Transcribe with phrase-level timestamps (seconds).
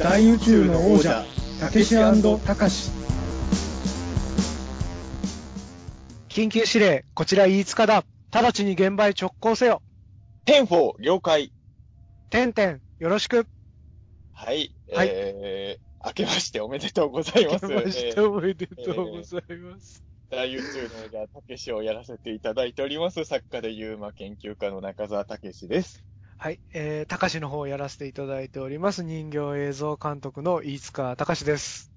[0.00, 1.26] 大宇宙の王者
[1.60, 2.90] たけしたかし
[6.30, 8.04] 緊急指令、こちら飯塚だ。
[8.32, 9.82] 直ちに現場へ直行せよ。
[10.46, 11.52] ten-four、了解。
[12.30, 13.46] てんてん、よろしく。
[14.32, 14.74] はい。
[14.90, 17.66] はいえー、明けましておめでとうございます。
[17.66, 20.02] 明けましておめでとうございます。
[20.02, 23.24] えー大宇宙の王者、たけしをやらせていただいております。
[23.24, 26.04] 作家で UMA 研究家の中澤たけしです。
[26.42, 29.04] はい、えー、たかしの方をやらせていただいております。
[29.04, 31.92] 人形映像監督の飯塚たかしです。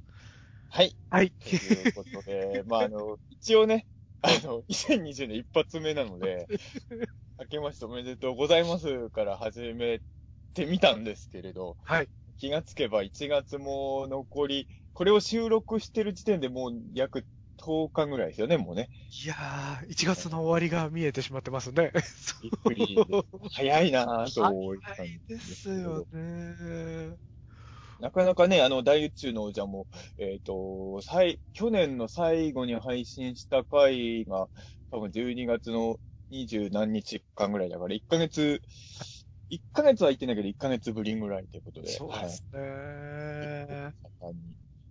[0.67, 0.93] はい。
[1.09, 1.31] はい。
[1.31, 3.87] ということで、 まあ、あの、一応ね、
[4.21, 6.45] あの、2020年一発目なので、
[7.39, 10.01] 明けましておめでとうございますから始め
[10.53, 12.09] てみたんですけれど、はい。
[12.35, 17.25] 気がつけば1月も残り、これを収録してる時点でもう約
[17.63, 18.89] 10日ぐらいですよね、もうね。
[19.23, 21.91] いやー、1月の終わりが見えてしまってますね。
[22.41, 22.97] びっくり。
[23.53, 27.15] 早いなぁと思ったはいんでですよね。
[27.99, 34.49] なかなかね、あの、大宇宙の王者も、えっ、と、最、去年の最後に配信した回が、
[34.91, 35.97] 多分12月の
[36.29, 38.61] 20何日間ぐらいだから、1ヶ月、
[39.49, 41.87] 1ヶ月は言ってないけど、1ヶ月ぶりぐらいということで。
[41.91, 43.93] そうですね。
[44.19, 44.35] はい。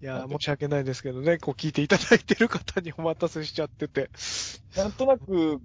[0.03, 4.11] いやー、申し訳ないですけどね、こう聞いていただいてる方にお待たせしちゃってて。
[4.77, 5.61] なんとなく、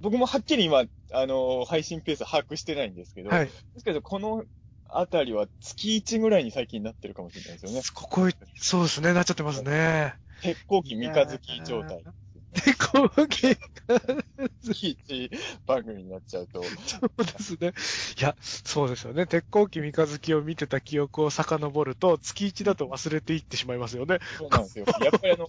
[0.00, 3.46] 僕もはっきり今、あの、配信ペース把握してないんですけど、はい。
[3.46, 4.44] ですけど、この
[4.88, 7.82] あたりは月1ぐらいに最近なってるかもしれないですよね。
[7.94, 10.14] ここ、そうですね、なっちゃってますね。
[10.40, 12.02] 鉄鋼機三日月状態。
[12.64, 13.58] で、こう、月
[14.62, 15.30] 月1
[15.66, 16.62] 番組になっちゃうと。
[16.62, 16.68] そ
[17.18, 17.72] うですね。
[18.18, 19.26] いや、そうですよね。
[19.26, 24.18] 鉄鋼機三日月を見てた記憶を遡ると、月1だと忘れていってしまいますよね。
[24.38, 24.84] そうなんですよ。
[25.00, 25.46] やっぱりあの、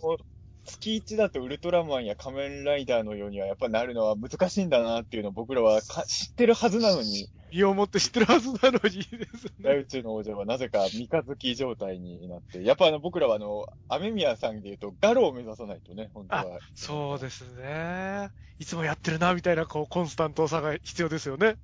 [0.68, 9.02] 月1だとウルトラマンや仮面ライダーのようにはやっぱなるのは難しいんだなっていうのを僕らはか知ってるはずなのに、身をもって知ってるはずなのにで
[9.38, 9.52] すね。
[9.62, 16.60] 大宇宙の王者はなぜか三日月状態になって、やっぱあの僕らはあの、アメミヤさんで言うとガロを目指さないとね、本当は。
[16.76, 18.30] そうですね。
[18.60, 21.58] いつもやってるな、みたいな、こう、コンスタントさが必要ですよね。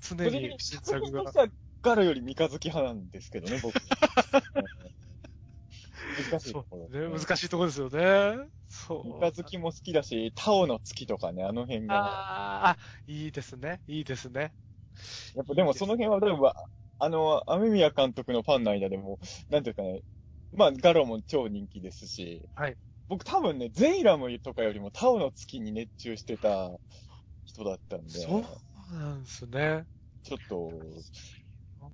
[0.00, 1.22] 常に新作が
[1.82, 3.74] ガロより三日月派なんですけどね、僕。
[6.30, 8.59] 難しいところね、難しいところですよね。
[8.70, 9.04] そう。
[9.20, 11.94] 三日月も好きだし、タオの月とかね、あの辺が。
[11.96, 13.82] あーあ、いいですね。
[13.86, 14.54] いいですね。
[15.34, 16.54] やっぱでもその辺は、例えば、
[16.98, 20.02] あの、アメミヤ監督のファンの間でも、なんていうかね、
[20.52, 22.76] まあ、ガロも超人気ですし、はい。
[23.08, 26.70] 僕多分ね、ゼイラムとかよりもタオの月に熱中してた
[27.44, 28.42] 人だったんで、そう
[28.98, 29.86] なんですね。
[30.22, 30.70] ちょっと、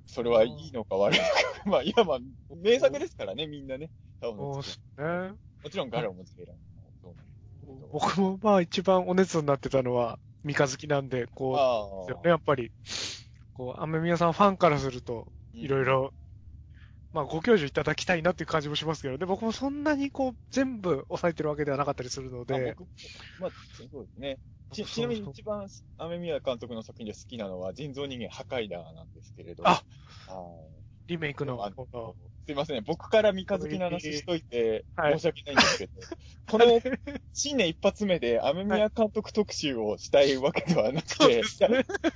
[0.06, 1.30] それはいいのか悪いのか。
[1.66, 2.18] まあ、いやまあ、
[2.54, 3.90] 名作ですからね、みんなね。
[4.20, 5.36] タオそうでの月すね。
[5.66, 7.88] もちろんガロもゼイラムもそうなんですけど。
[7.92, 12.70] 僕もまあ一番お熱になってたのは三日月なんで、こう、あですよね、やっぱり。
[13.52, 15.84] こう、アメミヤさんファンからすると、いろい。
[15.84, 16.14] ろ、
[17.12, 22.76] まあご教授いただきたいなっていう感じもしますけどね、僕もそんなにこう、全部抑えてるわけではなかったりするのまあで、
[23.40, 23.50] まあ、
[23.90, 24.38] そうですね。
[24.70, 25.66] ちちなみに一番、
[25.98, 29.66] アメミヤ監督の作品で好きなのは、人造人間破壊ダーなんですけれど。
[29.66, 32.16] あはいリメイクの、の
[32.46, 32.84] すいません。
[32.84, 35.92] 僕から三日月の話しといて、はい申し訳ないんですけど、
[36.48, 36.66] この、
[37.32, 41.42] 新年一発目で、アメミヤ監督特集をしたいわけではなくて、いや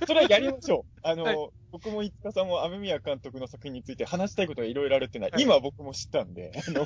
[0.07, 0.99] それはやりましょう。
[1.03, 6.85] あの、はい僕も五日さんもアメミヤ監督の作品について話したいことがいろいろあるっていうのは、はい今僕も知ったんで、あの、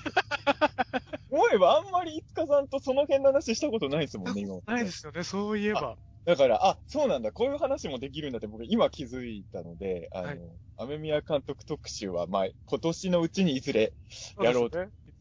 [1.31, 4.59] 思えばあんまり五日さんとその辺の話したことないですもんね、今。
[4.65, 5.97] ないですよね、そういえば。
[6.25, 10.39] だから、あ、そうなんだ、こういう話もできるんだって僕今気づいたので、あの、はい。
[10.77, 13.93] アメミヤ監督特集は、まあ、今年のうちにいずれ
[14.41, 14.79] やろうと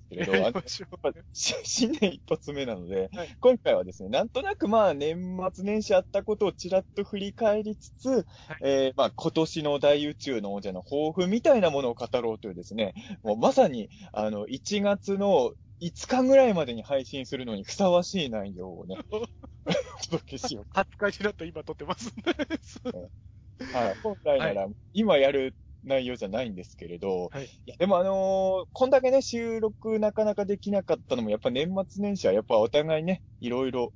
[0.08, 0.32] けれど、
[1.32, 3.36] 新年一発目なので、はい。
[3.40, 8.26] 今回はですね、なんとなくまあ年末年始あったことをちらっと振り返りつつ、
[8.62, 18.96] えーまあ今年の大宇宙の王者の抱負みたいなものを語ろうというですね、もうまさにあの1月の5日ぐらいまでに配信するのにふさわしい内容をね、
[19.66, 20.66] お届けしよう。
[20.74, 22.30] 20日になった今撮ってますんで。
[23.60, 23.76] う。
[23.76, 25.54] はい、今回なら今やる
[25.84, 27.44] 内容じゃないんですけれど、はい。
[27.44, 33.92] いや、でもあのーこんだけね、収録なかなかできなかったのも、やっぱ年末年始はやっぱお互いね、いろいろ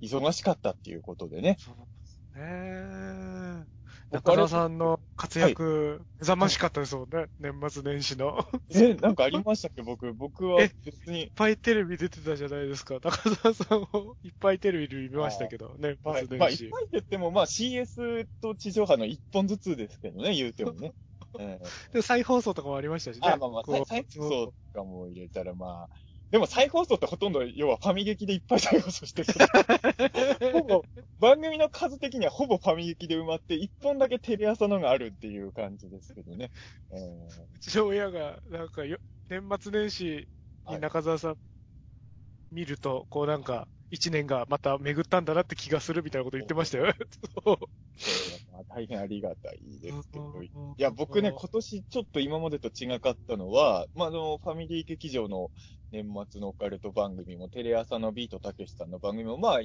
[0.00, 1.56] 忙しかったっていうことでね。
[1.58, 3.64] そうですね。
[4.10, 7.26] 中田さんの活躍、目覚ましかったですもんね。
[7.38, 8.46] 年末年始の。
[8.68, 9.82] いっえ、なんかありましたっけ？
[9.82, 12.94] 僕、僕はえ別に、ぱいテレビ出てたじゃないですか。
[12.94, 16.38] 中田さんもいっぱいテレビ見ましたけど、年はい末年始。
[16.38, 20.92] まあいっぱいって言っても、まあ CS と地上波の一本ずつですけどね、言うてもね。
[21.38, 23.28] え えで、再放送とかもありましたしね。
[23.28, 25.90] あ、まあまあ、再放送とかも入れたらまあ、
[26.34, 29.32] でも再放送ってほとんど、要はファミ劇でいっぱい再放送してる。
[30.52, 30.82] ほぼ、
[31.20, 36.50] 番組の数的にはほぼファミ劇で埋まって、一本だけテレ朝のがあるっていう感じですけどね。
[36.90, 36.96] え
[37.54, 38.98] うちの親が、なんかよ、
[39.28, 40.26] 年末年始
[40.68, 41.36] に中澤さん
[42.50, 46.92] 見ると、こうなんか、一年がまた巡ったんだなって気がするみたいなこと言ってましたよ。
[48.68, 50.42] 大変ありがたいですけど。
[50.42, 55.52] いいや、僕ね、今年ちょっと今までと違かったのは、まあ、あの、ファミリー劇場の
[56.02, 59.60] 年末のオカルト番組も、テレ朝のビートたけしさんの番組も、まあ、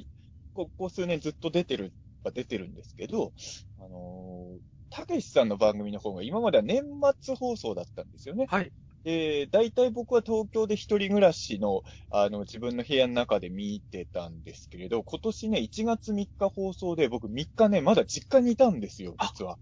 [0.54, 3.32] ここ数年ずっと出てる、は出てるんですけど、
[3.78, 4.60] あのー
[4.92, 6.82] たけしさんの番組の方が今までは年
[7.22, 8.50] 末放送だったんですよね。
[8.50, 8.72] はい。
[9.04, 19.58] で、大体僕は東京で一人暮らしの、あの、自分の部屋の中で見てたんですけれど、今年ね、1月3日放送で、僕3日ね、まだ実家にいたんですよ、実は。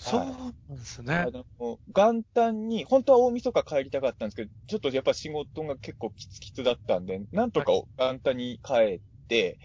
[0.00, 1.14] そうなんですね。
[1.16, 1.44] あの、
[1.88, 9.58] 元旦に、本当は大晦日帰りたかったんですけど、ちょっとやっぱ仕事が結構キツキツだったんで、なんとか元旦に帰って、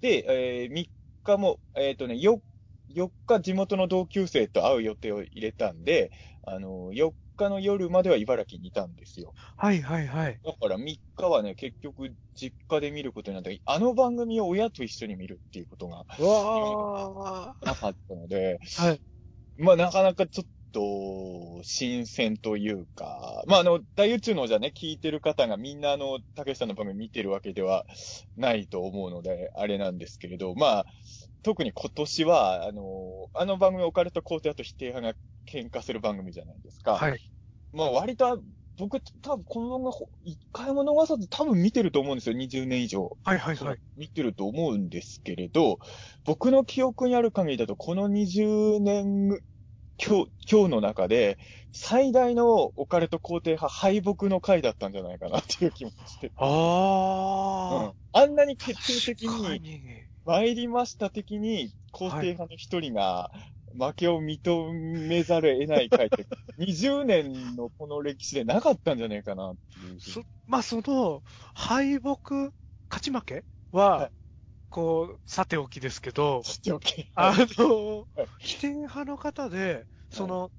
[0.00, 0.24] で、
[0.64, 0.86] えー3
[1.22, 2.42] 日も、えっ、とね、4、
[2.88, 6.12] 4日地元の同級生と会う予定を入れたんで、
[6.42, 9.34] あの、4日の夜までは茨城にいたんですよ。
[9.56, 10.40] はいはいはい。
[10.44, 18.82] だから3日はね、結局実家で見ることになったあの番組を親と一緒に見るっていうことがうわなかったので、ー。
[18.82, 19.02] はい。
[19.58, 27.86] まあなかなかちょっと、新鮮というか、まああの、大宇宙のじゃね、聞いてる方がみんなあの、竹下さんの番組見てるわけでは
[28.36, 30.86] ないと思うので、あれなんですけれど、まあ、
[31.42, 32.82] 特に今年は、あの、
[33.32, 35.18] あの番組オカルト肯定派と否定派が
[35.50, 36.96] 喧嘩する番組じゃないですか。
[36.96, 37.18] はい。
[37.72, 38.42] まあ割と、
[38.78, 43.16] 僕、多分この番組一回も逃さず多分見てると思うんですよ、20年以上。
[43.24, 43.78] はいはいはい。
[43.96, 45.78] 見てると思うんですけれど、
[46.24, 49.28] 僕の記憶にある限りだと、この20年、
[49.98, 51.38] 今日、今日の中で、
[51.72, 56.26] 最大のオカルト肯定派敗北の回だったんじゃないかなっていう気もして。
[56.28, 59.00] うんああんなに決ー。
[59.00, 59.60] 定的に
[60.24, 63.30] 参りました的に、肯定派の一人が
[63.76, 64.72] 負けを認
[65.08, 66.28] めざるを得ない回って、
[66.58, 69.98] 20年のこの歴史でなかったんじゃないかなっていう。
[69.98, 71.22] そまあ、その、
[71.54, 72.52] 敗北、
[72.90, 74.12] 勝ち負けは、はい。
[74.70, 80.52] こう、さておきですけど、して OK あのはい、否定派の方で、その、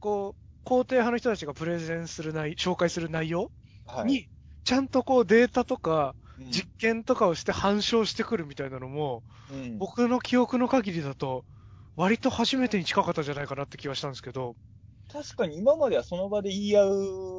[0.00, 3.52] こう、肯定派の人たちがプレゼンする内、紹介する内容
[3.84, 4.14] はい。
[4.14, 4.28] に、
[4.64, 6.52] ちゃんとこうデータとかうん。
[6.52, 9.80] 実験とかをして反証してくるみたいなのも、うん。
[9.80, 11.46] 僕の記憶の限りだと、
[11.96, 14.56] 割と初めてに近かったんじゃないかなって気がしたんですけど、
[15.08, 16.86] 確かに今まではその場で言い合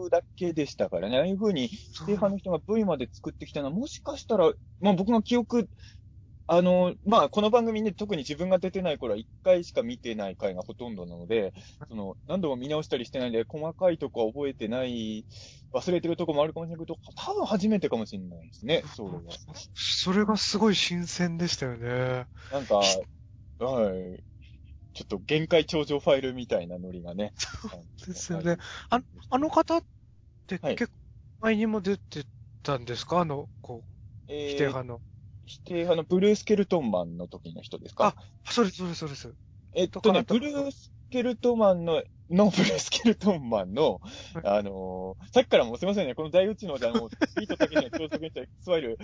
[0.05, 1.17] うだけでしたからね。
[1.17, 5.69] ああいう風に否定派の人が V まで作ってきたのは、もしかしたら、まあ僕の記憶、
[6.47, 11.53] あの、まあこの番組ね、特に自分が出てない頃は1回しか見てない回がほとんどなので、
[11.89, 15.25] その、何度も見直したりしてないんで、細かいとこは覚えてない、
[15.73, 19.39] 忘れてるとこもあるかもしれないけど、多分初めてかもしれないですね、それは。
[19.75, 22.27] それがすごい新鮮でしたよね。
[22.49, 22.75] なんか、
[23.59, 24.23] はい。
[24.93, 27.33] ちょっと限界頂上ファイルみたいなノリがね。
[28.07, 28.57] ですよね。
[28.89, 29.83] ああの方っ
[30.47, 30.93] てはい結構
[31.41, 32.23] 前にも出て
[32.61, 33.19] たんですか？
[33.21, 35.01] あの、こう、えー否定派の。
[35.45, 38.15] 否定派のブルースケルトンマンの時の人ですか？
[38.45, 39.33] そうです、そうです、そうです。
[39.73, 43.99] えっとね、ブルースケルトマンの、のブルースケルトンマンの、
[44.33, 48.97] はいあのーさっきからもうすいませんね、この大宇宙のあもう、ビートだけには超速にした X ファイル、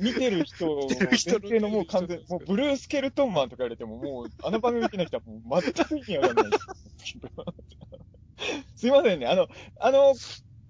[0.00, 6.60] 見てる人 を、見てる人のもう完全、もうブルースケルトンマンとか言われても、もう、あの番組見てない人はもう全く意味わかんない。
[8.74, 9.48] すいませんね、あの、
[9.80, 10.14] あの、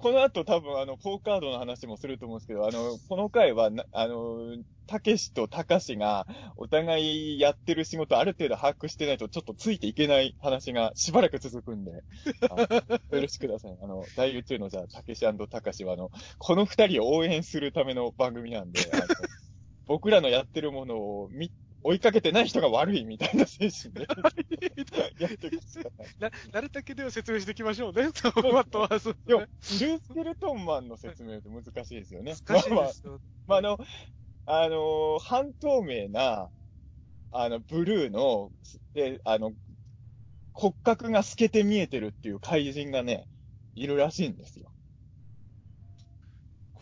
[0.00, 6.26] この後多分あの、ポーカードの話もすると思うんですけど、あの、この回はな、あの、たけしとたかしが、
[6.56, 11.92] お互いやってる仕事ある程度把握してないとちょっとついていけない話がしばらく続くんで、
[13.12, 13.76] よろしくください。
[13.82, 18.80] あの、大宇宙のじゃあ、たけしたかしはあの、この二人を応援するための番組なんで、
[19.86, 24.06] 僕らのやってるものをみ追いかけてない人が悪いみたいな精神で
[25.18, 26.08] やっていくしかない。
[26.18, 28.10] な、なるだけでは説明していきましょうね。
[28.14, 28.30] そ
[29.84, 32.34] ルースケルトンマンの説明って難しいですよね。
[32.46, 33.20] 難しいですよ。
[33.46, 33.78] まあ、あの、
[34.46, 36.50] あのー半透明な、
[37.30, 38.50] あの、ブルーの、
[38.92, 39.52] で、あの、
[40.52, 43.26] 骨格が透けて見えてるっていう怪人がね、
[43.74, 44.72] いるらしいんですよ。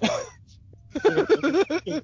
[1.87, 2.03] え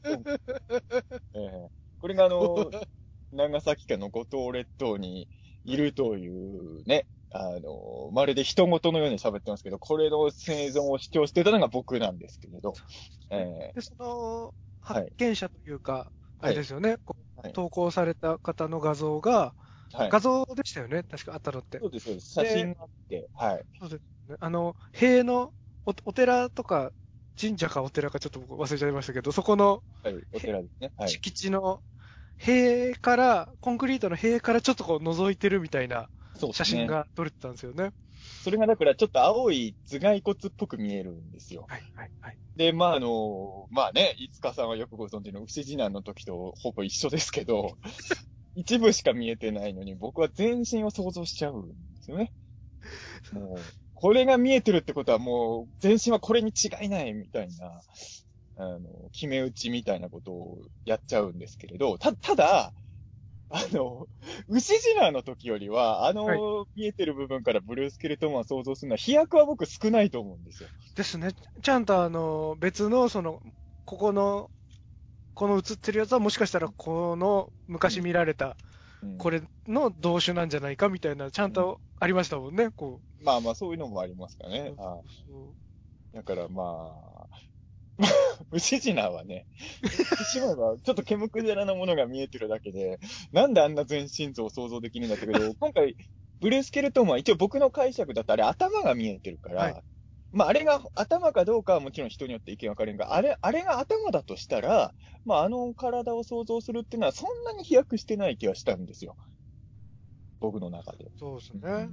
[1.34, 2.70] えこれがあの、
[3.32, 5.26] 長崎県の五島列島に
[5.64, 12.74] いるというね、あの、まるで人事のように喋ってますけど、これの生存を主張してたのが僕なんですけれど、
[13.30, 16.98] えで、その、はい発見者というか、あはいれですよね、
[17.36, 19.54] はい投稿された方の画像が、
[19.94, 20.10] えはい。
[20.10, 21.86] 画像でしたよね、確かあったのってそ。
[21.88, 22.32] うです、そうです。
[22.32, 23.66] 写真があって、はい。
[23.78, 24.36] そうですね。
[24.40, 25.52] あの、塀の
[25.86, 26.92] お、お寺とか
[27.40, 30.92] 神社かお寺かちょっと僕忘れちゃいましたけど、そこのはい、お寺ですね。
[30.96, 31.20] はい。
[31.20, 31.82] 敷地の
[32.36, 36.08] 塀から、コンクリートの塀からちょっとこう覗いてるみたいな
[36.52, 36.86] 写真。
[36.86, 37.90] が撮れてたんですよね。
[38.42, 41.66] それがだからちょっと青い頭蓋骨っぽく見えるんですよ。
[41.68, 42.38] はい、はい、はい。
[42.56, 47.78] で、まああの、まあね、いつかさんはよくご存知の牛次男の時とほぼ一緒ですけど、
[48.54, 52.32] 一部しか見えてないのに僕は全身を想像しちゃうんですよね。
[53.32, 53.58] もう、
[53.94, 57.80] これが見えてるってことはもう全身はこれに違いないみたいな、
[58.56, 62.74] あの、決め打ちみたいなことをやっちゃうんですけれど、た、ただ、
[63.50, 64.08] あの、
[64.48, 66.44] 牛次男の時よりは、あの、はい
[66.76, 70.70] 見えてる部分からブルースケルトンマンを想像するのは飛躍は僕少ないと思うんですよ。
[70.94, 71.32] ですね。
[71.62, 73.40] ちゃんとあの、別の、その、
[73.84, 74.50] ここの、
[75.34, 78.58] この写ってるやつはもしかしたらこの昔見られた、
[79.02, 84.70] うんこれの同種なんじゃないかみたいな、ちゃんとありましたもんね、こまあまあ、そういうのもありますかね。
[84.70, 85.56] うんはう。
[86.12, 86.16] い。
[86.16, 86.62] だからま
[87.23, 87.23] あ、
[88.50, 89.46] 牛次男はね、
[89.82, 92.98] 言ってしまえば、ちょっと煙くじゃらなものが見えてるだけで、
[93.32, 95.96] なんであんな全身像を想像できるんだったけど、 今回、
[96.40, 99.82] ブルースケルトンは一応僕の解釈だとあれ頭が見えてるから、はい
[100.32, 104.92] まああれが頭かどうかはもちろん人によって意見分かれるが、あれ、あれが頭だとしたら、
[105.24, 109.16] まああの体を想像するっていうのはそんなに飛躍してない気はしたんですよ。
[110.40, 111.06] 僕の中で。
[111.20, 111.88] そうですね。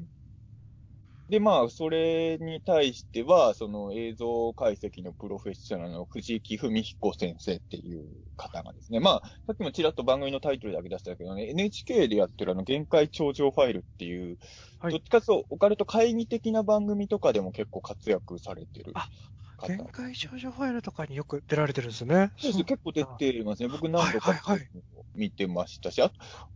[1.32, 14.38] で、まあ、それに対しては、その映像解析のプロフェッショナルの藤木文彦先生っていう方がですね、まあ、さっきもちらっと番組のタイトルだけ出したけどね、NHK でやってるあの、限界頂上ファイルっていう、
[14.80, 18.94] はいどっちかというとオカルト会議的な番組とかでも結構活躍されてる。
[19.68, 22.34] 限界少女ファイルとかによく出られてるんですね。
[22.36, 23.70] そうです結構出てますね。
[23.70, 24.70] 僕何度かはいはいはい
[25.14, 26.48] 見てましたし、あと、あ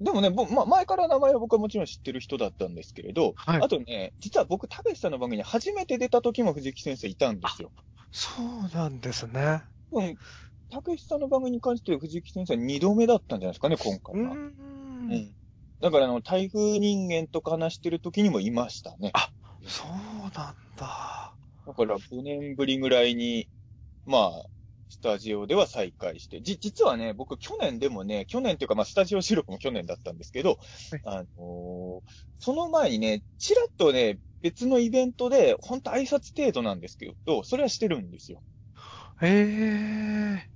[0.00, 7.72] でもね、ぼま、前から名前は僕はもちろん知ってる人だったんですけれど、はいあとね、実は僕、たけしさんの番組に初めて出た時も藤木先生いたんですよ。
[8.10, 9.62] そうなんですね。
[9.92, 10.16] うん。
[10.70, 14.30] たけしさんの番組に関して藤木先生は2度目だったんじゃないですかね、今う回は。
[14.32, 14.34] ー。
[14.34, 15.34] うんん。
[15.80, 19.10] だから、あの、台風人間とか話してる時にもいましたね。
[19.14, 19.30] あ
[19.66, 20.30] そうなん
[20.76, 21.34] だ。
[21.66, 23.48] だから、5年ぶりぐらいに、
[24.04, 24.44] まあ、
[24.88, 26.42] スタジオでは再開して。
[26.42, 30.58] じ、実はね、僕去年でもね、去年っていうかまあスタジオ収録も去年だったんですけど、
[31.02, 38.42] あのーその前にね、ちらっとね、別のイベントで、ほんと挨拶程度なんですけど、それはしてるんですよ。
[39.20, 40.48] へえ。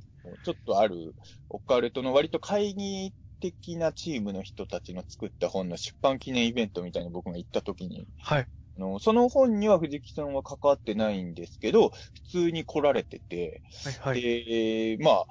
[0.43, 1.15] ちょっとある、
[1.49, 8.49] オカルトの割と会議的なチームの人たちの作った本の出版記念イベントみたいに僕が行った時に、はい。
[8.77, 13.95] あの、その本には藤木さんは関わってないんですけど、普通に来られてて、はい。
[13.95, 14.23] はい。
[14.23, 15.27] で、まあ、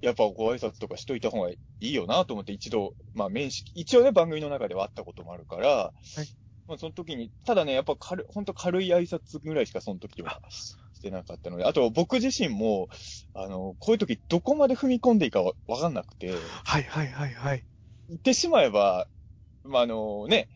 [0.00, 5.92] やっぱご挨拶とかしといた方がいいよなと思って一度、まあ面識、一応ね番組の中ではあったこともあるから、
[6.66, 10.40] まあその時に、ただね、やっぱ軽、本当軽い挨拶ぐらいしかその時は
[10.94, 12.88] してなかったので、あと僕自身も、
[13.34, 16.30] あの、こういう時どこまで踏み込んでいいかわわかんなくて、
[16.64, 16.84] はい。
[16.84, 17.08] はい。
[17.08, 17.34] はい。
[17.34, 17.64] はい。
[18.08, 19.08] 言ってしまえば、
[19.64, 20.48] まああのね、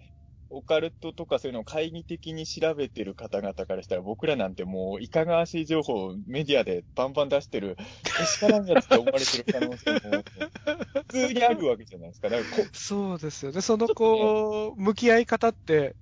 [0.50, 12.28] オカルトとかそういうのを懐疑的に調べてる方々からしたら僕らなんてもういかがわしい情報をメディアでバンバン出してる、けしからんやつって思われてる可能性も普通にあるわけじゃないですか。
[12.28, 13.60] だからこそうですよね。
[13.60, 15.96] そのこう、向き合い方って、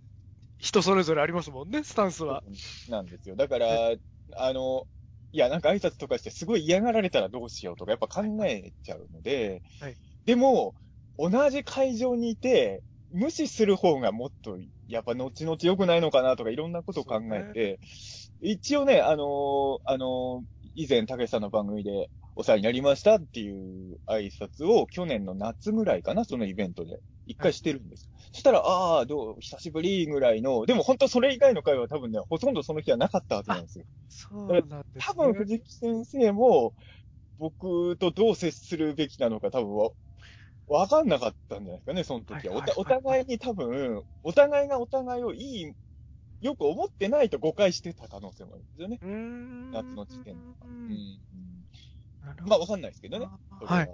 [0.58, 2.42] 人それぞれありますもんね、スタンスは。
[2.88, 3.36] なんですよ。
[3.36, 3.68] だから、
[4.36, 4.86] あの、
[5.32, 10.74] いや、なんか挨拶とかしてすごい嫌がられたらどうしようとかやっぱ考えちゃうので、はいでも、
[11.18, 17.80] 同じ会場にいて、無視する方がもっと、やっぱ後々良くないのかなとかいろんなことを考えて、
[18.40, 27.00] 一応ね、あのーあのー以前、たけしさんの番組でお世話になりましたっていう挨拶を去年の夏ぐらいかな、そのイベントで。
[27.26, 28.08] 一回してるんです。
[28.32, 33.84] そしたら、ああ、どう、久しぶりぐらいの、でも本当それ以外の会話は多分ね、ほとんどその日はなかったはずなんですよ。
[34.08, 34.82] そうなんです、ね。
[34.98, 36.74] 多分藤木先生も、
[37.38, 39.90] 僕とどう接するべきなのか多分
[40.68, 42.64] わ、わかんなかったんじゃないですかね、その時は。
[42.76, 45.72] お互いに多分、お互いがお互いをいい、
[46.40, 48.98] よく思ってないと誤解してた可能性もあるんですよね。
[49.72, 51.18] 夏の時点でううん
[52.46, 53.26] まあわかんないですけどね。
[53.58, 53.88] それはい。。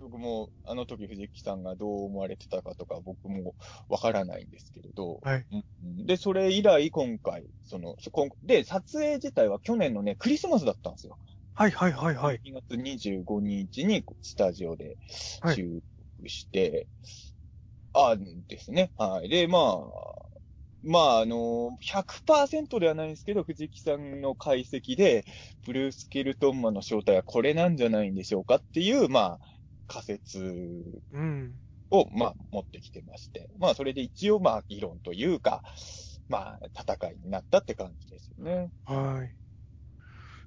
[0.00, 3.54] 僕も、あの時藤木さんがどう思われてたかとか僕も
[3.88, 5.20] わからないんですけれど。
[5.22, 5.46] はい。
[5.50, 7.96] うんうんで、それ以来今回、その、
[8.42, 11.18] で、撮影自体は去年のね、クリスマスだったんですよ。
[11.54, 12.40] はいはいはいはい。
[12.44, 14.96] 2月25日にスタジオで
[15.40, 15.82] はい収録
[16.26, 16.88] して、
[17.92, 18.16] あ
[18.48, 18.92] ですね。
[18.96, 19.28] はい。
[19.28, 20.18] で、まあ、
[20.82, 25.24] まあ、あの、100%ではないんですけど、藤木さんの解析で、
[25.66, 29.40] ブルース・ケルトンマンの正体はこれなんじゃないんでしょうかっていう、まあ、
[29.86, 30.38] 仮説
[31.10, 31.60] うん。
[31.90, 33.48] を、まあ、持ってきてまして。
[33.58, 35.62] まあ、それで一応、まあ、議論というか、
[36.28, 38.70] まあ、戦いになったって感じですよね。
[38.84, 39.34] はい。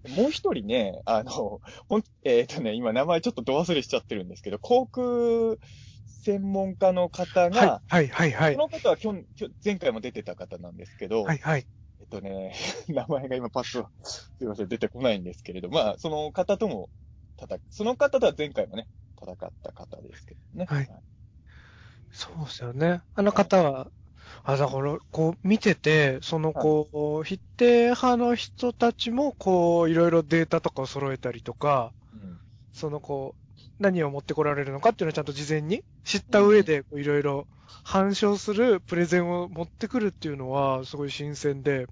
[0.09, 5.57] もう一人ね、あの、ほん、えっ、とね、今名前ちょっとど忘れしちゃってるんですけど、航空
[6.23, 11.67] 専門家の方が、はい、はい、はい、この方は今日、今日前回も出てた方なんですけど、はい、はい。
[11.99, 12.53] えっとね、
[12.89, 16.89] 名前が今パッと、すいません、出てこないんですけれど、まあ、その方とも
[17.39, 18.87] 戦く、その方とは前回もね、
[19.21, 20.65] 戦った方ですけどね。
[20.67, 20.89] はい
[22.13, 23.01] そうですよね。
[23.15, 23.89] あの方は、
[24.43, 32.41] あ、だから、こう、見てて、その、こう、否定派の人たちも、こう、いろいろデータとかを揃えたりとか、うん
[32.73, 37.47] その、こう、何を持ってこられるのかっていうのをちゃんと事前に知った上で、いろいろ
[37.83, 41.87] 反証するプレゼンを持ってくるっていうのは、すごい新鮮で。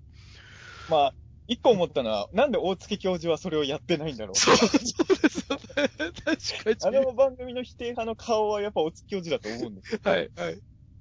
[0.90, 1.14] まあ、
[1.48, 4.36] 一個思ったのは、なんで大月教授はそれをやってないんだろう。
[4.36, 5.62] そう、そうですよね。
[6.24, 6.98] 確かに。
[6.98, 10.00] あの番組の否定派の顔はやっぱ大月教授だと思うんですよ。
[10.04, 10.60] はい、はい。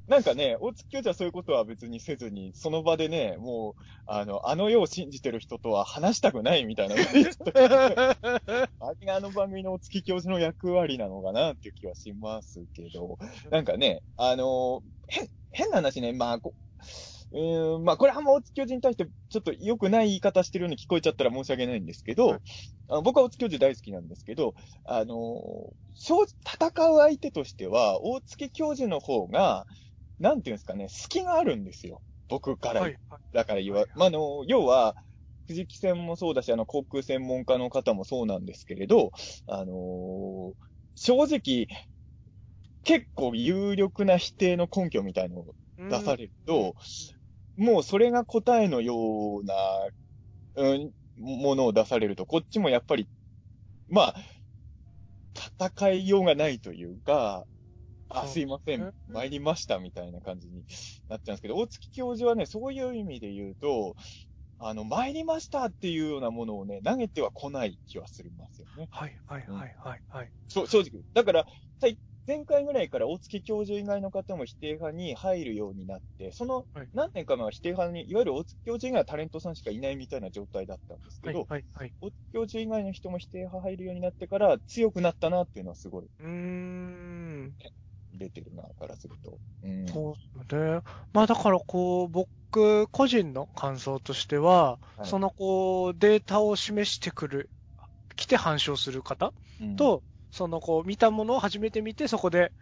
[0.09, 6.95] なんかね、大月教授はそういうことは別にせずに、その場でね、もう、あの、あの世を信じてる人とは話したくないみたいな。
[6.95, 6.99] あ
[9.01, 13.19] れがあの番組の大月教授の役割なのかなっていう気はしますけど、
[13.51, 16.55] なんかね、あの、へ、変な話ね、まあ、こ
[17.33, 22.41] うーん、まあ、これはもう大月教授に対してちょっと良くない言い方してるように聞こえちゃったら申し訳ないんですけど、はい。
[22.89, 24.55] あの僕は大月教授大好きなんですけど、
[24.87, 25.15] あの、
[25.95, 29.67] 正戦う相手としては、大月教授の方が、
[30.19, 32.03] なんていうんですかね、隙があるんですよ。
[32.29, 33.21] 僕から、はい、はい。
[33.33, 34.97] だから言わ、はいまあ、あの、要は、
[35.47, 39.13] 藤木戦もそうだし、あの、航空専門家の方もそうなんですけれど、
[39.47, 40.53] あのー
[41.01, 41.69] 正直、
[42.83, 46.75] 結構有力な否定の根拠みたいのを出されると、
[47.57, 49.55] もうそれが答えのような、
[50.57, 53.09] うん、ものを出されると、こっちもやっぱり、
[53.89, 54.15] まあ、
[55.61, 57.45] 戦いようがないというか、
[58.11, 60.65] あ、すいませねん、参りましたみたいな感じに
[61.09, 63.97] なっちゃうんですけど、大月教授はね、そういう意味で言うと、
[64.59, 68.89] あの、参りましたっていうようなものをね、投げては来ない気はするんですよね。
[68.91, 70.33] はい、はい、はい、はい、はい。
[70.49, 71.03] そう正直。
[71.15, 71.47] だから、
[72.27, 81.95] 前回ぐらいから大月教授以外の方も否定派に入るようになって、そのはい何年か前は否定派に、いわゆる大月教授以外はタレントさんしかいないみたいな状態だったんですけど、はい、はい、はい。
[82.01, 86.27] 大月教授以外の人も否定派入るようになってから強くなったなっていうのはすごいうー
[87.49, 87.57] ん。
[88.13, 89.41] 出てるな、からすると。
[89.63, 89.87] うん。
[89.87, 90.17] そ
[90.51, 90.83] うね。
[91.13, 97.51] まあだからこう、僕個人の感想としては、はいそのこう、データを示してくる、
[98.17, 102.55] 来て反証する方うん、と、そのこう、見たものを初めて見て、そこで、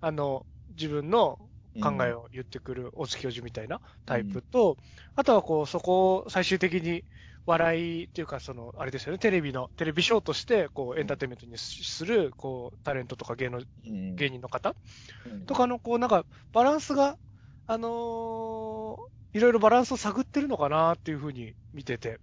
[0.00, 1.38] あの、自分の
[1.80, 4.78] 考えを言ってくる大月教授みたいなタイプと、
[5.16, 7.04] あとはこう、そこを最終的に
[7.46, 14.76] 笑いっていうか、その、あれですよね、テレビの、テレビショーとして、こう、エンターテインメントにする、こう、タレントとか芸能、うん、芸人の方
[15.24, 15.46] うん。
[15.46, 17.18] とかの、こう、なんか、バランスが、
[17.66, 18.96] あのー
[19.32, 22.20] いろいろバランスを探ってるのかなっていうふうに見てて、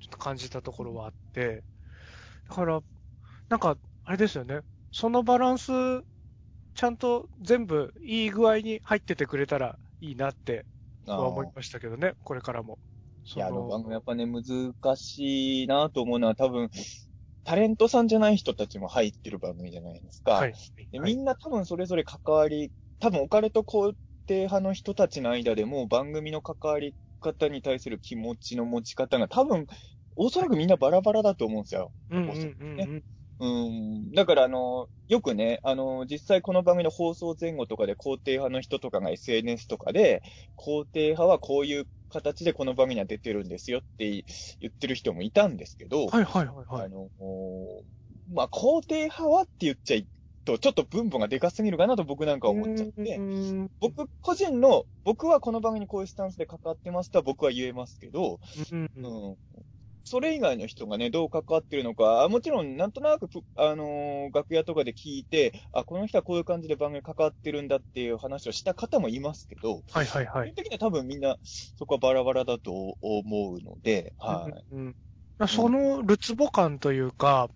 [0.00, 1.64] ちょっと感じたところはあって、
[2.48, 2.82] だから、
[3.48, 4.60] なんか、あれですよね、
[4.92, 5.72] そのバランス、
[6.74, 10.66] ちゃんと全部いい具合に入っててくれたらいいなって
[11.06, 12.78] あは思いーましたけどね、これからも。
[13.34, 14.42] いや、あのそ番組やっぱね、難
[14.96, 16.70] しいなと思うのは多分、
[17.44, 20.32] タレントさんじゃない人たちも入ってる番組じゃないですか。
[20.32, 20.50] はい。
[20.52, 23.94] はいでみんな多分それぞれ関わり、多分オカルト肯
[24.26, 29.66] 定派の人たちの間でも番組の関わり方に対する気持ちの持ち方が多分、
[30.16, 31.92] おそらくみんなバラバラだと思うんですよ。
[32.10, 33.04] うんうんうんうん。
[33.40, 34.12] うん。
[34.12, 40.22] だからあの、よくね、あの、実際この番組の放送前後とかで肯定派の人とかが SNS とかで、
[40.56, 44.24] 肯定派はこういう形でこの番組には出てるんですよって
[44.60, 46.86] 言ってる人もいたんですけど、はいはいはいはい。
[46.86, 47.10] あの、
[48.32, 50.06] まあ、肯定派はって言っちゃい
[50.44, 58.38] と、ちょっと分母がでかすぎるかなと僕なんか思っちゃってう、ん僕個人の、僕はこの番組にこういうスタンスで関わってますとは僕は言えますけど、
[58.72, 59.36] うん。
[60.04, 70.64] それ以外の人がね、どう関わってるのか、あもちろんなんとなくぷ、あのー楽屋とかで聞いて、あ、この人はこういう感じで番組に関わってるんだっていう話をした方もいますけど、はいはいはい基本。
[70.64, 74.74] 的には多分みんなそこはバラバラだと思うので、はい。
[74.74, 74.96] うんうん
[75.48, 77.50] そのるつぼ感というか、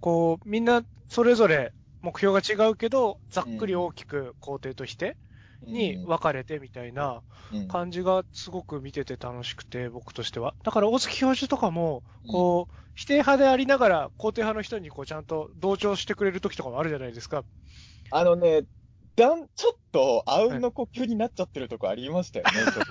[0.00, 5.16] こう、みんなそれぞれ目標が違うけど、ざっくり大きく工程として
[5.62, 10.54] に分かれてみたいなうん感じがすごく見てて楽しくて、僕としては。
[10.64, 17.44] だから大月教授とかも、こう、否定派でありながら肯定派の人にこうちゃんと同調してくれる時とかもあるじゃないですか。
[18.10, 18.62] あのね、
[19.16, 22.84] だん、ちょっと、あうんの呼吸になっちゃってるとこありましたよね、 ちょっ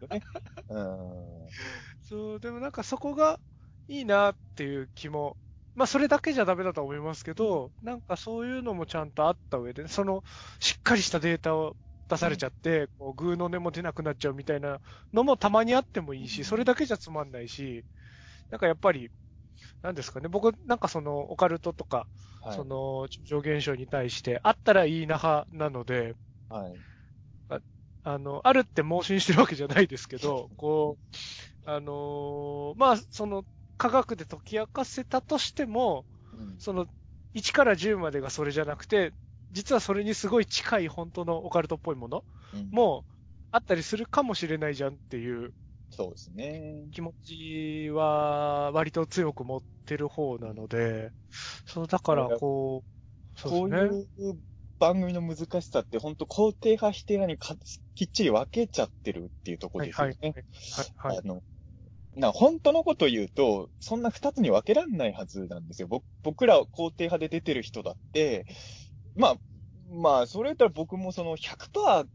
[0.00, 0.22] とね。
[0.68, 1.54] うん。
[2.02, 3.40] そう、でもなんかそこが
[3.88, 5.36] いいなっていう気も、
[5.74, 10.22] まあそれだけじゃダメだと思いますけど、なんかそういうのもちゃんとあった上で、その
[10.60, 11.76] しっかりしたデータを
[12.08, 14.80] 出されちゃって、こうグーの音も出なくなっちゃうみたいな
[15.12, 17.84] のもたまにあってもいいし、それだけじゃつまんないし、
[18.50, 19.10] なんかやっぱり、
[19.82, 22.08] なんですかね、僕なんかそのオカルトとか、
[22.42, 22.56] はい。
[22.56, 26.16] その超常現象に対して、あったらいいな派なので、
[26.48, 26.84] はい。
[28.02, 30.98] あの、あるって盲信してるわけじゃないですけど、 こ
[31.66, 33.44] う、あのーまあ、その、
[33.78, 36.86] 科学で解き明かせたとしても、うんその、
[37.34, 39.12] 1から10までがそれじゃなくて、
[39.54, 43.06] 実はそれにすごい近い本当のオカルトっぽいものうんも
[43.52, 45.54] あったりするかもしれないじゃんっていう
[45.90, 46.92] そうですね。
[46.92, 51.12] 気持ちは割と強く持ってる方なので、
[51.66, 52.88] そう、だからこう、
[53.40, 53.98] こそううですね。
[54.18, 54.42] いう
[54.78, 57.56] 番組の難しさって、本当肯定派、否定派にか
[57.94, 60.14] きっちり分けちゃってるっていうところですよね。
[60.30, 60.46] はいはい。
[60.70, 61.20] はいはい。
[61.22, 61.42] あの、
[62.14, 65.88] な、本当のこと言うと、そんな二つに分けられないはずなんですよ。
[65.88, 68.46] 僕僕ら肯定派で出てる人だって、
[69.16, 69.36] まあ、
[69.90, 72.06] まあ、それ言ったら僕もその100%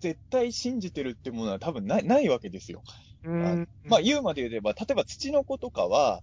[0.00, 2.82] 絶対信じてるってものは多分ない、ないわけですよ。
[3.24, 3.68] うーん。
[3.84, 6.22] まあ、言うまで言えば、例えば土の子とかは、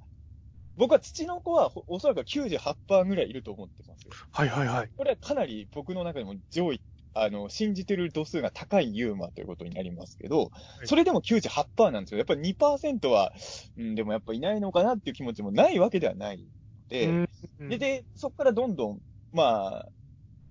[0.77, 4.11] 僕は土の子はほおそらく98%ぐらいいると思ってますよ。
[4.31, 4.89] はいはいはい。
[4.95, 6.81] これはかなり僕の中でも上位、
[7.13, 10.51] あの、信じてる度数が高いユーマということになりますけど、
[10.83, 12.17] いそれでも98%なんですよ。
[12.17, 13.31] やっぱり2%は、
[13.77, 16.43] うん、でもやっぱいないのかなっていう気持ちもないわけではないの
[16.89, 18.99] で、うんで、で、そこからどんどん、
[19.31, 19.89] まあ、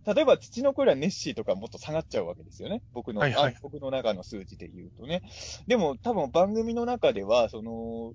[0.06, 2.82] 例えば土の子よりはネッシーとかもっと下がっちゃうわけですよね。
[2.92, 5.22] 僕の、はいはいあ僕の中の数字で言うとね。
[5.66, 8.12] でも多分番組の中では、その、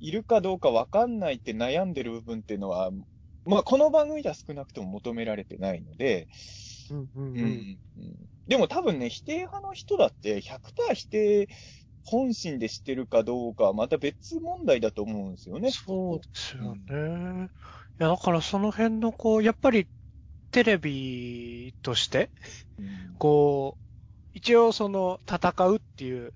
[0.00, 2.90] いるかどうかわかんないって悩んでる部分っていうのは、
[3.44, 6.28] まあこの番組では少なくとも求められてないので、
[6.90, 7.38] うんうんうん。
[7.38, 7.78] うんうん
[8.46, 11.48] でも多分ね、否定派の人だって100%否定
[12.02, 15.70] 本心でしてるかどうかはまた別問題だと思うんですよね。
[15.70, 17.48] そうですよね。
[18.00, 19.86] いや、だからその辺のこう、やっぱり
[20.50, 22.30] テレビとして、
[22.78, 23.14] うん。
[23.18, 23.84] こう、
[24.34, 26.32] 一応その戦うっていう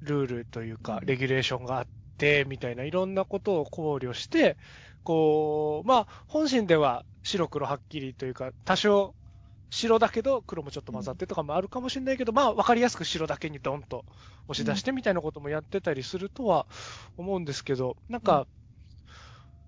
[0.00, 1.06] ルールというかう、ん。
[1.06, 4.56] レギュレーションがあって、みたいないろんなことを考慮して、
[5.04, 9.14] こう、まあ、本心では白黒はっきりというか、多少
[9.70, 14.04] 白だけど黒もちょっと混ざってとかもあるかもしれないけど、まあ、わかりやすく白だけにドンと
[14.48, 16.66] 押し出してみたいなこともやってたりするとは
[17.16, 18.46] 思うんですけど、なんか、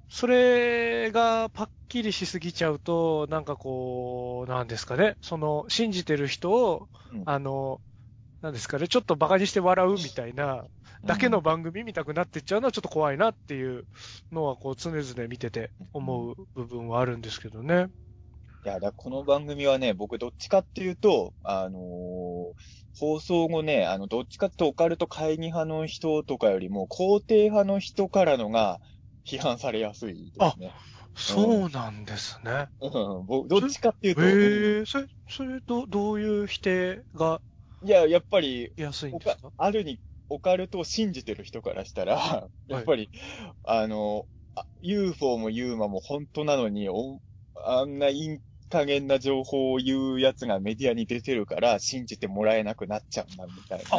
[0.09, 7.25] それがパッキリしすぎちゃうと、なんかこう、なんですかね、その、信じてる人を、うん。
[7.25, 7.83] あの、
[8.43, 10.67] なんですかね、ちょっと馬鹿にして笑うみたいな、
[11.05, 13.89] だけの番組見たくなってっちゃうのはちょっと怖いなっていう
[14.33, 17.89] のは、こう、常々見てて思う部分はあるんですけどね。
[18.65, 22.55] いや、だこの番組はね、僕どっちかっていうと、あのー
[23.01, 28.81] 放送後ね、あの、どっちかっていうとオカルト会議派の人とかよりも、肯定派の人からのが
[29.29, 30.75] 批判されやすいですね。
[31.15, 32.69] そうなんですね。
[32.81, 32.87] う
[33.23, 37.41] ん、僕どっちかっていうと、へえ、それ、それ、ど、どういう否定が
[37.83, 39.53] いや、やっぱり、安いんオカですか？
[39.57, 43.11] あるに、オカルトを信じてる人からしたら、やっぱり、
[43.65, 47.21] あの、あ UFO も UMA も本当なのに、お
[47.65, 48.39] あんないい
[48.69, 53.99] 加減な情報を言うやつがメディアに出てるから、信じてもらえなくなっちゃうんだ、みたいあな。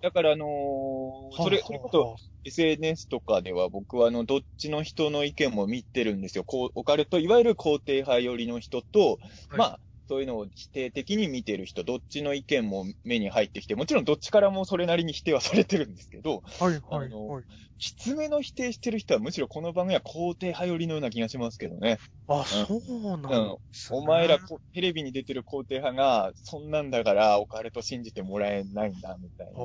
[0.00, 6.44] だから、あのーそれ、それこそ、SNS とかでは僕はあの、どっちの人の意見も見てるんですよ。
[6.44, 17.44] こう、オカルト、いわゆる肯定派寄りの人と、はいまあ、そういうのを否定的に見てる人、どっちの意見も目に入ってきて、もちろんどっちからもそれなりに否定はされてるんですけど、はい、はい、はい。
[17.78, 21.98] きつめの否定してる人はむしろこの番組は肯定派寄りのような気がしますけどね。
[22.28, 23.28] あ、そうなんで
[23.72, 23.98] すね。
[23.98, 29.52] お前らこテレビに出てる肯定派が、そんなんだからオカルト信じてもらえないんだ、みたいな。
[29.52, 29.64] ああ。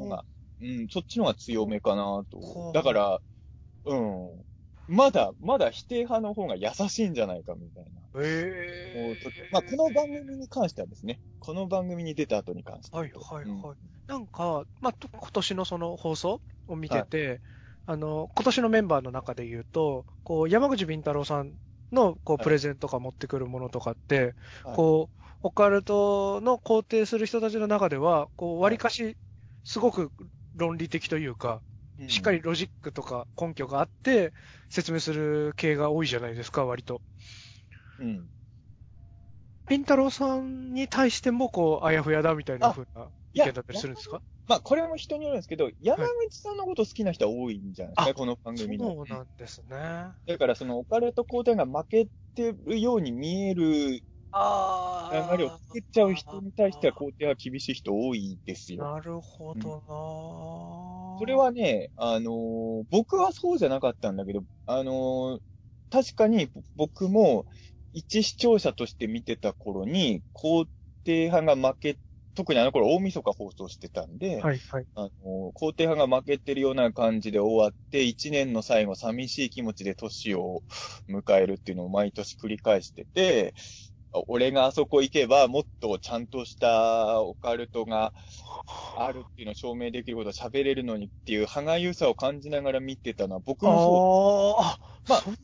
[0.00, 0.24] のが、
[0.60, 2.70] うん、そっちの方が強めかなほと。
[2.70, 3.20] うだから、
[3.86, 4.44] うん。
[4.86, 8.03] まだ、まだ否定派の方が優しいんじゃないかみたいな。
[8.16, 12.96] ええまあ、この番組に関してはですね、この番組に出た後に関して。
[12.96, 13.02] は。
[13.02, 13.76] はいはいうんはい。
[14.06, 17.40] なんか、まあ、と今年のその放送を見てて、
[17.86, 21.56] あの、今年のメンバーの中で言うと、こう、山口敏太郎さん
[21.90, 22.44] の、こう、はい。
[22.44, 24.76] プレゼンとか持ってくるものとかって、はい。
[24.76, 29.16] こう、オカルトの肯定する人たちの中では、こう、割かし、
[29.64, 30.12] すごく
[30.54, 31.62] 論理的というか、
[31.98, 32.06] うん。
[32.08, 34.32] しっかりロジックとか根拠があって、
[34.68, 37.02] 説明する系が多いじゃないですか、割と。
[37.98, 38.30] うん。
[39.66, 44.22] ピンタロウさんに対しても、こう、あやふやだみたいな風な意見だったりするんですか？
[44.46, 48.94] まあ、これも人によるんですけど、山口さんのこと好きな人は多いんじゃないですか、あこの番組の。
[48.96, 50.12] そうなんですね。
[50.26, 54.02] だから、その、オカルト肯定が負けてるように見える
[54.32, 58.90] あ流れを作っちゃう人に対しては肯定は厳しい人多いですよ。
[58.90, 59.84] なるほどな、
[61.18, 65.40] それ、はね、あのー僕はそうじゃなかったんだけど、あのー
[65.90, 67.46] 確かに僕も
[67.94, 70.66] 一視聴者として見てた頃に、肯
[71.04, 71.98] 定派が負け
[72.34, 74.86] 特にあの頃大晦日放送してたんで、はい、はい。
[74.96, 80.62] あの、肯定派が負けてるような感じで終わって、一年の最後寂しい気持ちで年を
[81.08, 83.54] 迎えるっていうのを毎年繰り返してて、
[84.28, 88.12] 俺があそこ行けばもっとちゃんとしたオカルトが
[88.96, 95.34] あるっていうのを証明できることを喋れるのにっていう歯がゆさを感じながら見てたのは僕もそうああ、まあそう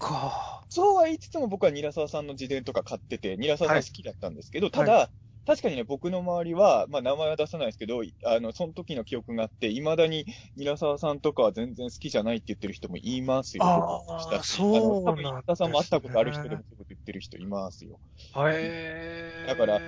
[0.00, 0.64] か。
[0.68, 5.10] そうは言いつつも僕はニラサワさんの自伝とか買ってて、ニラサワさん好きだったんですけど、ただ、
[5.46, 13.64] 確かにね、僕の周りは、まあ名前は出さないですけど、あの、その時の記憶があって、未だにニラサワさんとかは全然好きじゃないって言ってる人もいますよ。
[13.64, 17.98] ああそうなんですね多分、ニラサワさんも会ったことある人でもそういうこと言ってる人いますよ。
[18.36, 19.46] へえ。
[19.48, 19.80] だから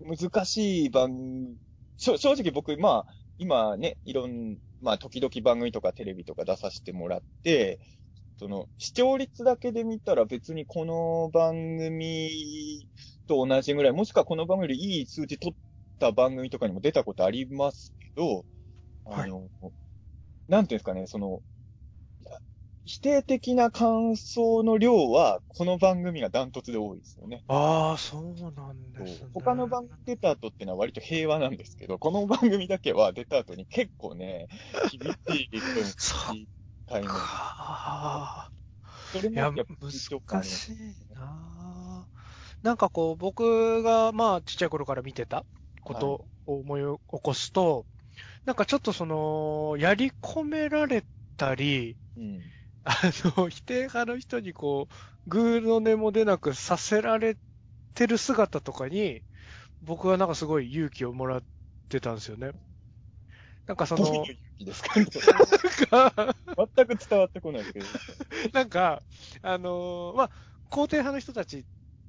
[0.00, 1.54] 難しい番、
[1.96, 7.80] 正直僕、まあ、今ね、いろん、まあ、時々番組とかテレビとか出させてもらって、
[8.38, 12.88] その、視聴率だけで見たら別にこの番組
[13.26, 15.56] と同じぐらい、もしくはこの番組よりいい数字取っ
[15.98, 18.44] た番組とかにも出たことありますけど、
[19.06, 19.48] あの、
[20.48, 21.40] なんていうんですかね、その、
[22.84, 27.42] 否定的な感想の量は、この番組がダントツで多いですよね。
[27.48, 28.22] ああ、そう
[28.52, 29.28] なんですね。
[29.34, 34.46] 他の番組出た後ってのは割と平和なんですけど、この番組だけは出た後に結構ね、
[34.90, 35.12] 厳
[35.98, 36.48] しい
[36.88, 38.28] 人にそっタイム。
[38.42, 38.52] か。
[38.88, 42.08] いや、それもやっぱ難しいな
[42.62, 45.46] なんかこう、僕がまあ、ちっちゃい頃から見てた
[45.84, 47.86] ことを思い起こすと、
[48.46, 52.52] なんかちょっとその、やり込められたり、うん。
[52.84, 52.94] あ
[53.36, 54.94] の、否定派の人にこう、
[55.30, 57.38] グーの音も出なくさせられ
[57.94, 59.24] てる姿とかに、
[59.82, 61.44] 僕はなんかすごい勇気をもらっ
[61.90, 62.52] てたんですよね。
[63.66, 64.30] なんかその、
[64.64, 66.34] どういう意味ですか
[66.76, 67.86] 全く伝わってこないですけど。
[68.52, 69.02] なんか、
[69.42, 70.30] あのーまあ、
[70.70, 71.64] 肯定派の人たち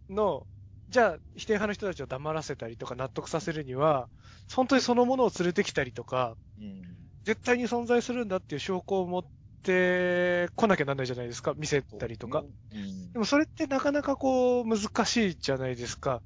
[0.09, 0.47] の、
[0.89, 4.09] じゃあ、否定派の人たちを黙らせたりとか納得させるには、
[4.53, 6.81] 本当にそのものを連れてきたりとか、うん。
[7.23, 9.23] 絶対に存在するんだっていう証拠を持っ
[9.62, 11.53] てこなきゃなんないじゃないですか。
[11.55, 12.43] 見せたりとか。
[12.71, 13.19] うんで。
[13.19, 16.23] もそれってなかなかこう、難しいじゃないですか。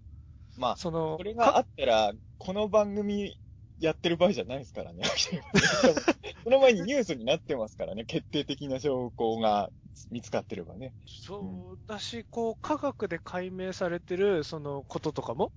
[0.58, 3.38] まあ、その、これがあったら、この番組
[3.84, 5.04] やってる場合じゃないですからね。
[6.44, 8.06] その前にニュースになってますからね。
[8.06, 9.70] 決定的な証拠が
[10.10, 10.94] 見つかってればね。
[11.06, 15.52] そうだし、こう、科学で解明されてる、そのこととかも、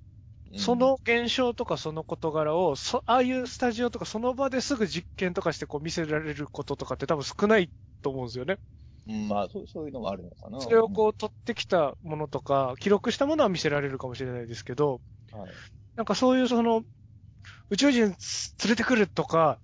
[0.51, 7.71] うんそ、の現象とかその事柄を、そああいうスタジオとかその場ですぐ実験とかしてこう見せられることとかって多分少ない
[8.03, 8.59] と思うんですよね。
[9.09, 10.61] うんまあそう、そういうのもあるのかな。
[10.61, 15.01] それをこう取ってきたものとか、記録したものは見せられるかもしれないですけど、
[15.33, 15.53] うん、はい。
[15.97, 16.83] なんかそういうその、
[17.71, 18.17] 宇宙人連
[18.69, 19.59] れてくるとか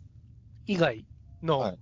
[0.66, 1.07] 以外はい。
[1.42, 1.79] の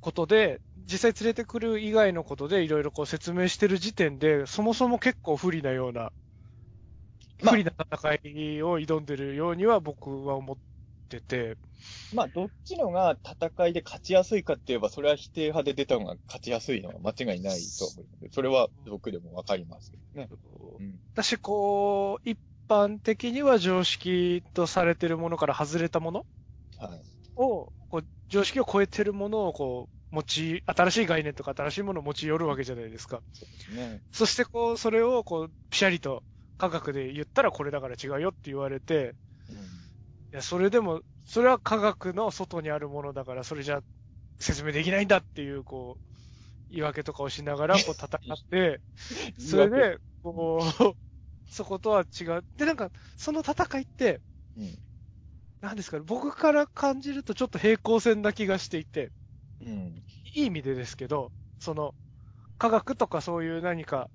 [0.00, 6.12] ことで、実際連れてくる以外のことでいろいろこう説明してる時点で、そもそも結構不利なような、
[7.42, 7.50] まあ。
[7.50, 10.56] 不利な戦いを挑んでるようには僕は思っ
[11.08, 11.56] てて、
[12.14, 20.28] まあ、どっちのが戦いで勝ちやすいかって言えば、それは否定派で出た方が勝ちやすいのは間違いないと思うので、それは僕でもわかりますけどね。
[20.78, 20.98] うん。
[21.14, 26.26] 私こう、一般的には常識とされてるものから外れたもの
[26.78, 27.04] はい。
[27.36, 33.22] を、こう常識を超えてるものをこう、持ち、新しい概念とか新しいものを持ち寄るわけじゃないですか。
[33.32, 34.02] そね。
[34.12, 36.24] そしてこう、それをこう、ピシャリと
[36.58, 39.16] 科学で言ったらこれだから違うよって言われて、
[39.48, 39.56] うん。
[40.32, 43.82] いや、それでも、それは科学の外にあるものだから、それじゃ
[44.40, 46.02] 説明できないんだっていう、こう、
[46.70, 48.82] 言い訳とかをしながら、こう戦って、
[49.38, 50.96] それで、こう、
[51.52, 52.46] そことは違う。
[52.56, 54.22] で、なんか、その戦いって、
[54.56, 54.82] うん。
[55.62, 59.12] なんですかね、僕から感じるとちょっと平行線な気がしていて、
[59.60, 60.04] うん。
[60.34, 61.94] いい意味でですけど、その、
[62.58, 64.10] 科学とかそういう何か、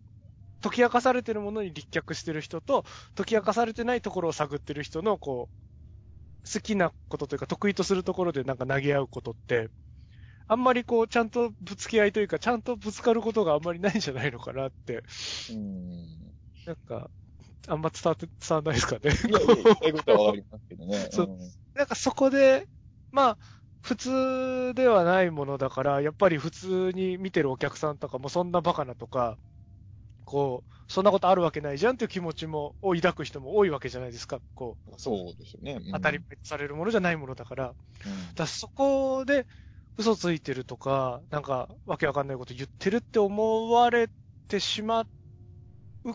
[0.61, 9.69] 解き明かされてるものに立脚してる人と、解き明かされてないところを探ってる人の、こう、好きなことというか得意とするところでなんか投げ合うことって、
[10.47, 15.03] あんまりこう、ちゃんとぶつけ合いというか、ちゃんとぶつかることがあんまりないんじゃないのかなって、
[15.47, 16.37] うん。
[16.65, 17.09] なんか、
[17.67, 19.11] あんま伝わって、伝わんないですかね。
[19.29, 21.09] いやいや、言いたいことはわかりますけどね。
[21.11, 21.37] そうん
[21.73, 22.67] なんかそこで、
[23.11, 23.37] まあ、
[23.81, 29.37] 普通ではないものだから、やっぱり普通に見てるお客さんとかもそんなバカなとか、
[30.25, 34.39] こう、そんなことあるわけないじゃんっていう気持ちも、を抱く人も多いわけじゃないですか。
[34.55, 35.73] こう、そうですよね。
[35.73, 37.75] うん当たり前とされるものじゃないものだから。
[38.05, 39.47] うんだそこで
[39.97, 44.09] 嘘ついてるとか、なんかわけわかんないこと言ってるって思われ
[44.47, 45.07] てしまう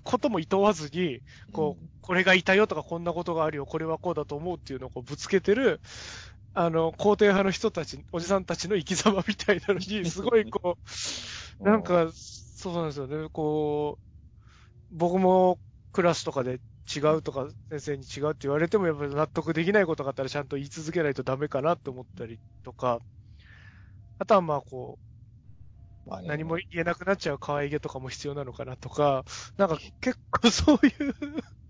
[0.00, 5.81] ことも厭わずに、こう、これがいたよとか、こんなことがあるよ、これはこうだと思うっていうのをこうぶつけてる、
[6.55, 10.85] あの、肯定派の人たち、おじさんたちの生き様みたいなのに、 すごいこう、
[11.61, 14.00] うなん、か、そうなんですよね、こ
[14.92, 15.61] う、僕も
[15.92, 16.61] クラスとかで
[16.94, 23.02] 違うとか、先生に違うって言われても、やっぱり納得できないことがあったらちゃんと言い続けないとダメかなって思ったりとか、
[24.18, 24.98] あとはまあこ
[26.05, 29.25] まあ何も言えなくなっちゃう可愛げとかも必要なのかなとか、
[29.57, 31.15] なんか結構そういう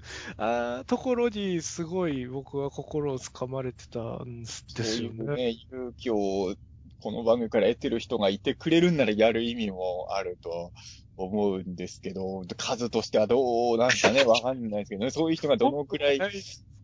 [0.37, 5.25] あーところにすごい僕は心をつかまれてたんですそういよね。
[5.25, 6.55] うね、勇気を
[7.01, 10.73] この番組から得てる人がいてくれるんならやる意味もあると
[11.17, 16.19] 思うんですけど、数としてはどうなんかね、 わかんないですけどね、そういう人がどのくらい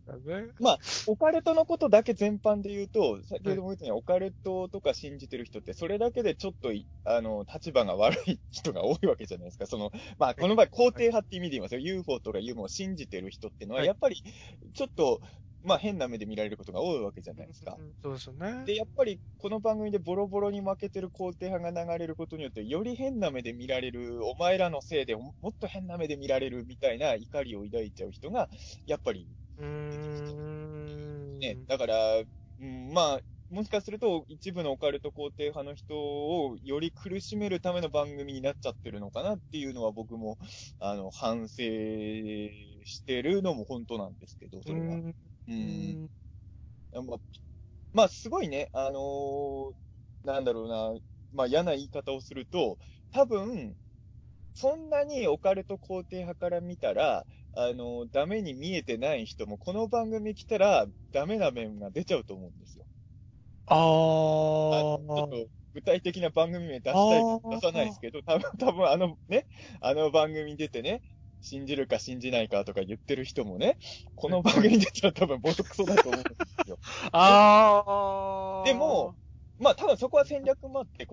[0.09, 0.77] ないですかね。
[1.07, 9.65] オカルトのことだけ全般で言うと、先ほども言ったように、オカルトとか信じてる人って、それだけでちょっとい、あの、立場が悪い人が多いわけじゃないですか。
[9.67, 11.81] その、まあ、この場合、肯定派って意味で言いますよ。
[11.81, 14.23] UFO とか UFO を信じてる人っていうのは、はいやっぱり、
[14.73, 15.21] ちょっと、
[15.63, 17.75] まあ、変な目で見られることが多いわけじゃないですか。
[17.77, 18.65] うんそうですよね。
[18.65, 28.49] で、やっぱり、この番組でボロボロに負けてる肯定派が流れることによって、より変な目で見られる、お前らのせいでももっと変な目で見られるみたいな怒りを抱いちゃう人が、
[28.85, 29.27] やっぱり
[29.59, 31.49] うーん。
[31.49, 32.25] ね、だから、う
[32.65, 40.37] ん、まあ、もしかすると一部のオカルト肯定派の人をより苦しめるための番組になっちゃってるのかなっていうのは僕も、
[40.79, 41.63] あの、反省
[42.83, 44.99] してるのも本当なんですけど、それは。
[45.47, 45.55] うんう。
[45.57, 45.61] う
[45.95, 45.99] ん
[47.01, 47.17] んまあ、
[47.93, 49.73] まあ、すごいね、あのー
[50.23, 50.99] なんだろうな、
[51.31, 52.77] まあ嫌な言い方をすると、
[53.11, 53.77] 多分、
[54.53, 62.85] そんなにオカルト肯定派から見たら、あのダメに見えてない人も、この番組来たら、ダメな面が出ちゃうと思うんですよ。
[63.67, 65.29] ああのちょあっ。
[65.29, 69.45] と具体的な番組名出したい出さないですけど、多分、多分あのね、
[69.81, 71.01] あの番組に出てね、
[71.41, 73.77] 信じるか信じないかとか言ってる人もね、
[74.15, 76.29] この番組に出たら多分ボトクソだと思うんで
[76.65, 76.79] すよ。
[77.11, 78.65] ああ。
[78.65, 79.15] でも、
[79.59, 81.07] まあ多分そこは戦略もあって、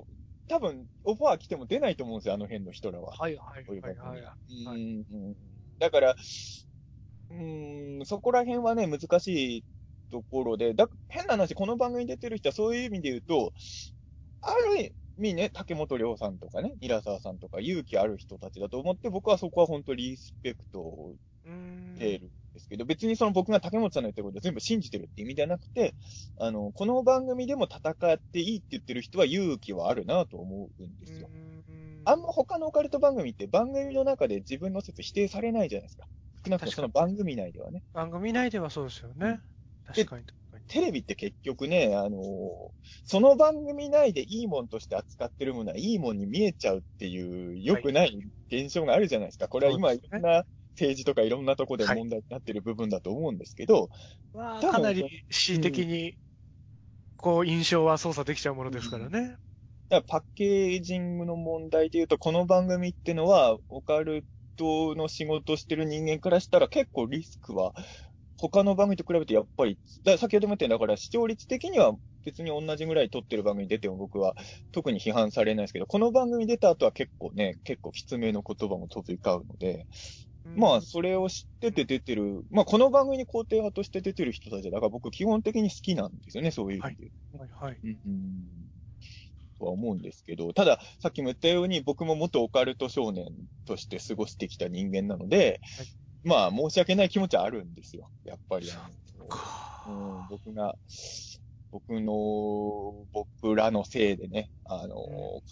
[0.49, 3.15] 多分オファー来ても出ないと思うんですよ、あの辺の人らは。
[3.17, 3.97] はいはいはいはい。
[3.97, 5.37] ははいうんうん
[5.79, 6.17] だから、
[7.31, 9.65] うん、そこら辺はね、難しい
[10.11, 13.53] ところで、だ変な話、この番組に出てる人はそういう意味で言うと、
[14.43, 21.15] ある意味ね、竹本涼さんとかね、平沢さんとか勇気ある人たちだと思って、僕はそこは本当リスペクトを
[21.97, 25.95] しるんですけど、別にその僕が竹本さんの言ってることを全部信じてるって意味ではなくて、
[26.39, 31.29] あの、この番組でも戦っていいって言ってる人は勇気はあるなと思うんですよ。
[32.07, 36.07] あんま他のオカルト番組って番組の中で自分の説否定されないじゃないですか。
[36.45, 37.83] 少なくともその番組内ではね。
[37.93, 39.41] 番組内ではそうですよね。
[39.93, 40.65] で確かに確かに。
[40.69, 42.23] テレビって結局ね、あのー
[43.05, 48.19] その番組内でいいもんとして扱ってるものはいいもんに見えちゃうっていう良くない
[48.51, 49.49] 現象があるじゃないですか。
[49.49, 53.89] これは今いろんな政治とかいろんなところで問題になってる部分だと思うんですけど、
[54.33, 56.17] まあ、多分かなり恣意的に、
[57.17, 59.37] こう、印象は操作できちゃうものですからね。
[59.89, 67.73] だからパッケージングの問題で言うと、この番組ってのは、オカルトの仕事してる人間からしたら結構リスクは、
[68.37, 71.95] 他の番組と比べてやっぱり、だ先ほども言ったように、だから視聴率的には
[72.25, 74.35] 別に同じぐらい撮ってる番組に出ても僕は
[74.73, 79.87] 特に批判されないですけど、この番組出た後は結構ね、結構きつめの言葉も飛び交うので、
[80.55, 87.13] まあ、それを知ってて出てる、まあ、この番組に肯定派として出てる人たちだから僕基本的に好きなんですよね、そういう意味で。
[87.39, 87.81] はいはい。
[87.85, 88.76] うん
[89.59, 93.27] とは思うんですけど、ただ、さっきも言ったように、僕も元オカルト少年
[93.65, 95.87] として過ごしてきた人間なので、はい。
[96.25, 98.11] まあ、申し訳ない気持ちはあるんですよ。
[98.25, 100.75] やっぱり、うん、僕が、
[101.71, 104.97] 僕の、僕らのせいでね、あの、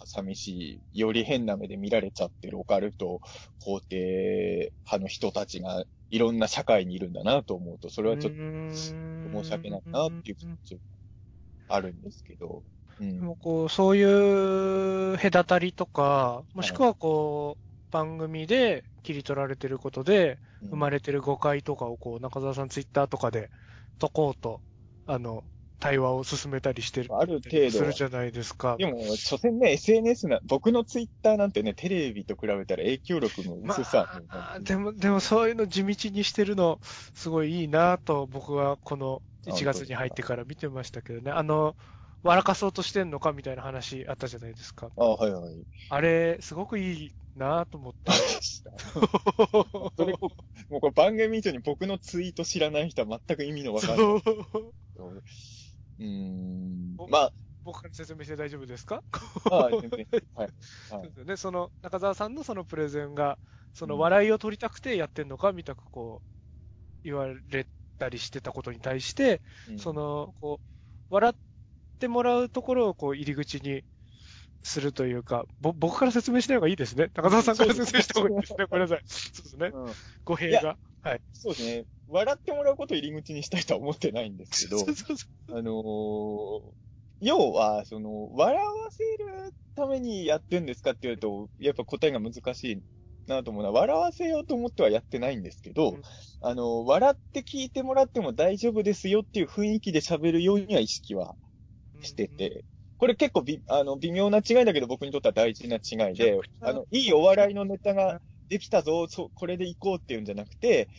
[0.05, 3.21] 寂しい、より変な目で見られちゃってるオカルト
[3.65, 8.33] 肯定派の人たちが、いろんな社会にいるんだなと思うと、それはちょっ
[9.23, 10.79] と申し訳ないなっていう気持ち
[11.67, 12.63] あるんですけど、
[12.99, 14.03] うんでもこう、そうい
[15.13, 23.51] う隔たりとか、もしくはこう、番組で切り取られてることで、生まれてる誤解とかをこう、中澤さんツイッターとかで
[23.99, 24.61] 解こうと、
[25.05, 25.45] あの、
[25.79, 27.09] 対話を進めたりしてる。
[27.17, 28.75] ある程度するじゃないですか。
[28.77, 34.09] でも、所詮ね、SNS な、僕のツイッターなんてね、テレビと比べたら影響力の薄さ。
[34.31, 41.31] まあ、でも、でもそういうの地道にしてるの、すごいいいなと、僕はこの1月に入ってから見てましたけどね。
[41.31, 41.75] あの、
[42.25, 44.89] 笑かそうとしてんのかみたいな話あったじゃないですか。
[44.97, 45.65] あはいはい。
[45.89, 48.11] あれ、すごくいいなと思って。
[49.97, 50.31] それこ
[50.69, 53.97] もうこれ番組以上に僕のツイート知らない人は全く意味のわかんない。
[53.97, 55.09] そ
[55.99, 57.07] うんお。
[57.07, 59.03] まあ、僕から説明して大丈夫ですか？
[59.51, 60.07] あ全然。
[60.33, 60.49] はい。
[60.89, 61.37] そうですよね。
[61.37, 63.37] その、中澤さんのそのプレゼンが、
[63.73, 66.27] そのうん笑いを取りたくてやってんのか、みたくこう、
[67.03, 67.67] 言われ
[67.97, 70.65] たりしてたことに対して、うんそ、の、こう、
[71.09, 71.39] 笑って
[72.07, 73.83] もらうところをこう入り口に
[74.63, 77.09] するというか、ぼ僕から説明しない方がいいですね。
[77.15, 78.65] 中澤さんから説明した方がいいですね。
[78.69, 79.01] ごめんなさい。
[79.05, 79.71] そうですね。
[79.73, 79.93] うん
[80.23, 80.77] 語弊が。
[81.01, 81.85] はいそうですね。
[82.07, 86.85] 笑ってもらうことを入り口にしたいとは思ってないんですけどそ、うそうそうあのー
[87.21, 92.81] 要は、その、笑わせるためにやってんですかって言うと、やっぱ答えが難しい
[93.27, 96.01] なと思うのは、笑わせようと思ってはやってないんですけど、うん
[96.41, 101.35] あの、笑って聞いてもらっても大丈夫ですよっていう雰囲気で喋るようには意識は
[102.05, 102.65] してて、
[102.97, 110.89] これ結構び、あの、微妙な違いだけど僕にとっては大事な違いで、あの、いいお笑いのネタができたぞ、そう、これで行こうっていうんじゃなくて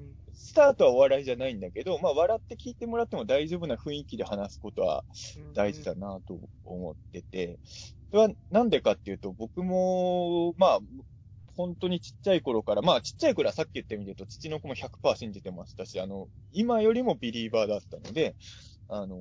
[0.00, 5.04] うん、スタートはお笑いじゃないんだけど、まあ、笑って聞いてもらっても大丈夫な雰囲気で話すことは
[5.54, 7.58] 大事だなと思ってて、
[8.10, 10.78] それはなんでかっていうと、僕も、まあ、
[11.54, 18.34] 本当にちっちゃい頃から、まあちっちゃい頃はさっき言った意味で言うと、父の子も100%信じてましたし、あの、今よりもビリーバーだったので、
[18.88, 19.16] あの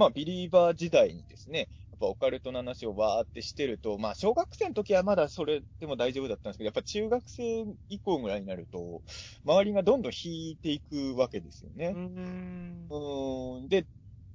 [0.00, 9.02] まあビリーバー時代にですね、やっぱオカルトの話をわーってしてると、まあ小学生の時はまだそれでも大丈夫だったんですけど、やっぱ中学生以降ぐらいになると、
[9.44, 11.98] 周りがどんどん引いていくわけですよね。
[11.98, 12.90] うん。
[12.90, 13.68] うーん。
[13.68, 13.86] で、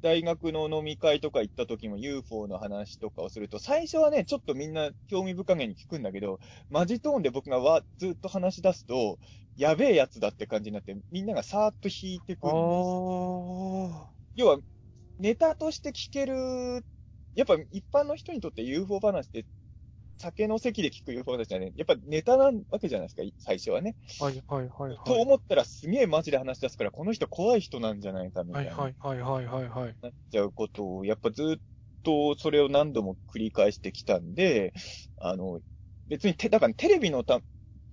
[0.02, 6.40] 大学の飲み会とか行った時も UFO の話とかをすると、最初はね、ちょっとみんな興味深げに聞くんだけど、
[6.70, 9.20] マジトーンで僕がわずっと話し出すと、
[9.56, 13.02] やべえやつだって感じになって、みんながさーっと引いてくあるんです。
[14.12, 14.16] あ。
[14.36, 14.60] 要は、
[15.20, 16.86] ネタとして聞ける、
[17.36, 19.46] やっぱ一般の人にとって UFO 話って、
[20.18, 23.96] 酒の席で聞く UFO 話じゃね、やっぱネタなわけじゃないですか、最初はね。
[24.20, 24.98] はいはいはいはい。
[25.06, 28.76] と思ったらすげえマジで話し出すから、この人怖い人なんじゃないかみたはいいな。
[28.76, 29.96] はいはいはいはいはい。
[30.02, 31.62] なっちゃうことを、やっぱずっ
[32.04, 34.74] とそれを何度も繰り返してきたんで、
[35.18, 35.62] あの、
[36.08, 37.42] 別にて、だからテレビのた、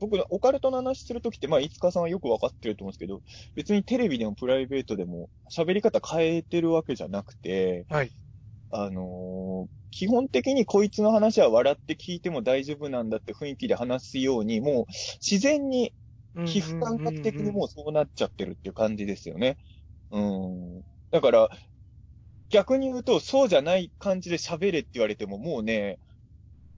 [0.09, 3.23] 僕、オカルトの話するときって、まあ、いつかさんはよくわかってると思うんですけど、
[3.55, 8.13] 別にテレビでもプライベートでも喋り方変えてるわけじゃなくて、はい。
[8.71, 14.87] あのー基本的にこいつの話は笑って聞いても大丈夫なんだって雰囲気で話すように、もう
[15.21, 15.93] 自然に
[16.45, 19.59] 皮膚感覚的にもうそうなっちゃってるっていう感じですよね。
[20.11, 20.83] うん。
[21.11, 21.51] だから、
[22.51, 25.99] 逆に言うと、そうじゃない感じで喋れって言われても、もうね、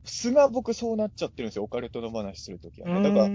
[0.04, 3.02] 素が僕そうなっちゃってるんですよ、オカルトの話するときはね。
[3.02, 3.28] だから、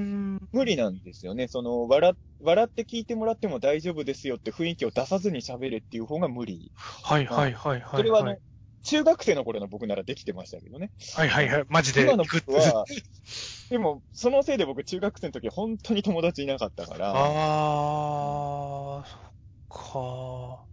[0.52, 1.48] 無理なんですよね。
[1.48, 6.72] その、笑、笑って聞いてもらっても大丈夫ですよって雰囲気を出さずに喋れっていう方が無理。
[6.76, 7.90] はいはいはいはい。
[7.96, 8.38] それはあの、
[8.84, 10.92] 中学生の頃の僕ならできてましたけどね。
[11.16, 11.64] はいはいはい。
[11.68, 12.04] マジで。
[12.04, 12.86] 今の僕は、
[13.70, 19.22] でも、そのせいで僕中学生の時本当に友達いなかったから、ああ、そっ
[19.70, 20.66] か。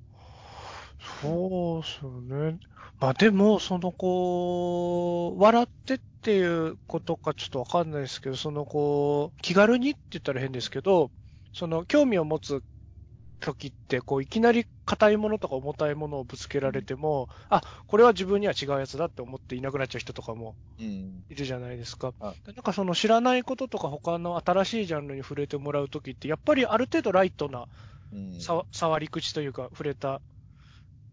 [1.21, 2.59] そうっすよね。
[2.99, 11.13] まあでも、そのこう、笑ってっていうことかちょっとわかんないですけど、そのこう、気軽にって言ったら変ですけど、
[11.53, 12.63] その興味を持つ
[13.41, 21.27] 時って、こう、いきなり硬いものとか重たいものをぶつけられても、あ、これは自分には違うやつだって思っていなくなっちゃう人とかもうん。
[21.29, 22.15] いるじゃないですか。
[22.21, 27.67] はなんかその知らないこととか他の新しいジャンルに触れてもらうときって、やっぱりある程度ライトな
[28.11, 28.53] うん。
[28.53, 30.23] さ触り口というか触れた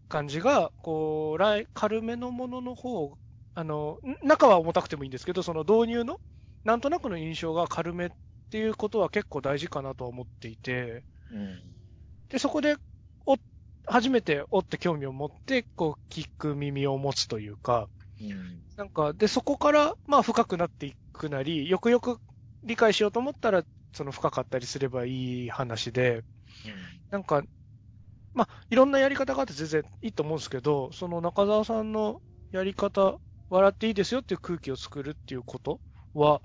[0.08, 3.18] 感じが、こう、ライ軽めのものの方、
[3.54, 6.18] あの、ん中は重たくてもいいんですけど、その導入の
[6.64, 8.10] なんとなくの印象が軽めっ
[8.50, 11.74] ていうことは結構大事かなとは思っていて、うん。
[12.28, 12.76] で、そこで、
[13.26, 13.36] お、
[13.86, 17.88] 初めておって興味を持って、こう、聞く耳を持つというか、
[18.20, 18.64] うん。
[18.76, 22.18] なんか、で、そこから、まあ、深くなっていくなり、よくよく
[22.64, 26.24] 理解しようと思ったら、その深かったりすればいい話で、
[27.10, 27.42] なんか、
[28.34, 32.20] まあ、いろんなやり方があって全然いいと思うんですけど、その中澤さんの
[32.50, 33.16] やり方、
[33.48, 35.80] 笑っていいですよっていう空気を作るっていうこと
[36.14, 36.42] は、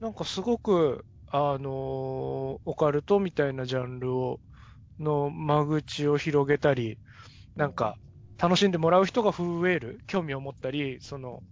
[0.00, 4.40] なんかすごく、あのオカルトみたいなジャンルを、
[5.00, 6.98] の間口を広げたり、
[7.56, 7.98] なんか、
[8.38, 11.42] 楽しんでもらう人が増える、興味を持ったり、その、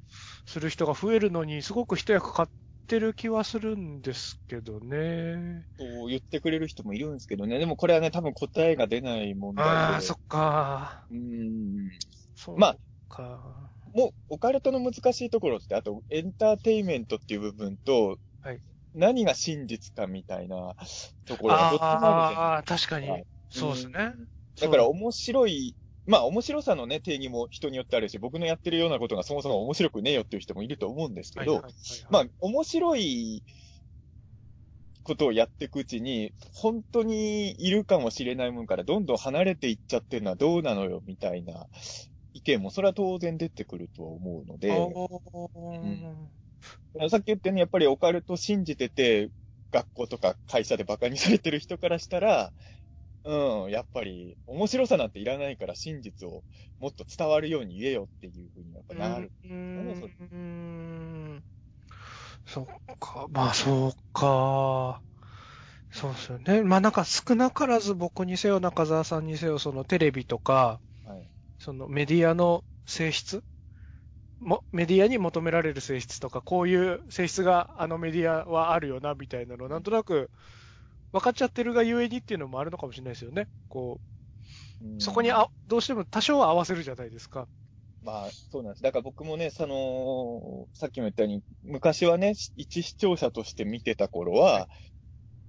[0.46, 2.46] する人が増えるのに、すごく一役買
[2.88, 5.66] ってる気はするんですけどね。
[5.78, 7.58] そう言ってくれる人もいるんですけどね。
[7.58, 9.62] でもこれはね、多分答えが出ない問題で。
[9.62, 11.06] ああ、そっか。
[11.10, 11.90] うん。
[12.34, 12.78] そうまあ
[13.08, 13.72] か。
[13.94, 18.60] もう、オカルトの難しいところって、あと、エンターテイメントっていう部分と、はい
[18.94, 20.74] 何が真実かみたいな
[21.26, 23.24] ところがどっちもあるじゃないああ、確かにはい。
[23.50, 24.14] そうですね。
[24.60, 25.76] だから面白い、
[26.08, 31.62] まあ面白さのね、定義も人によってあるし、僕のやってるようなことがそもそも面白くねえよっていう人もいると思うんですけど、
[32.10, 33.44] まあ面白い
[35.02, 41.66] ことをやっていくうちに、本当にいるかもしれないもんからどんどん離れていっちゃってるのはどうなのよみたいな
[42.32, 44.72] 意見もそれは当然出てくるとは思うので、
[47.00, 49.30] あさっき言ったようにやっぱりオカルト信じてて、
[49.70, 52.52] 学校とか会社でバカにされてる人からしたら、
[53.28, 56.42] うん、やっぱり面白さなんていらないから真実を
[56.80, 59.30] もっと伝わるように言えよっていうふうにやっぱなる。
[59.44, 61.44] うーん。
[62.46, 62.66] そっ
[62.98, 65.02] か、まあそうか。
[65.90, 66.62] そうですよね。
[66.62, 66.92] まあなん。
[66.92, 69.26] か少なからず僕にせよ中澤さん。
[69.26, 71.30] にせよ、そのテレビとか、はい。
[71.58, 73.42] そのメディアの性質
[74.40, 79.82] も、メディアに求められる性質とか、こういう性質があのメディアはあるよな、みたいなのなん。
[79.82, 80.30] となく
[81.12, 83.48] 分かっちゃってるがゆえにっていうのもあるのかもしれないですよね。
[83.68, 84.08] こう
[84.98, 87.48] そこにあ、どうしても多少は合わせるじゃないですか。
[88.02, 88.82] まあ、そうなんです。
[88.82, 94.68] だから僕もね、その、さっきも言ったように、昔はね、一視聴者として見てた頃は、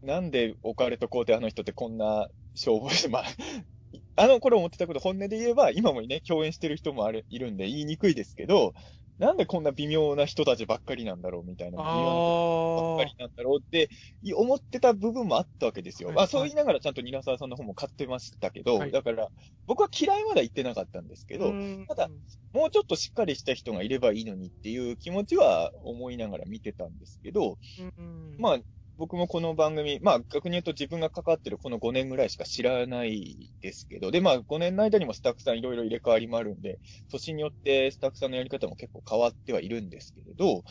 [0.02, 3.24] なんでオカルト皇帝あの人ってこんな消防して、まあ、
[4.16, 8.74] あの頃思ってたこと本音で言えば、今もね、共演してる人もある、いるんで言いにくいですけど、
[9.20, 13.90] なんでこんな微妙な人たちばっかりなんだろうみたいな、微妙な人ばっかりなんだろうって
[14.34, 16.10] 思ってた部分もあったわけですよ。
[16.10, 18.92] はいまあそう言いながらちゃんとニラ沢さんの方も買ってましたけど、はい。
[18.92, 19.28] だから
[19.68, 21.86] 僕は嫌いまでは言ってなかったんですけど、うん。
[21.88, 22.10] ただ
[22.54, 27.58] もうちょっとしっかりした人がいればいいのにっていう気持ちは思いながら見てたんですけど、
[27.98, 28.36] うん。
[28.40, 28.60] まあ
[29.00, 36.80] 僕もこの番組、まあ逆に言うと自分が関わってるこの5年ぐらいしか知らないですけど、でまあ5年の間にもスタッフさんいろいろ入れ替わりもあるんで、
[37.10, 40.64] 年によってスタッフさんのやり方も結構変わってはいるんですけれど、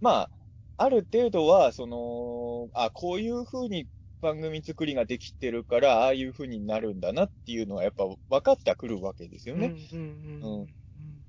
[0.00, 0.30] まあ、
[0.76, 3.86] ある程度は、その、あ、こういう風に
[4.20, 9.74] 番組作りができてるから、ああいう風になるんだなっていうのはやっぱ分かってはくるわけですよね。
[9.92, 10.06] うんうん
[10.42, 10.66] うんうん。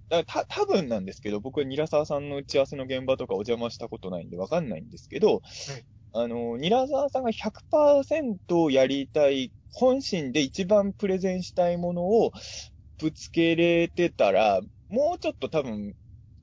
[0.10, 5.42] だた、多分なんですけど、僕はニラ沢さんの打ち合わせの現場とかお邪魔したことないんでわかんないんですけど、
[6.14, 12.32] あの、ニラ沢さんが100%やりたい、本心で一番プレゼンしたいものを
[12.98, 15.94] ぶつけれてたら、もうちょっと多分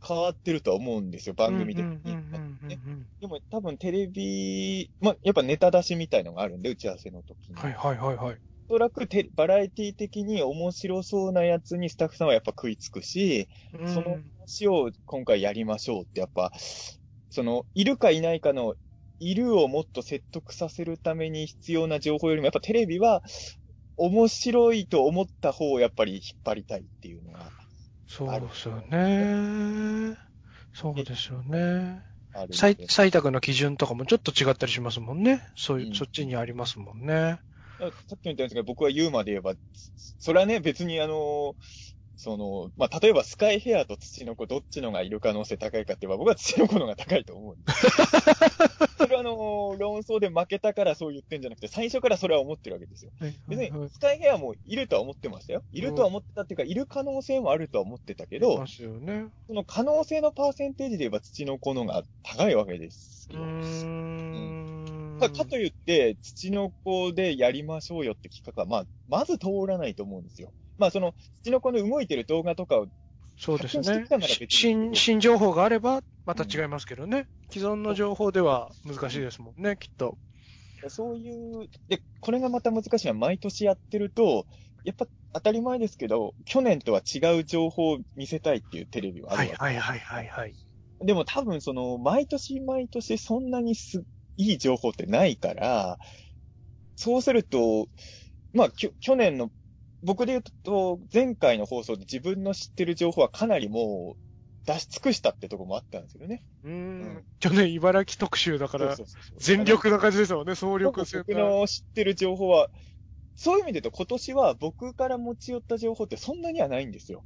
[0.06, 1.90] 変わってるとは思うんですよ、番組的に。
[1.90, 7.54] うんうんうんうんねうんでも多分テレビ、まあ、やっぱネタ出しみたいのがあるんで、打ち合わせの時に。
[7.54, 8.38] はいはいはいはい。
[8.68, 13.48] おそらくテバラエティ的に面白そうなやつにスタッフさんはやっぱ食いつくし、
[13.86, 16.50] その話を今回やりましょうってやっぱ、
[17.30, 18.74] その、いるかいないかの、
[19.18, 23.22] いるをもっと説得させるために必要な情報よりも、やっぱテレビは
[23.96, 27.50] 面白いと思った方をやっぱり引っ張りたいっていうのが
[28.06, 30.16] そうですよね。
[30.72, 32.02] そうですよね。
[32.52, 35.42] 採採択の基準とかもちょっと違ったりしますもんね。
[35.56, 37.38] そういう、うんそっちにありますもんね。
[37.78, 39.54] さっきも言ったんですけど、僕は言うまで言えば、
[40.18, 41.54] それはね、別にあの、
[42.16, 47.74] その、まあ、例えばスカイヘアと土の子どっちのがいる可能性高いかって言えば、僕は土の子の方が高いと思うんです。
[48.98, 53.12] それはあの、論争で負けたからそう言ってんじゃなくて、最初からそれは思ってるわけですよ。
[53.48, 55.64] 別に、スカイヘアもいるとは思ってましたよ。
[55.72, 58.66] いるとは思ってたっていうか、いる可能性もあるとは思ってたけど
[59.00, 59.32] ね。
[59.48, 63.54] その可能性のパーセンテージで言えば土の子の方が高いわけですよ。
[64.32, 64.56] うーん。
[65.18, 70.54] かかと言って、土の子でやりましょうよって企画は、まあ、まず通らないと思うんですよ。
[70.78, 72.86] まあ、その、土の子の動いてる動画とかを、
[73.36, 74.06] そうですね。
[74.48, 77.26] 新、新情報があれば、また違いますけどね。
[77.50, 80.18] 既存の情報では難しいですもんね、きっと。
[80.88, 84.46] そういう、で、これがまた難しいのは、毎年やってると、
[84.84, 90.54] やっぱ当たり前ですけど、去年とは違う情報を見せたいっていうテレビはあるわけはいはいはいはいはい。
[91.00, 94.04] でも多分その、毎年毎年そんなにす、
[94.36, 95.98] いい情報ってないから、
[96.96, 97.88] そうすると、
[98.52, 99.50] まあ、きょ去年の、
[100.04, 106.42] 僕で言うと、前回の放送で自分の知ってる情報はかなりもう出し尽くしたってとこもあったんですよね。
[106.62, 107.24] うーうんん。
[107.40, 112.68] 去年茨城特集だからそう、そうそうそう全力な感じですもんね、総力戦僕の知ってる情報は、
[113.34, 117.24] そういう意味で言うと今年は僕から持ち寄った情報ってそんなにはないんですよ。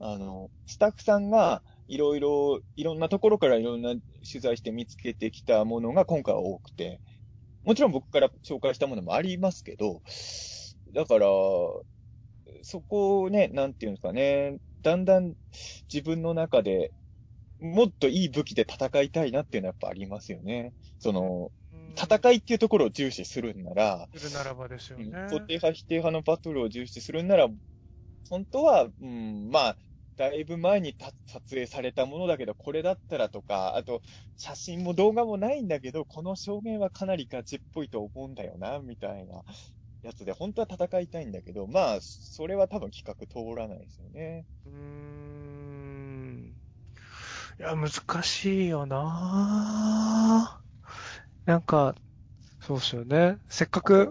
[0.00, 7.00] あの、スタッフさんがいろいろ、いろんなところからいろんな取材して見つけてきたものが今回は多くて、
[7.64, 10.02] もちろん僕から紹介したものもありますけど、
[10.92, 11.26] だから、
[12.64, 15.34] そこをね、なんていうんですかね、だんだん
[15.92, 16.92] 自分の中で
[17.60, 20.72] もっといい武器で戦いたいなっていうのはやっぱありますよね。
[20.98, 21.50] その、
[21.96, 25.04] 戦いっていうところを重視するんなら、するならばですよね。
[25.04, 27.48] 肯定派、否定派のバトルを重視するんなら、
[28.28, 29.76] 本当は、うん、まあ、
[30.16, 34.02] だいぶ前にた撮影されたものだけど、これだったらとか、あと、
[34.36, 39.42] 写真も動画もないんだけど、この証言はかなりガチっぽいと思うんだよな、みたいな
[40.08, 44.46] やつで、本当は戦いたいんだけど、まあ、それは多分企画通らないですよね。
[44.66, 46.56] うーん。
[47.58, 47.90] いや、難
[48.22, 50.62] しいよな
[51.46, 51.94] なんか、
[52.60, 53.38] そうっすよね。
[53.48, 54.10] せっかく、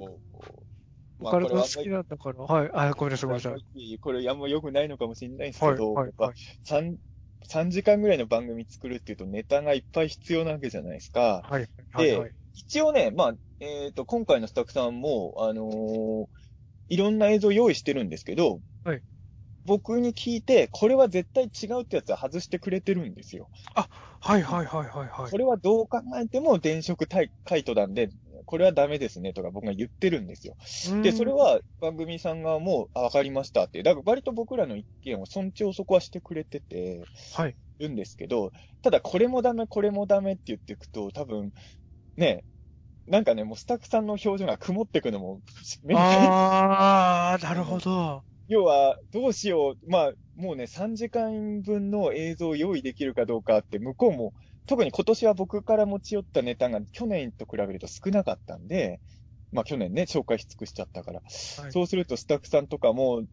[1.19, 2.43] オカルト好きなんだから。
[2.43, 2.69] はい。
[2.73, 3.97] あ、ごめんなさい、ごめんなさい。
[3.99, 6.35] これあんま良くないのかもしれないですけはい、ど、はいやっ、ぱはい。
[6.63, 6.97] 3、
[7.43, 11.45] 3時間ぐらいの番組作るっていうとネタがいっぱい必要なわけじゃないですか。
[11.49, 12.33] はい、はい、はい。
[12.53, 16.27] 一応ね、まあ、えっ、と、今回のスタッフさんも、あのー
[16.89, 19.01] いろんな映像用意してるんですけど、はい
[19.65, 23.47] 僕に聞いて、これは絶対違うってやつは外してくれてるんですよ。
[24.19, 25.37] はい、はい、はい、はい、はいこ。
[25.37, 28.09] れはどう考えても電飾タイカイトなんで、
[28.45, 30.57] これはダメですねとか僕が言ってるんですよ。
[30.91, 33.81] うんで、それ、は番組さん側も、あ、わかりましたって。
[33.83, 37.01] だから割と僕らの意見を尊重そこはしてくれてて、
[37.33, 37.55] はい。
[37.79, 38.51] るんですけど、
[38.81, 41.53] ただこれもダメ、これもダメって言っていくと、多分、
[42.17, 42.43] ね、
[43.07, 45.41] なんかね、もうスタッフさんの表情が曇ってくのも、
[45.95, 48.23] あー、 なるほど。
[48.47, 49.89] 要は、どうしよう。
[49.89, 54.33] まあ、もうね、3時間分の映像を用意できるかどうかって、向こうも、
[54.65, 59.01] 特に今年は僕から持ち寄ったネタが去年と比べると少なかったんで、
[59.51, 61.19] まあ去年ね、紹介し尽くしちゃったから。
[61.19, 63.23] はいそうするとスタッフさんとかも、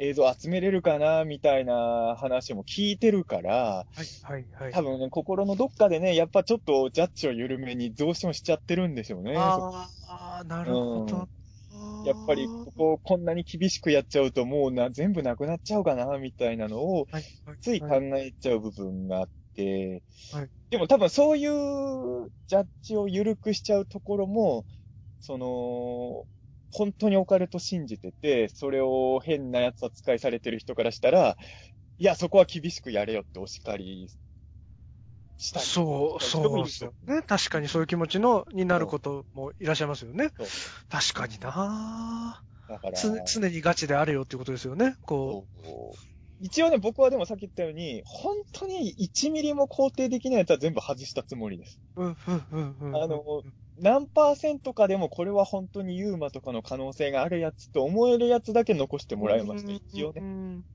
[0.00, 4.72] 映像集めれるかな、みたいな話も聞いてるから、はい、はい、はい。
[4.72, 9.34] 多分ね、心のどっかでね、やっぱちょっとジャッジを緩めにどうしてもしちゃってるんでしょうね。
[9.36, 11.28] あー、なるほど。
[12.04, 17.06] やっぱりここをこんなに厳しくやっちゃうともうな、全部なくなっちゃうかな、みたいなのを、
[17.60, 24.64] つい考えちゃう部分があって、はいでも多分そういうジャッジを緩くしちゃうところも、
[25.18, 26.26] その、
[26.72, 31.36] 本当にオカルト信じてて、それを変なやつ扱いされてる人からしたら、
[31.98, 34.08] いや、そこは厳しくやれよってお叱り
[35.36, 35.66] したり。
[35.66, 37.22] そう、人もいうですよね。
[37.22, 40.30] 確かにそういう気持ちの、になることもいらっしゃいますよね。
[40.88, 44.94] 確かになだから、つ常にガチであれよっていうことですよね。
[45.02, 46.10] こそう
[46.42, 51.78] 一応ね、僕はでもさっき言ったように、本当に1ミリも肯定できないやつは全部外したつもりです。
[51.96, 52.02] う。
[52.02, 52.96] うん、うん、うん、うん。
[52.96, 53.42] あの
[53.80, 60.20] 何パーセントかでもこれは本当にユーマとかの可能性があるやつと思えるやつだけ残してもらいました、一応ね。
[60.20, 60.26] ね。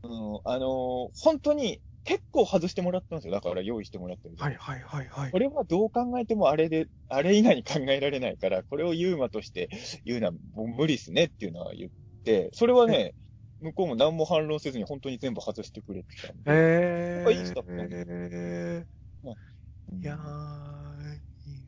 [0.04, 3.34] うん、あのー本当に結構外してもらったんですよ。
[3.34, 4.36] だから用意してもらってる。
[4.38, 5.40] はい、はい、はい、はいこ。
[5.40, 9.70] れはどう考えてもあれで、あれ以外に考えられないから、これをユーマとして
[10.06, 11.92] 言うのはもう無理っすねっていうのは言っ
[12.24, 13.16] て、それはね、
[13.60, 16.52] 向こうも何も反論せずに本当に全部外してくれてたんで。
[16.52, 16.54] え
[17.16, 17.88] やっぱいい人だったね
[18.32, 18.86] え
[19.24, 20.95] うんー、いやー、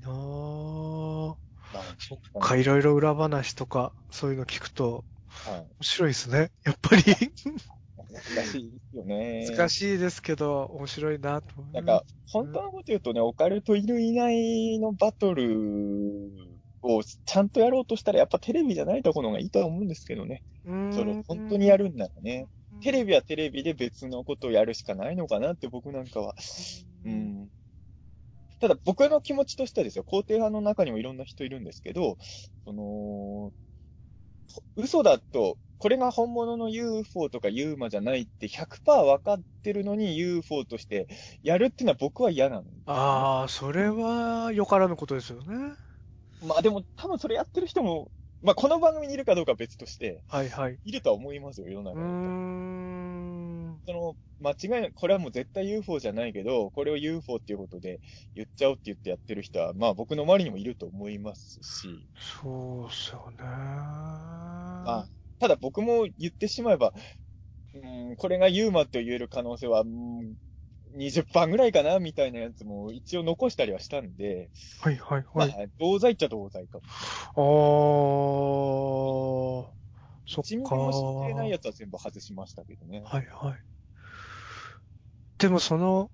[0.07, 5.55] なあそっか、いろいろ裏話とか、そういうの聞くと、はい。
[5.55, 6.51] 面白いですね。
[6.63, 7.03] やっぱり。
[7.03, 9.47] 難しいですよね。
[9.49, 11.73] 難しいですけど、面白いなと思う。
[11.73, 16.27] なんか、本当のこと言うとね、オカルトいるいないのバトル
[16.81, 20.43] をちゃんとやろうとしたら、やっぱテレビじゃないところがいいとは思うんですけどね。
[20.91, 22.47] それ本当にやるんならね。
[22.81, 26.35] テレビはテレビで別のことをやるしかないのかなって僕なんかは。
[27.05, 27.09] う。
[27.09, 27.49] ん。
[28.59, 32.17] ただ僕の気持ちとしてはですよ、肯定派の中にもいろんな人いるんですけど、
[32.65, 33.53] その、
[34.77, 41.07] 嘘だと、これが本物の UFO とか UMA じゃないって100%分かってるのに UFO として
[41.43, 42.63] やるっていうのは僕は嫌なの。
[42.85, 45.75] ああ、それは、よからぬことですよね。
[46.41, 50.79] まあでも多分それやってる人も、まあこの番組にいるかどうかは別として、はいはい。
[50.83, 52.19] いるとは思いますよ、世のうー中に。
[52.31, 52.37] ん。
[53.85, 57.99] その、間違いこれはもう絶対 UFO じゃないけど、これを UFO っていうことで
[58.35, 63.37] 言っちゃおうって言ってやってる人は、まあ僕の周りにもいると思いますし、そうっすよね。
[63.41, 65.07] あ
[65.39, 66.93] ただ僕も言ってしまえば、
[67.73, 70.35] うん、これが UMA と言える可能性は、うん、
[70.95, 74.49] 20%ぐらいかなみたいなやつも一応残したりはしたんで、
[74.81, 76.83] はいはいまあはい。、同罪っちゃ同罪かも。
[77.35, 79.86] あー、
[80.27, 83.01] そっ1ミリかも知ってないやつは全部外しましたけどね。
[83.01, 83.63] はいはい。
[85.37, 86.11] でもその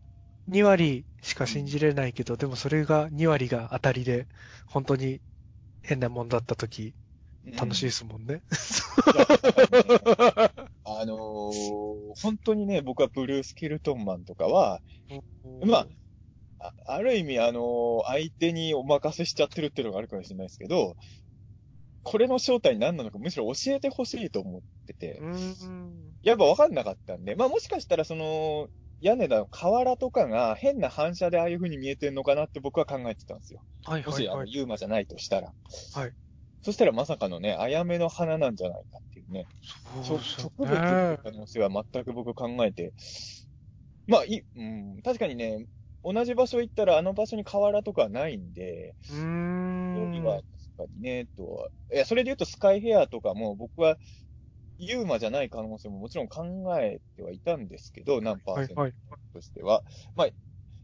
[0.48, 4.28] 2割しか信じれないけど、でもそれが2割が当たりで、
[4.68, 5.22] 本当に
[5.84, 6.96] 変なもんだった時、
[7.60, 8.44] 楽しいですもんね。
[10.86, 14.82] あのー本当にね、僕はブルース・キルトンマンとかは、
[15.62, 15.88] ま
[16.60, 20.96] あ、あある意味、あのー相手にお任せしちゃってるっていうのがあるかもしれないですけど、
[22.04, 25.22] これの正体何なのかむしろ教えてほしいと思ってて。
[26.22, 28.68] やっぱ分かんなかったんで、まあもしかしたらその、
[29.02, 33.62] 屋根の瓦とかが変な反射でああいう風に見えてんのかなって僕は考えてたんですよ。
[33.84, 34.54] はいもし、あの、はいはい。
[34.54, 35.54] ユーマじゃないとしたら。
[35.94, 36.14] はい。
[36.62, 39.46] そしたらまさかのね、あやめの花なんじゃないかっていうね。
[40.04, 41.18] そうですよ植物ってね。
[41.22, 42.94] 可能性は全く僕考えて。
[44.08, 45.66] まあ、い、うん、確かにね、
[46.04, 50.53] 同じ場所行ったらあの場所に河原とかはないんで、うん。
[50.78, 51.70] かにね、とは。
[51.94, 53.98] いや、それで言うとスカイヘアとかも僕は
[54.78, 56.46] ユーマじゃない可能性ももちろん考
[56.80, 59.20] えてはいたんですけど、何パーセントはいはい。
[59.34, 59.84] としては。
[60.16, 60.30] まあ、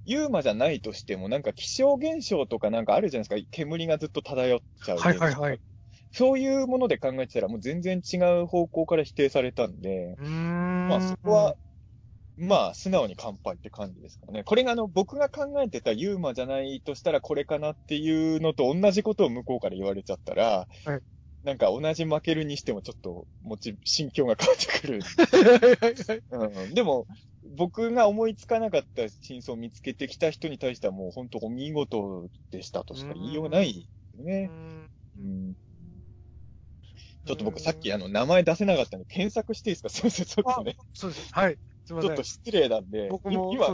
[0.06, 3.48] ユーマじゃないとしても、なんか気象現象とかなんかあるじゃないですか。
[3.52, 4.98] 煙がずっと漂っちゃう。
[5.00, 5.62] はいはいはい。
[6.12, 10.18] そういうもので考えてたらもう全然違う方向から否定されたんで、ん。
[10.88, 11.56] まあそこは、
[12.40, 14.44] まあ素直に乾杯って感じですかね。
[14.44, 21.02] これがあの僕が考えてたユーマじゃないとしたらこれかなっていうのと同じことを向こうから言われちゃったら、はい
[21.42, 25.00] なんか同じ負けるにしてもちょっともち、心境が変わってくる。
[26.68, 27.08] うん、でも、
[27.56, 33.88] 僕が思いつかなかった真相を見つけてきた人に対してはもう本当お見事でしたとしか言いようがない
[34.18, 34.48] ね。
[34.48, 35.56] んうん
[37.26, 39.90] ちょっと僕さっきあの名前出せなかったんで検索していいですか？
[39.90, 40.76] すいません、ちょっとね。
[40.94, 41.34] そうです。
[41.34, 41.58] はい。
[41.90, 42.24] ちょっと。
[42.24, 43.68] 失礼なんで、僕も、今。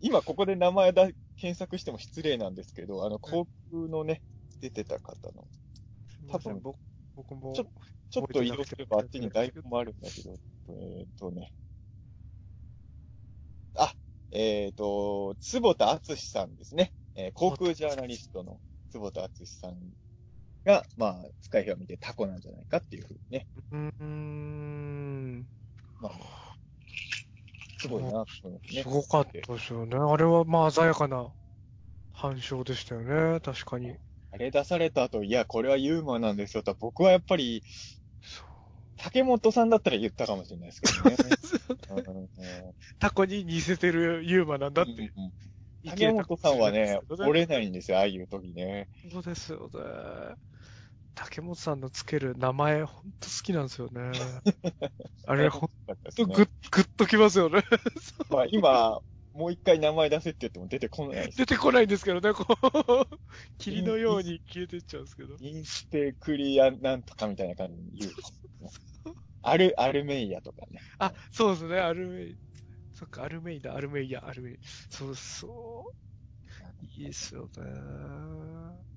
[0.00, 4.22] 今ここで名前だ検索しても失礼なんですけど、あの、航空のね、
[4.60, 5.46] 出てた方の、
[6.30, 6.78] 多分僕
[7.16, 7.66] 僕も、ちょ
[8.10, 10.34] ちょっと移動すればあっちに台本もあるんだけど、
[10.68, 11.52] えっ、とね。
[13.74, 13.92] あ、
[14.30, 16.92] えっ、と、坪田敦さんですね。
[17.16, 19.74] えー航空ジャーナリストの坪田敦さん
[20.64, 23.46] が、まあ、使い表を見てタコなんじゃないかっていうふうにね。
[23.72, 25.46] うーん。
[26.00, 26.47] まあ、
[27.78, 28.88] すごいなねす。
[28.88, 29.96] ごかったですよね。
[29.96, 31.32] あれは、まあ、鮮やかな
[32.12, 33.40] 反証でしたよね。
[33.40, 33.96] 確かに。
[34.30, 37.62] あれ出された後、いや、これはユーモアなんですよと、僕はやっぱり、
[38.20, 38.44] そう
[38.96, 41.16] 竹本さんだったら言ったかもしれないですけどね。
[42.98, 44.90] タコに似せてるユーマなんだって。
[44.90, 45.32] うんうん
[45.86, 48.88] 竹本さんはね、折俺れないんですよ、ああいう時ね。
[49.12, 50.34] そうですよね。
[51.18, 54.12] 竹本さんのつける名前、ほんと好きなんですよね。
[55.26, 55.68] あれ、ほん
[56.14, 57.64] とグッ、グッときますよね。
[58.30, 59.00] まあ今、
[59.32, 61.38] もう一回名前出せって言っても出てこないです。
[61.38, 63.18] 出てこないんですけどね、こう、
[63.58, 65.34] 霧のように消えてっちゃうんですけど。
[65.40, 68.12] インスペクリアなんとかみたいな感じに言う。
[69.42, 70.80] アル、アルメイヤとかね。
[71.00, 72.38] あ、そうですね、アルメイ。
[72.92, 74.58] そっか、アルメイだ、アルメイヤ、アルメイ。
[74.88, 75.98] そうそう。
[76.94, 78.87] いいですよね。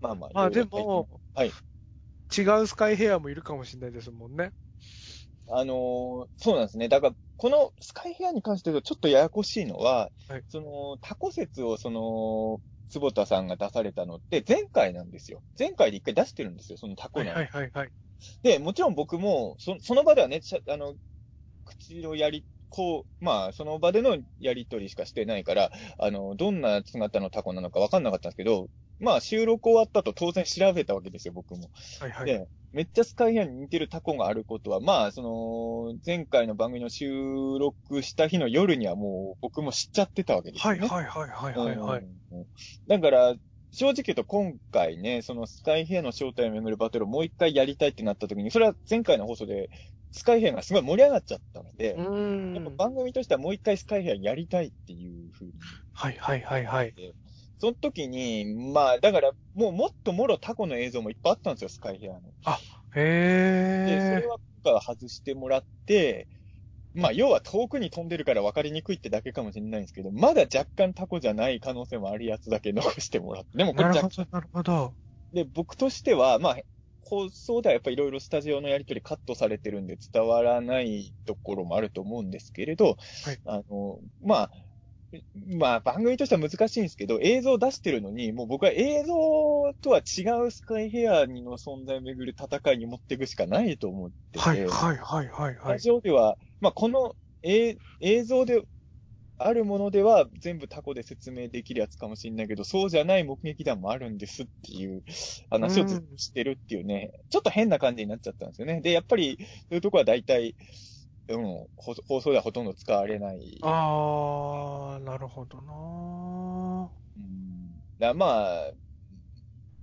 [0.00, 0.30] まあまあ。
[0.32, 1.52] まあでも、はい。
[2.36, 4.52] 違うスカイヘアもいるかもしれないですもんね。
[5.48, 6.88] あのーそうなんですね。
[6.88, 15.42] だから、このスカイヘアに関して言うとちょっとややこしいのは、はいその、タコ説をその、坪田さんが出されたのって前回なんですよ。
[15.58, 17.26] 前回で一回出してるんですよ、そのタコの。
[17.30, 17.90] はいはいはいはい。
[18.42, 20.94] で、もちろん僕も、そその場ではね、あの、
[21.64, 28.68] 口のやり、こう、まあ、その場でのやりとりしかしてないから、あの、どんな姿のタコなのかわかんなかったんですけど、
[29.00, 31.70] まあ、収録終わったと当然調べたわけですよ、僕も。
[32.00, 32.26] はいはい。
[32.26, 40.86] で、めっちゃスカイヘアに似てるタコがあることは、まあ、その、前回の番組の収録した日の夜にはもう僕も知っちゃってたわけですよね。
[40.86, 42.00] はいはいはいはいはいはい。
[42.02, 42.46] うん
[42.86, 43.34] だから、
[43.72, 49.68] 正直言うと今回ね、そのスカイヘアの正体をめぐるバトルをもう一回やりたいってなった時に、それは前回の放送で
[50.12, 52.76] スカイヘアがすごい盛り上がっちゃったので、うーやっぱん。
[52.76, 55.52] 番組としてはもう一回スカイヘアやりたいっていうふうに。
[55.92, 56.94] はいはいはいはい。
[57.58, 62.20] その時に、まあ、だから、もうもっともろタコの映像もいっぱいあったんですよ、スカイヘアの。
[62.20, 62.26] で、
[62.94, 66.28] そへれは今回は外してもらって、
[66.94, 73.58] まあ、要は遠くに飛んでるから分かりにくいってだけかもしれないんですけど、まだ若干タコじゃない可能性もあるやつだけ残してもらって。
[73.58, 73.76] でもー。
[73.76, 74.94] これ若なるほどなるほど。
[75.34, 76.56] で、僕としては、まあ、
[77.02, 84.50] 放送ではやっぱりいろいろスタジオのやりとりカットされてるんで伝わらないところもあると思うんですけれど、はいあの、まあ、
[85.58, 95.82] まあ、番組としては難しいんですけど、映像を出してるのに、もう僕は映像とは違うスカイヘアの存在をめぐる戦いに持っていくしかないと思ってて、はいはいはいはいスタはい。
[95.82, 98.62] ジオでは、まあ、この映映像で
[99.38, 105.04] あるものでは全部タコで説明できるやつかもしれないけど、そうじゃない目撃談もあるんですっていう
[105.50, 108.80] 話をずっとしてるっていうね、ちょっと変な感じになっちゃったんですよね。
[108.82, 110.56] で、やっぱり、そういうとこは大体、
[111.28, 113.58] うん、放放送ではほとんど使われない。
[113.62, 118.72] あー、なるほどなうん、だまあ、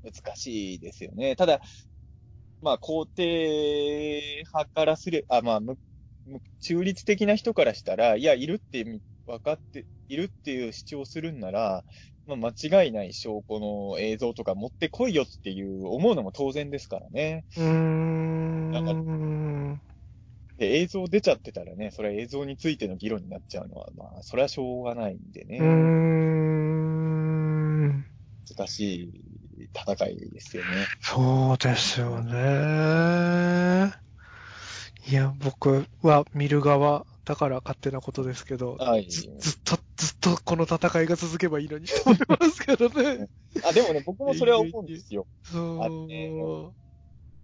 [0.04, 1.36] 難しいですよね。
[1.36, 1.62] ただ、
[2.62, 5.60] まあ、肯定派からすれば、あ、まあ、
[6.62, 11.84] 中立的な人からしたら、いや、いるってみ分かって、いるっていう主張をするんなら、
[12.26, 17.46] まあ、間違いない証拠の映像とか持ってこいよっていう思うのも当然ですからね。
[17.58, 18.72] うーん。
[18.72, 18.96] だから
[20.58, 25.58] で、映像出ちゃってたらね、それは映像についての議論になっちゃうのは、まあ、それはしょうがないんでね。
[25.60, 28.06] うーん。
[28.56, 29.10] 難しい
[29.74, 30.70] 戦いですよね。
[31.02, 33.94] そうですよね。
[35.08, 39.10] いや、僕は見る側だから勝手なことですけど、はい。
[39.10, 43.28] ずずっと、ずっとこの戦いが続けばいいのにと思いますけどね。
[43.66, 45.28] あ、でもね、僕もそれは思うんですよ。
[45.46, 46.08] あそう。
[46.08, 46.32] ね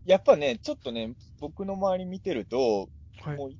[0.05, 2.89] やっぱね、ちょっとね、僕の周り見てると、
[3.23, 3.51] はいもう、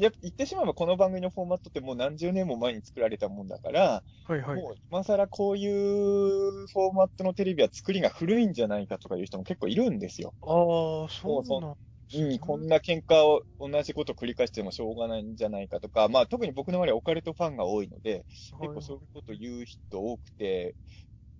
[0.00, 4.58] や言ってしまえばこの番組のフォーマットってもう何十年も前に作られたもんだから、はいはい。
[4.58, 10.34] もう今更こういうフォーマットのテレビは作りが古いんじゃないかとかいう人も結構いるんですよ。
[10.42, 11.76] ああ、そうなん
[12.12, 18.24] うん、こんな喧嘩を同じこと繰り返してもしょうがないんじゃないかとか、まあ特に僕の周りはオカルトファンが多いので、
[18.60, 20.76] 結構そういうこと言う人多くて、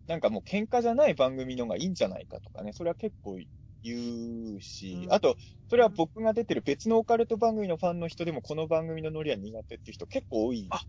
[0.06, 3.38] なんかもう喧嘩じゃない番組のがいいんじゃないかとかね、それは結構
[3.86, 5.36] 言うし、うんあと、
[5.68, 10.70] それは僕が出てる別のオカルト番組のファンの人でもこの番組のノリは苦手っていう人結構多い。
[10.70, 10.82] あ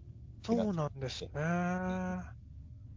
[0.44, 1.32] そうなんですね。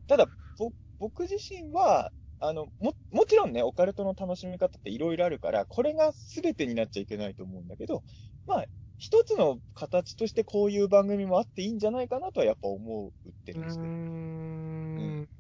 [0.07, 0.27] ただ、
[0.59, 8.03] ぼ僕自身は、あの、も、もちろんね、オカルトの楽しみ方っていろいろあるから、これが全てになっちゃいけないと思うんだけど、
[8.47, 8.67] まあ、
[8.99, 15.31] 一つの形としてこういう番組もあっていいんじゃないかなとはやっぱ思うってうるんですけど、ーん。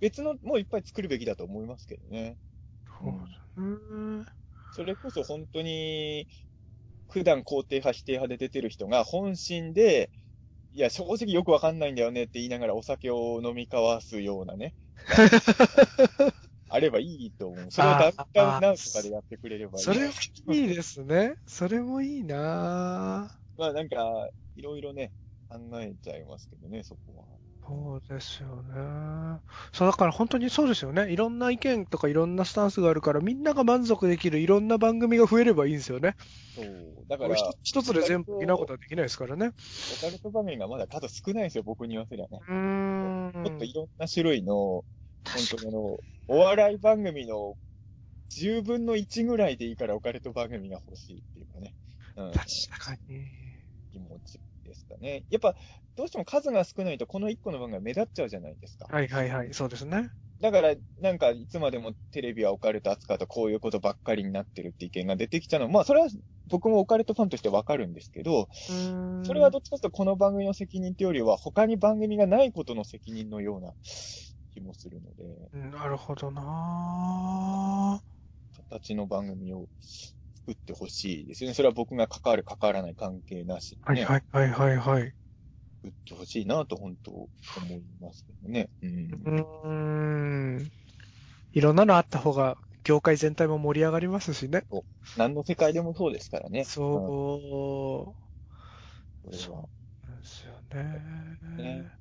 [0.00, 2.38] 別のもういっぱい作るべきだと思いますけどね。
[2.98, 3.45] そうですね。
[4.70, 6.28] それこそ本当に、
[7.10, 10.10] 普段肯定派、否定派で出てる人が本心で、
[10.72, 14.74] いや、正直よくわかんないんだよねって言いながらお酒を飲み交わすようなね。
[16.68, 17.70] あればいいと思う。
[17.70, 19.84] それをダウンタウンナウとかでやってくれればいい。
[19.84, 20.12] それも
[20.52, 21.36] いいですね。
[21.46, 25.12] それもいいなまあなんか、いろいろね、
[25.48, 27.24] 考えちゃいますけどね、そこは。
[27.66, 29.40] そうですよね。
[29.72, 31.10] そう、だから本当にそうですよね。
[31.12, 36.14] いろんな意見とかいろんなスタンスがあるから、みんなが満足できるいろんな番組が増えればいいんですよね。
[36.54, 37.06] そう。
[37.08, 39.46] だから、一つで全部補うことはできないですからね。
[39.46, 42.40] オカルト場面がまだ数少ないんですよ、僕に言わせりゃね。
[42.48, 43.42] うーん。
[43.42, 44.84] もっといろんな種類の、本
[45.50, 45.98] 当にあの、
[46.28, 47.54] お笑い番組の
[48.28, 51.74] 10分の1ぐらいでいいからオカルト番組が欲しいっていうかね。
[52.16, 52.30] うん。
[52.32, 52.44] 確
[52.78, 53.26] かに。
[53.90, 54.40] 気持ち
[54.76, 55.24] ですかね。
[55.30, 55.54] やっぱ、
[55.96, 58.90] どうしても数が少ないとこの1個の番組が目立っちゃうじゃないですか。
[58.90, 59.54] はいはいはい。
[59.54, 60.10] そうですね。
[60.40, 66.08] だから、なんか、いつまでもテレビはオカルト扱うとこういうことばっかりになってるって意見が出てきたのは、まあ、それは
[66.46, 68.48] 僕もオカルトファンとしてわかるんですけど、
[69.22, 73.74] それはどっちかというとこの番組の責任というよりは、他に番組がないことの責任のような
[74.50, 78.02] 気もするので、うんなるほどな
[78.52, 79.68] 形の番組を
[80.46, 81.54] 作ってほしいですよね。
[81.54, 85.12] それは僕が関わる関わらない関係なしはいはいはいはいはい。
[85.82, 87.28] 作ってほしいなと本当思
[87.70, 88.70] いますけどね。
[88.82, 89.10] うん。
[89.64, 90.68] うーん。
[91.52, 94.64] いろんなのあった方が、業界全体も盛り上がりますしね。
[95.16, 96.64] 何の世界でもそうですからね。
[96.64, 98.14] そ
[99.24, 99.28] う。
[99.28, 99.68] うんそ
[100.06, 101.64] うなんですよね。
[101.64, 101.92] ね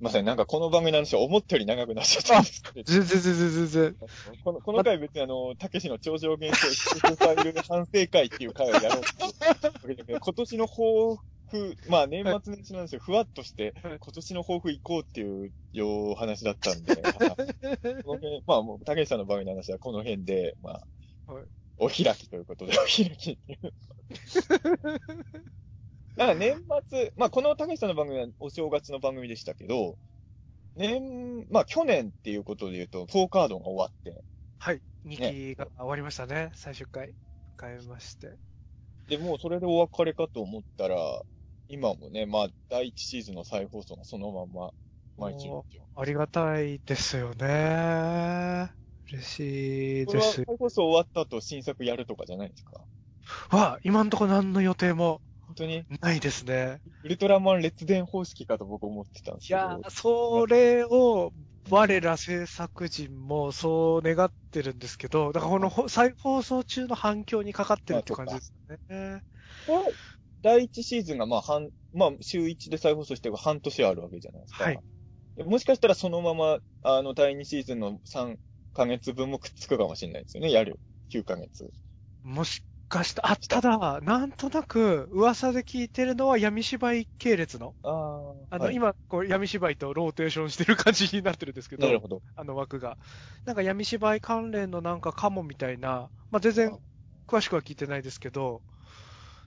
[0.00, 2.92] まさになんかこの番組の話は思ったより長くなっちゃったんですけど。
[2.92, 3.96] 全然全然全然。
[4.44, 11.16] この、この回別にあの、たけしの超常現象スファイル反省会っていう回をやろうって今年の抱
[11.50, 13.00] 負、まあ年末年始なんですよ。
[13.00, 16.94] ふわっとしてはい、今年の抱負行こうっていうよ話だったんで、
[18.04, 20.80] この辺、まあもう、たけしさんの番組の話はこの辺で、ま
[21.26, 21.44] あ、はい
[21.80, 23.72] お開きということで、お開きっていう。
[26.18, 26.60] だから年
[26.90, 29.96] 末、まあこのたけしさんの番組はお正月の番組でしたけど、
[30.74, 34.20] 年、まあ去年っていうことで言うと、4カードが終わって、
[34.58, 34.82] はい。
[35.06, 36.50] 2期が終わりましたね。
[36.54, 37.14] 最終回。
[37.60, 38.32] 変えまして。
[39.08, 41.22] で、もうそれでお別れかと思ったら、
[41.68, 44.70] 今もね、まあ、第一シーズンの再放送がそのまま、
[45.18, 45.64] 毎日お
[45.94, 48.72] ありがたいですよね。
[49.08, 50.36] 嬉しいこれはです。
[50.44, 52.80] 再放送終わった後新作やるとかじゃないですか
[53.56, 55.27] わ、今んとこ何の予定も本
[55.58, 56.80] 当に、ないですね。
[57.04, 59.60] ウルトラマン列伝方式かと僕思ってたんですけど。
[59.60, 61.32] いやー、それを、
[61.70, 68.54] 我ら制作陣もそう願ってるんですけど、だからこのほ再放送中の反響にかかってるって感じです
[68.88, 69.22] ね。
[70.40, 74.64] 第一シーズンがまあ半、まあ週1で再放送してるから半年あるわけじゃないですか。
[74.64, 74.78] はい
[75.38, 78.36] でもしかしたらそのまま、あの、第二シーズンの3
[78.74, 80.50] ヶ月分もくっつくかもしれないですよね。
[80.50, 80.80] やる。
[81.12, 81.70] 9ヶ月。
[82.24, 83.04] もしか。
[83.04, 87.88] したあ、ただ、なんとなく噂で聞いてるのは闇芝居系列の、あ
[88.50, 88.58] あ。
[88.58, 92.22] の、はい、今、こう闇芝居とローテーションしてる感じになってるんですけど、なるほど。
[92.34, 92.98] あの枠が。
[93.44, 93.62] なんか。
[93.62, 95.28] 闇芝居関連のなんかか。
[95.30, 96.78] もみたいな、まあ、全然
[97.26, 98.62] 詳しくは聞いてないですけど、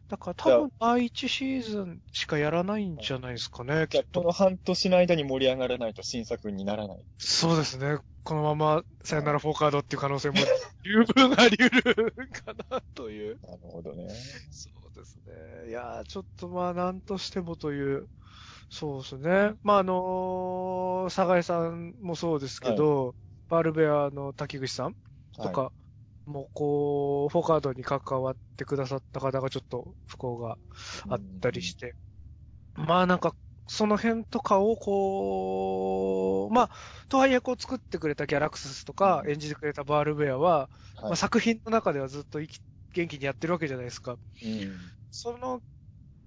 [0.08, 0.32] だか。
[0.32, 2.38] ら多分第1シーズンしか。
[2.38, 3.64] やらないんじゃないですか。
[3.64, 6.98] ね、きっ、じゃあこの半年の間に盛り上がらないと新作にならない。
[7.18, 7.98] そうですね。
[8.24, 10.36] このままさよならフォーカードっていう可能性も
[10.84, 13.40] 十分あり得るかなという。
[13.44, 14.08] なるほどね。
[14.52, 15.70] そうですね。
[15.70, 18.10] いやー、ちょっとまあ、なんとしてもという、
[18.70, 19.54] そうですね。
[19.64, 23.16] まあ、あのー、坂井さんもそうですけど、
[23.50, 24.96] バルベアの滝口さん
[25.42, 25.72] とか、は
[26.26, 30.58] もうこう、フォーカードに関わってくださった方がちょっと不幸が
[31.10, 31.96] あったりして、
[32.76, 33.36] まあなんか、
[33.74, 36.72] その辺とかをこう、まあ、
[37.10, 41.04] とはいえこう作ってくれたギャラクススとか演じてくれたバールベアは、い。
[41.08, 42.62] まあ、作品の中ではずっと生き
[42.94, 44.20] 元気にやってるわけじゃないですか。
[44.42, 45.64] うんその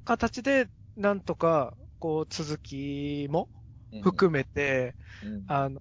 [0.04, 3.50] 形で、なんとか、こう、続きも
[4.00, 5.80] 含めて、うんあの、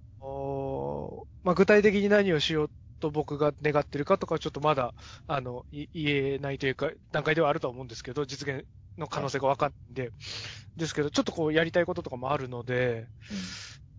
[1.42, 4.94] まあ、具体的に何をしようと僕が願ってるかとかはちょっとまだ、
[5.26, 8.66] あの、い言えないというか、段階ではあるとは思うんですけど、実現
[8.98, 10.12] の可能性がわかんないんで、
[10.76, 13.08] ですけど、ちょっとこう、やりたいこととかもあるので、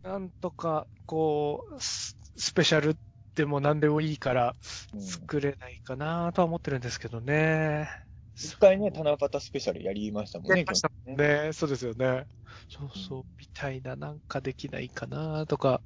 [0.04, 2.98] なんとか、こう、ススペシャル
[3.36, 4.56] でも何でもいいから、
[4.94, 7.90] うん作れないかなとは思ってるんですけどね。
[8.38, 10.50] 一回ね、七夕スペシャルやりましたもんね。
[10.52, 11.52] やりましたもんね。
[11.54, 12.28] そうですよね。
[12.70, 15.82] そうそう、みたいな、なんかできないかなとか、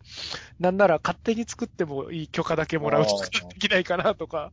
[0.59, 4.51] なんなら勝手に作ってもいい許可だけもらうとかできないかなとか。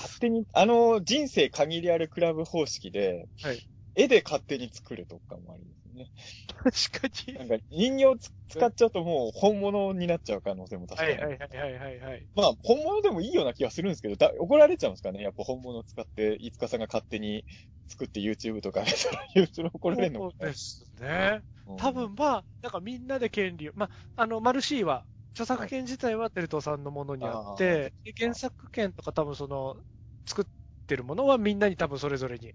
[0.00, 3.60] 勝手に、あの、人生限りあるクラブ方式で、はい
[3.98, 6.08] 絵で勝手に作るとかもありですね。
[6.46, 7.34] 確かに。
[7.34, 11.12] なんか人形つ使っちゃうともう本物になっちゃう可能性も確かに。
[11.14, 12.26] はいはいはいはいはいはい。
[12.36, 17.44] まあ、本物でもいいような気がするんですけど、だ怒られちゃうんですかねやっぱ本物使って、いつかさんが勝手に
[17.88, 21.42] 作って YouTube とか上げたら、 YouTube 怒られるのそうですね。
[21.66, 23.86] うん多分まあ、なんかみんなで権利を、ま
[24.16, 25.04] あ、あの、マルシーは、
[25.38, 29.76] 著作権自体はテルトさんのものにあって、で原作権とか多分その、
[30.28, 30.44] 作っ
[30.86, 32.54] てるものはみんなに多分それぞれに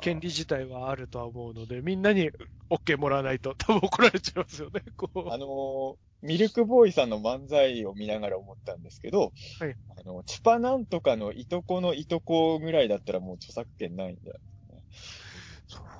[0.00, 2.30] 権利自体はあるとは思うので、みんなに
[2.70, 5.28] OK もらわないと 多分怒られちゃいますよね、こう。
[5.30, 5.96] あのー
[6.26, 9.76] ミルクボーイさんの漫才を見ながら思ったんですけど、はい。
[9.96, 14.42] あの、チュパなんとかのいとこのいとこぐらいだったらもう著作権ないんじゃない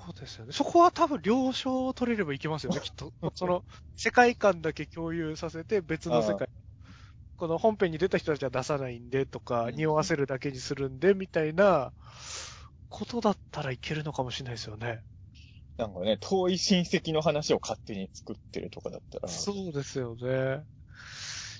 [0.05, 0.52] そうですよね。
[0.52, 3.12] そこは多分了承を取れればいけますよね、 きっと。
[3.34, 3.64] その、
[3.96, 6.48] 世界観だけ共有させて別の世界。
[7.36, 11.92] この本編に出た人たちは出さないんでとか、うん匂わせるだけにするんで、みたいな
[12.88, 15.02] ことだったらいけるのかもしれないですよね。
[15.76, 19.28] なんかね、遠い親戚の話を勝手に作ってるとかだったら。
[19.28, 20.64] そうですよね。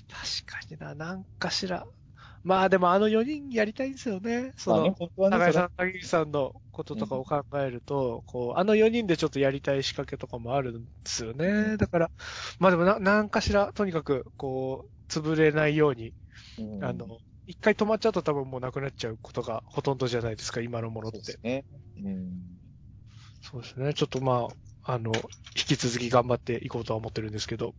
[0.07, 1.85] 確かにな、なんかしら。
[2.43, 4.53] まあでもあの4人やりたいんですよね。
[4.55, 11.77] その、まあね、本当はね、高井さん、高木さんのこととかを考えると、こう、あの4人でちょっとやりたい仕掛けとかもあるんですよね。
[11.77, 12.11] だから、
[12.59, 16.13] まあでもな、なんかしら、とにかく、こう、潰れないように、
[16.57, 21.39] うんあの、一回止まっちゃうと多分もうなくなっちゃうことがほとんどじゃないですか、今のものってそうです。
[21.43, 21.65] ね。
[21.97, 22.59] うん。
[23.41, 23.93] そうですね。
[23.93, 24.49] ちょっとま
[24.83, 25.11] あ、あの、
[25.57, 27.75] 引き続き頑張っていこうとは思ってるんですけど。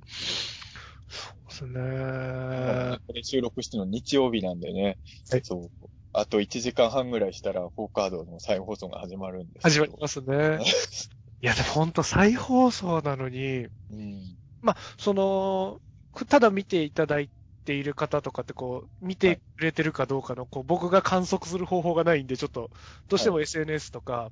[1.09, 2.99] そうですね。
[3.07, 4.99] これ収録してるの日曜日なんでね。
[5.31, 5.87] はいそう。
[6.19, 9.65] あと1時間半ぐらいしたら、フォーカードの再放送が始まるんです。
[9.65, 10.59] 始まりますね。
[11.43, 14.37] いや、でも本当再放送なのに、うん。
[14.63, 15.79] まあ、その、
[16.13, 17.31] くただ見ていただい
[17.67, 22.71] ている方とかってこう、見てくれてるかどうかの、こう、僕が観測する方法がないんで、ちょっと、
[23.09, 24.31] どうしても SNS とか、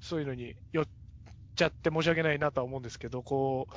[0.00, 0.86] そういうのに寄っ
[1.54, 3.76] ちゃって申し訳ないなとは思うんですけど、こう、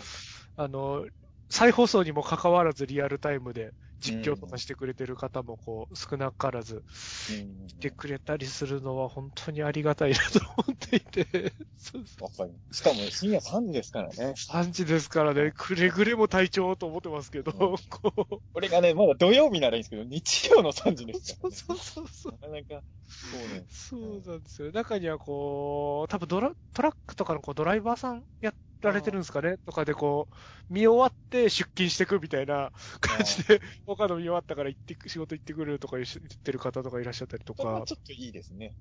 [0.56, 1.06] あの、
[1.50, 6.84] 再放送にも関わらずリアルタイムで実況とかしてくれてる方もこう、少なからず
[7.32, 12.54] うん来てくれたりするのは本当にありがたいなと思っていて、 そうそうわかる。
[12.72, 14.34] しかも深夜3時ですからね。
[14.38, 17.58] 3時ですからね、くれぐれも体調と思ってますけど、うん
[17.90, 21.56] こう、これがね、まだ土曜日ならいいんですけど、日曜の3時ですから、ね。
[21.56, 22.32] そうそうそう。
[22.34, 23.66] なかなか、そうね。
[23.70, 24.72] そうなんですよ。
[24.72, 29.58] 中にはこう、多分ドラトラックとかのこうドライバーさんやられてるんですかね？
[29.66, 30.30] とかでこ
[30.70, 32.72] う、見終わって出勤してくみたいな
[33.02, 36.08] 感じで、他の見終わったから行ってく、仕事行ってくるとか言っ
[36.44, 38.76] てる方とかいらっしゃったりとか、ちょっといいですね。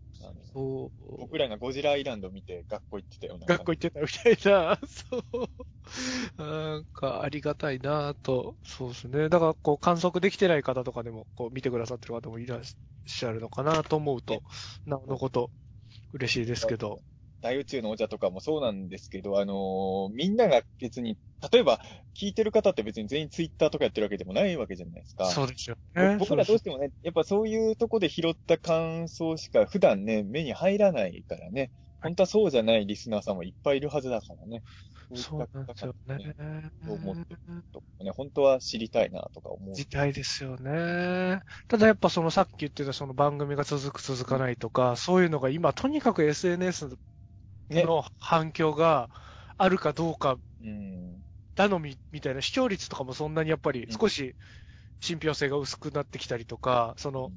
[0.53, 3.47] そう、僕らがゴジラアイランド見て学校行ってたような。
[3.47, 5.23] 学校行ってたみたいな、 そう。
[6.37, 8.57] なんかありがたいなと。
[8.63, 9.29] そうですね。
[9.29, 12.63] だからこう観測できてない方とかでもこう見てくださってる方もいらっ
[13.07, 14.43] しゃるのかなと思うと、
[14.85, 15.51] なおのこと
[16.13, 17.03] 嬉しいですけど。
[17.41, 21.19] 大宇宙の王者とかもそうなんですけど、あのーみんなが別に、
[21.53, 21.81] 例えば、
[22.19, 25.27] 聞いてる方って別に全員ツイッターとかやってるわけでもないわけじゃないですか。
[25.27, 26.17] そうですよね。
[26.19, 31.71] 僕らどうしてもね、やっぱそういうとこで拾った感想しか普段ね、目に入らないからね。
[32.01, 34.63] 本当はそうじゃないリスナーさんもいっぱいいるはずだからね。
[35.15, 36.35] そうなんですよね。
[36.85, 37.37] そう思って
[37.73, 39.75] とかね、本当は知りたいなとか思う。
[39.75, 41.41] 時代ですよね。
[41.69, 46.97] ただやっぱそのさっき言ってたその番組が続く続かないとか、そういうのが今とにかく SNS ね。
[47.71, 49.11] の反響が
[49.57, 51.25] あるかどうかうん。
[51.55, 54.37] 頼みみたいな視聴率とかもそんなにやっぱり少し
[55.01, 57.33] 信憑性が薄くなってきたりとか、その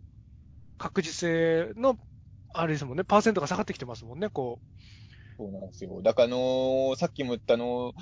[0.78, 2.00] 確実性の、
[2.54, 4.62] あれですもんね、パーセントが下がってきてますもんね、こ
[5.38, 6.02] そうなんですよ。
[6.02, 7.94] だからあのーさっきも言ったあのー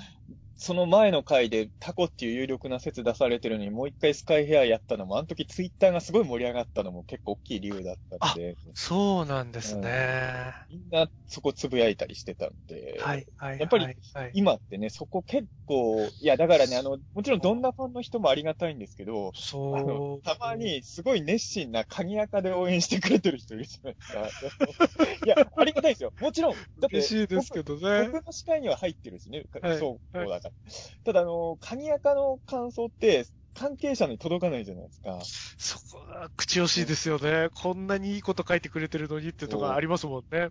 [0.60, 8.56] その前の回でタコっていう有力な説出されてるのにもう一回スカイヘアやったのも、あの時ツイッターがすごい盛り上がったのも結構大きい理由だったんで、う。
[8.74, 10.52] そうなんですね。
[10.68, 13.58] みんなそこつぶやいたりしてたんで、はい、はい。
[13.58, 13.86] やっぱり
[14.34, 20.22] 今ってね、そこ結構、いやだからね、あの、もちろんどんなファンの人もありがたいんですけど、あそのう。
[20.22, 24.96] たまにすごい熱心な鍵垢で応援してくれてる人いるじゃないですか。
[25.24, 26.12] いや、ありがたいですよ。
[26.20, 26.52] もちろん。
[26.52, 28.10] だって嬉しいですけどね。
[28.12, 30.49] 僕の視界には入ってるしね、はいそう、そうだから。
[31.04, 35.18] ただ、あの、鍵垢の感想って、関係者に届かないじゃないですか。
[35.58, 37.48] そこが口惜しいですよね。
[37.54, 40.50] こんなにいいこと書いてくれてるのにってとこありますもんね。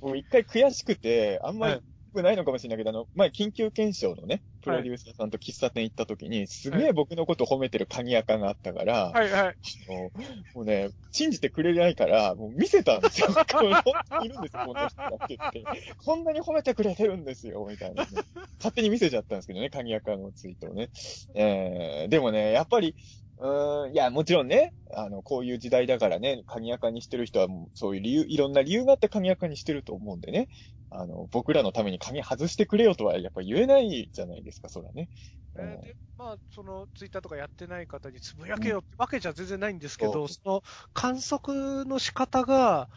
[0.00, 1.82] もう一回悔しくて、あんまり、はい
[2.12, 9.56] くないのかもしれないけど、あの、前、緊急検証のね、プロデューサーさんと喫茶店行った時に、すげえ僕のこと褒めてる鍵垢があったから、はいはい。
[9.88, 10.12] も
[10.54, 13.28] うもうね、信じてくれないから、もう見せたんですよ。
[13.52, 15.64] これ本当にいるんですよ、この人がって言って。
[16.04, 18.10] こんなに褒めてくれてるんですよ、みたいなね、
[18.58, 20.90] 勝手に見せちゃったんですけどね、鍵垢のツイートをね。
[21.34, 22.94] えー、でもね、やっぱり、
[23.38, 30.48] うーん、いや、もちろんね、あの、こういう時代だからね、鍵垢にしてる人はもうそういう理由、いろんな理由があって鍵垢にしてると思うんでね。
[30.90, 35.08] あの、僕らのために鍵外してくれよとはやっぱ言えないじゃないですか、そらね。
[35.56, 40.62] えーで、まあ、その、ツイッターとかやってない方につぶやけよってわけじゃ全然ないんですけど、そその、
[40.92, 42.90] 観測の仕方が、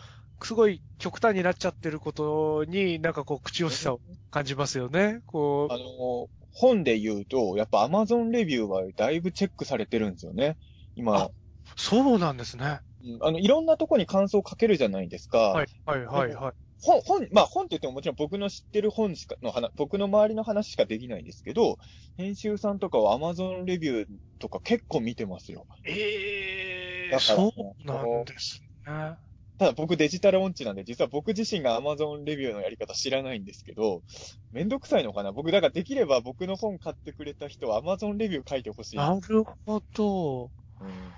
[0.44, 5.22] すごい極端になっちゃってることに、なんかこう、口惜しさを感じますよね。
[5.26, 10.58] こあの、本で言うと、やっぱ Amazon レビューはだいぶチェックされてるんですよね。
[10.96, 11.30] 今あ、
[11.76, 12.80] そうなんですね。
[13.04, 15.38] うんあの、いろんなとこに感想を書けるじゃないですか。
[15.38, 16.54] はい、はい、はい、はい。
[16.82, 21.78] 本、本、まあ本って言ってももちろん僕の知ってる本しか、の話、僕の周りの話しかできないんですけど、
[22.16, 24.06] 編集さんとかは Amazon レビュー
[24.40, 25.68] とか結構見てますよ。
[25.86, 29.18] ええだからそうなんですね。
[29.58, 34.04] ただ僕デジタル音痴なんで、実は僕自身が Amazon レビューのやり方知らないんですけど、
[34.52, 35.32] めんどくさいのかな？
[35.32, 38.98] 僕、だからできれば僕の本買ってくれた人は Amazon レビュー書いてほしい。
[38.98, 40.52] なるほど。
[40.82, 41.14] うん。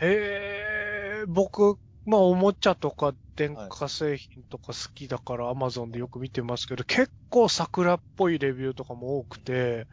[0.00, 9.86] ええ僕、まあ、おもちゃとか電化製品とか好きだから Amazon でよく見てますけど、結構桜っぽいレビューとかも多くて、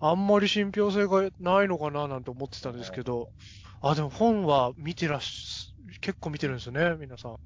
[0.00, 3.28] あんまり信憑性がないのかななんて思ってたんですけど、
[3.80, 7.36] あ、でも本は見てらっし、結構見てるんですよね、皆さん。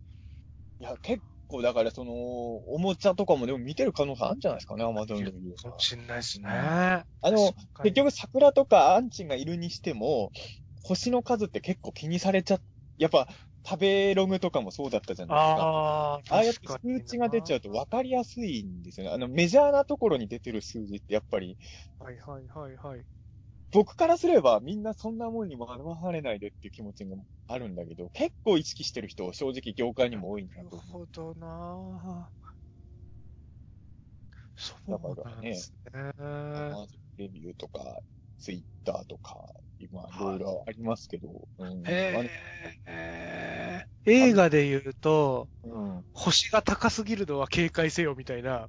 [0.80, 6.72] いや、結構だからその、おもちゃとかもでも見てる可能性あるんじゃないですかね、Amazon レビューかもしんないですね。
[7.20, 10.30] あの、結局桜とかアンチがいるにしても、
[10.82, 12.58] 星の数って結構気にされちゃ、
[12.96, 13.28] やっぱ
[13.68, 15.68] 食べログとかもそうだったじゃないですか。
[15.68, 19.12] ああ、ああやって数値が出ちゃうと分かりやすいんですよね。
[19.14, 21.58] あの、メジャーなところに出てる数字ってやっぱり、
[22.00, 23.04] はいはいはいはい。
[23.70, 27.16] 僕からすればみんなそんなもんに惑われないでっていう気持ちが
[27.48, 30.76] あるんだけど、結構意識してる人、正直業界にも多いんだなる。
[30.78, 32.38] ほどなぁ。
[34.56, 34.90] そう
[35.24, 36.12] なんですね。
[36.18, 38.00] まずレビューとか、
[38.38, 39.36] ツイッターとか、
[39.78, 41.86] 今、いろいろありますけど、うん。
[41.86, 46.04] えー映画で言うと、うん。
[46.14, 48.68] 星が高すぎるのは警戒せよみたいな。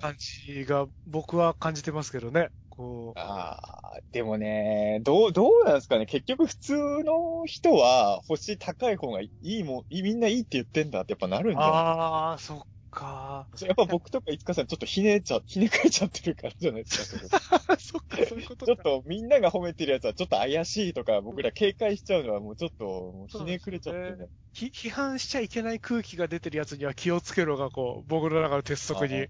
[0.00, 2.50] 感じが僕は感じてますけどね。
[2.78, 3.20] こう。
[3.20, 3.58] あ
[3.96, 6.06] あ、でもね、どう、どうなんですかね。
[6.06, 6.74] 結局普通
[7.04, 11.84] の人は星高い方がいいもん、いみんないいって言ってんだってやっぱなるんじゃない？
[11.84, 12.60] ああ、そっ
[12.90, 13.48] か。
[13.60, 17.40] やっぱ僕とかいつかさんちょっとひねっちゃ、ひねくれちゃってるからじゃないですか。
[17.78, 18.82] そっか、そういうことちょっか。
[18.82, 24.28] とみんなが褒めてるやつはちょっと怪しいとか僕ら警戒しちゃうのはもうちょっとひねくれちゃってそうでね。
[24.52, 29.28] ひ批判しちゃいけない空気が出てるやつには気をつけろが、こう、僕の中の鉄則に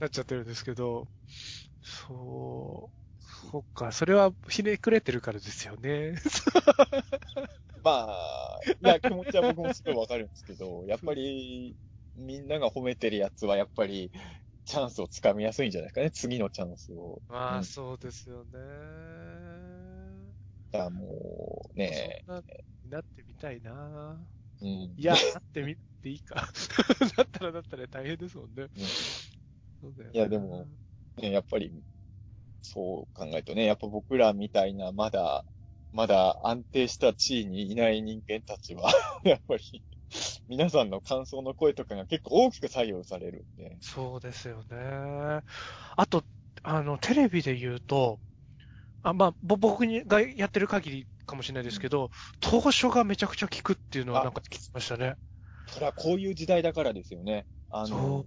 [0.00, 1.08] なっちゃってるんですけど、
[1.82, 6.14] そう、そっか、それはひねくれてるからですよね。
[7.82, 11.76] まあ、いや、気持ちは僕もすごいわかるんですけど、やっぱり
[12.14, 14.10] みんなが褒めてるやつはやっぱり
[14.64, 16.10] チャンスをつかみやすいんじゃないですかね。
[16.10, 17.22] 次のチャンスを。
[17.28, 18.50] まあ、うんそうですよね。
[20.72, 24.16] だからもうね、そんなってみたいな
[24.60, 24.68] うん。
[24.96, 26.34] いや、なってみていいか。
[27.16, 28.68] だったらだったら大変ですもんね。
[29.80, 30.66] そうだよねいやでも、
[31.20, 31.72] ね、やっぱり、
[32.62, 35.44] そう考えるとね、やっぱ僕らみたいな、まだ、
[35.92, 38.92] まだ安定した地位にいない人間たちは、
[39.24, 39.84] やっぱり、
[40.48, 43.76] 皆さんの感想の声とかが結構大きく左右されるんで。
[43.80, 44.76] そうですよね。
[45.96, 46.24] あと、
[46.62, 48.20] あの、テレビで言うと、
[49.02, 52.10] あまあ、ぼ僕にがやってる限りかもしれないですけど、
[52.40, 55.14] 当初がめちゃくちゃ効くっていうのはなんか聞きましたね。
[55.68, 57.46] それはこういう時代だからですよね。
[57.70, 58.24] あその、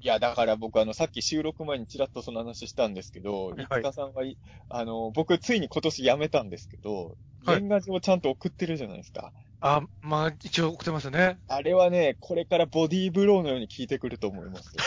[0.00, 4.36] いや、だから僕あの、さっき収録前にちらっとその話したんですけど、はいいつかさんはい、
[4.68, 9.32] あの、僕ついに今年辞めたんですけど、はい年賀状ちゃんと送ってるじゃないですか。
[9.60, 11.40] あ、まあ、一応送ってますね。
[11.48, 14.82] あれはね、これからボディーブローのように効いてくると思いますよ。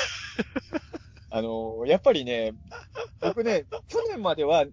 [1.30, 2.54] あの、やっぱりね、
[3.20, 4.66] 僕ね、去年までは、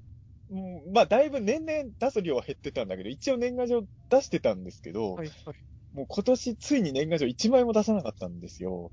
[0.50, 5.56] うんまあ、だいぶ年々出す量は減ってたんだけど、一応年賀状出してたんですけど、はい、はい。
[5.92, 8.92] もう今年ついに年賀状1枚も出さなかったんですよ。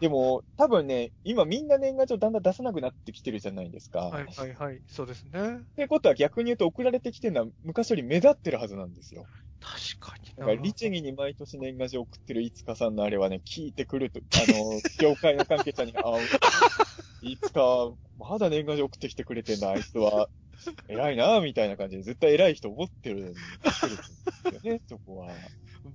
[0.00, 4.00] でも、多分ね、今みんな年賀状だんだん出さなくなってきてるじゃないですか。
[4.00, 4.82] はい、はい、はい。
[4.88, 5.30] そうですね。
[5.32, 9.26] ってことは逆に言うと送られてきてるのは昔より目立ってるはずなんですよ。
[9.60, 10.46] 確かにな。
[10.46, 16.18] だから、律儀に毎年年賀状送ってるいつかさんのあれはね、聞いてくると、あの、 業界の関係者に、あ、
[17.22, 20.28] いつか、まだ年賀状送ってきてくれてんだ、あいつは。
[20.88, 23.38] 偉いな、みたいな感じで、絶対偉い人思ってるんで
[23.70, 23.86] す
[24.54, 25.34] よね、そこは。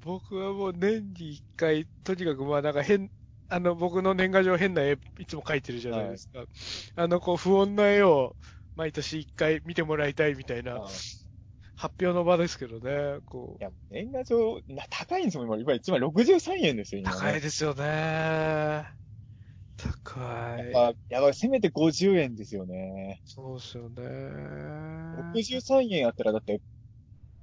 [0.03, 3.10] 僕はもう年に一回、とにかくまあなんか変、
[3.52, 6.45] あの、僕の年賀状変な絵、いつも描いてるじゃないですか。
[6.95, 8.38] あの、こう、不穏な絵を、
[8.76, 10.80] 毎年一回見てもらいたいみたいな、
[11.76, 15.57] 発表の場ですけどね、こいや、年賀状、な高いんですもん、今。
[15.57, 17.03] 今1枚63円ですよ、う。
[17.03, 17.19] 今、ね。
[17.19, 18.88] 高いですよね。
[19.76, 20.72] 高い。
[20.72, 23.22] やばい、やばい、せめて50円ですよね。
[23.26, 24.03] そうですよね。
[25.18, 26.61] 63円あったら、だって、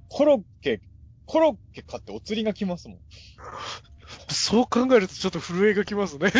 [0.07, 0.81] コロッケ、
[1.25, 2.99] コロッケ買ってお釣りが来ますもん。
[4.31, 6.31] そう考えるとちょっと震えがきますね。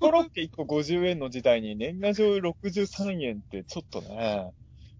[0.00, 4.52] コロッケ1個50円の時代に年賀状63円ってちょっとね、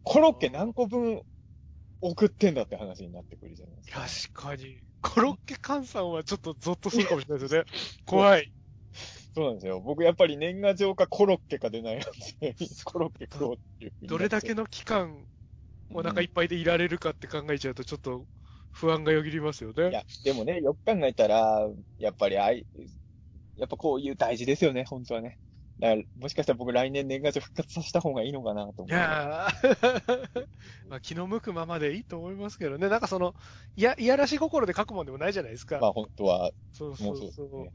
[0.03, 1.23] コロッケ何個分
[2.01, 4.47] 送ってんだって話になってくるじゃないですか。
[4.47, 4.79] 確かに。
[5.01, 7.67] コロッケ換算はちょっとゾッとするかもしれないですよね。
[8.07, 8.53] 怖い。
[9.35, 9.81] そうなんですよ。
[9.81, 12.01] 僕やっぱり年賀状かコロッケかで悩ん
[12.41, 12.55] で、
[12.85, 15.27] コロッケ食おうっていうどれだけのの期間、
[15.95, 18.27] お腹いっぱいでいられるかって考えちゃうと、ちょっと
[18.73, 19.91] 不安がよぎりますよね。
[19.91, 21.69] いや、でもね、よく考えたら、
[21.99, 22.67] やっぱりあい、
[23.57, 25.39] やっぱこういう大事ですよね、本当はね。
[25.79, 28.89] だから、もしかしたら僕来年年賀状復活させた方がいいのかなと思う。
[28.89, 30.47] いやー
[30.89, 32.89] まあ気の向くままでいいと思いますけどね。
[32.89, 33.35] なんかその、
[33.77, 35.79] いや、いやらしい心で書くもんでもないじゃないですか。
[35.81, 37.33] まあ本当は、そうもそううそ。
[37.33, 37.73] そうですね。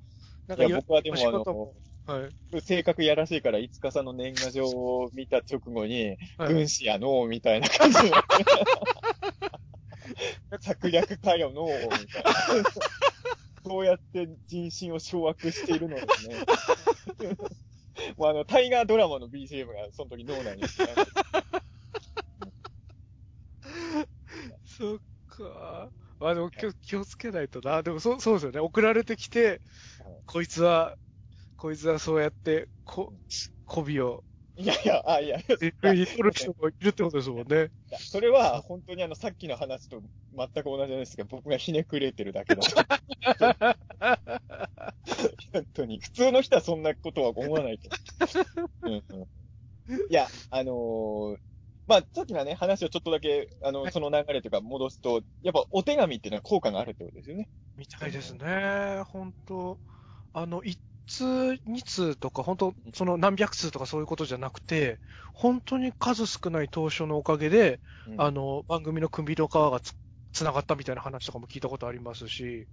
[0.48, 1.76] なんいや、僕はでもあの、
[2.06, 2.62] はい。
[2.62, 8.12] 性格やらしいから、いつかさんの年賀状を見た直後に、はい軍師やのう、みたいな感じで。
[10.62, 12.34] 策略かよのう、みたいな。
[13.66, 16.36] そうやって人心を掌握しているのですね。
[18.16, 20.64] もうあの、タイガードラマの BGM がその時脳内に
[24.64, 25.92] そっか。
[26.20, 27.84] まあでも気を気をつけないとな。
[27.84, 28.60] でもそう、そうですよね。
[28.60, 29.62] 送られてきて
[30.00, 30.96] はい、こいつは、
[31.58, 33.14] こいつはそうやって、こ、
[33.66, 34.24] 媚びを、
[34.58, 37.70] いやいや、あ、いや、いや絶対に取る人もいるってことですもんね。
[38.00, 40.02] それは本当にあの、さっきの話と
[40.36, 42.76] 全く同じなんですが、僕がひねくれてるだけだと。
[45.54, 46.00] 本当に。
[46.00, 47.90] 普通の人はそんなことは思わないと。
[48.82, 51.38] うんうん、いや、あのー
[51.88, 57.48] まあ、さっきのね、話をちょっとだけ、あの、はいその流れというか戻すと、やっぱお手紙っていうのは効果があるってことですよね。
[57.78, 59.04] みたいですね。
[59.08, 59.78] 本当
[60.34, 60.78] あの、一
[61.08, 65.00] 通、二通とか、本当その何百通とかそういうことじゃなくて、
[65.34, 68.18] 本当に数少ない当初のおかげで、うん。
[68.18, 69.94] あの、番組の首の皮がつ、
[70.34, 72.68] つながったみたいな話とかも聞いたことありますし、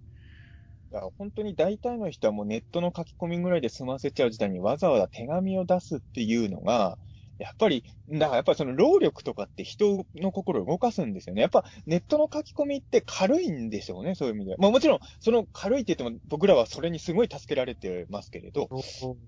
[1.18, 6.98] 本当に大体の人はもうネットの書き込みぐらいで済ませちゃう時代にわざわざ手紙を出すっていうのが、
[7.38, 11.42] やっぱり、だからやっぱりその労力とかって人の心を動かすんですよね。
[11.42, 14.56] やっぱネットの書き込みって軽いんでしょうね、そういう意味では。
[14.60, 18.70] まあもちろん、その軽いって言っても僕らはそれにすごい助けられてますけれど、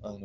[0.03, 0.19] あの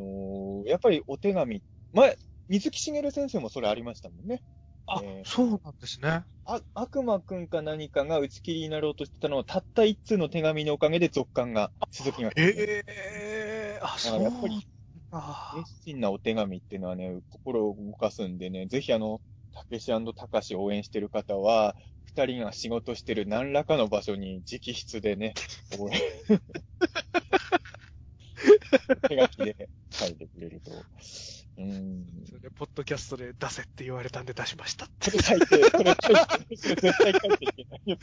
[0.65, 2.17] ーやっぱりお手紙、前、
[2.47, 4.43] 水木しげる先生もそれありましたもんね。
[4.85, 6.25] あ、えーそうなんですね。
[6.45, 12.31] あ、悪魔くんか何かが打ち切りになろうとしてたのを、たった一通の手紙のおかげで続刊が、続きが。
[12.35, 14.80] ええあ、そうやっぱりあ
[15.57, 19.21] 熱心なお手紙っていうのはね、心を動かすんでね、ぜひあの、
[19.53, 21.75] たけしたかし応援してる方は、
[22.05, 25.33] 二人が仕事してる何らかの場所に直筆でね、
[25.79, 25.99] 応援
[29.09, 30.71] 手書きで書いてくれると。
[30.71, 32.05] うーん。
[32.25, 34.88] それで、ポッドキャストで出せって言われたんで出しました。
[35.01, 37.97] それ書いて、それ書いて、絶対書いていけないよ。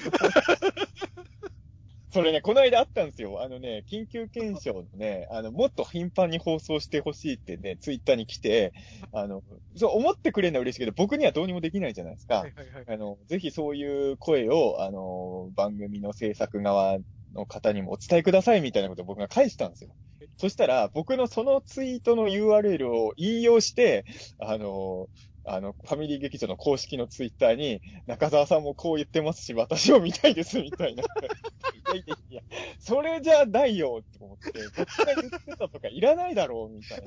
[2.11, 3.43] それね、この間あったんですよ。
[3.43, 8.73] あのね、緊急検証のね、あの、もっと頻繁に放送してほしいってね、ツイッターに来て、
[9.13, 9.43] あの、
[9.77, 12.37] そう思ってくれるのは嬉しいけど、僕にはどうにもできないじゃないですか。
[12.37, 12.85] はいはいはい。
[12.87, 16.99] あの、ぜひそういう声を、あの、番組の制作側
[17.35, 19.91] の方にもお伝えくださいみたいなことを僕が返したんですよ。
[20.39, 24.05] そしたら、僕のそのツイートの URL を引用して、
[24.39, 25.09] あの、
[25.51, 31.03] あの、ファミリー劇場の公式のツイッターに、中澤さんもこう言ってますし、私を見たいです、みたいな。
[31.03, 32.43] いやいやいや、
[32.79, 37.07] それじゃないよ、って思って、僕が言ってたとかいらないだろう、みたいな。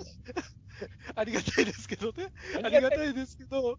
[1.15, 2.31] ありがたいですけどね。
[2.55, 3.77] あありがたいですけど、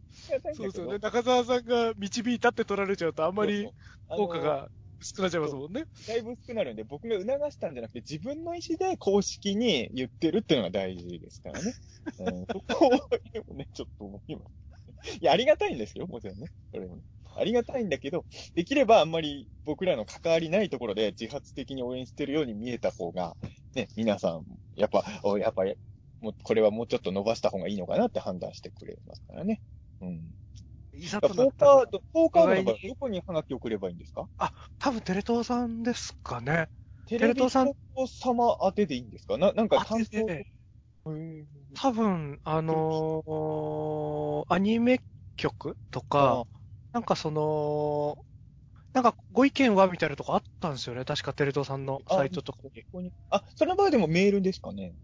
[0.55, 0.99] そうですよね。
[0.99, 3.69] 中澤さんが導いたって取られちゃうと、あんまり
[4.09, 4.69] 効果が
[5.03, 5.85] 薄くなっちゃいますもんね。
[6.07, 11.75] だいぶ薄くなるんで、僕が促したんじゃなくて、自分の意思で公式に言ってるっていうのが大事ですからね。
[12.21, 14.43] うん、そこを、ね、ちょっと思いま
[15.05, 15.19] す。
[15.21, 16.47] いや、ありがたいんですよ、もちろんね。
[16.73, 17.03] それもね。
[17.35, 18.25] ありがたいんだけど、
[18.55, 23.37] できればあんまり僕らの関わりないところで自発的に応援してるように見えた方が、
[23.75, 24.45] ね、皆さん、
[24.77, 25.65] やっぱ、おやっぱ、
[26.21, 29.61] もう、これはもうちょっと伸ばした方がいいのかなって判断してくれますからね。
[30.03, 30.21] うん。
[31.03, 32.89] いざポとなったらーカード、ポーカードの場合お互いに。
[32.89, 34.29] どこにハガキ送ればいいんですか？
[34.79, 36.69] 多分テレ東さんですかね。
[37.07, 37.73] テレ東さん。
[38.21, 39.37] 様当てでいいんですか？
[39.39, 40.33] な、なんかあ担当。
[41.75, 45.01] 多分、あのーアニメ
[45.37, 46.47] 曲とか、
[46.93, 48.19] なんかその、
[48.95, 51.05] なんかご意見はみたいなとこあったんですよね。
[51.05, 53.13] 確かテレ東さんのサイトとかに。
[53.31, 54.95] あ、その場合でもメールですかね？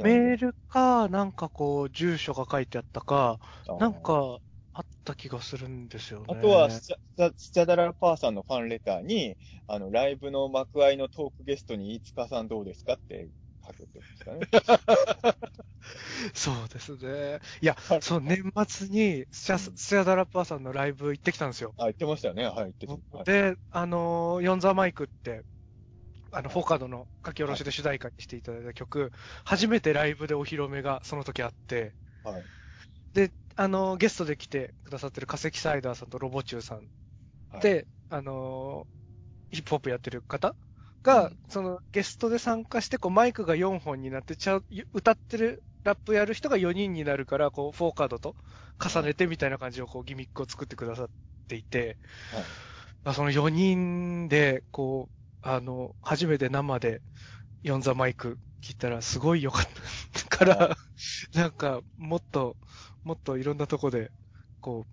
[0.00, 3.40] メールか、なんかこう、住所が書いてあったか、
[3.78, 4.38] なんか、
[4.78, 6.26] あった気がするんですよね。
[6.28, 9.36] あとは、スチャ、スチャダラパーさんのファンレターに、
[9.66, 13.28] あの、ライブの幕間のトークゲストに、飯塚さんどうですかって
[13.66, 15.34] 書くってましたね。
[16.32, 17.40] そうですね。
[17.60, 21.74] いやはい、そう、年末にスチャ、スチャダラパーさんのライブ行ってきたんですよ。
[21.76, 22.44] あ、言ってましたよね。
[22.44, 23.16] はい、言ってた。
[23.16, 25.42] はい、で、あのー、ヨンザマイクって、
[26.30, 29.10] あの、フォーカードの書き下ろしで主題歌にしていただいた曲、
[29.44, 32.44] 初めてライブでお披露目がその時あって、はい。
[33.14, 36.78] で、あのー、ゲストで来てくださってる化石サイダーさんとロボチューさん。
[37.50, 40.54] はい、で、あのー、ヒップホップやってる方
[41.02, 41.38] が、うん。
[41.48, 48.36] そのゲストで参加して、こうマイクが4本になって、ちゃう歌ってるラップやる人が4人になるから、こう、フォーカードと
[48.80, 51.08] 重ねてみたいな感じを、こう、ギミックを作ってくださっ
[51.48, 51.98] ていて、
[52.32, 52.44] はい。
[53.02, 57.02] まあ、その4人で、こう、あの、初めて生で、
[57.64, 59.66] ヨンザマイク聞いたら、すごい良かっ
[60.12, 60.76] たから、
[61.34, 62.56] なんか、もっと、
[63.04, 64.10] もっといろんなとこで、
[64.60, 64.86] こ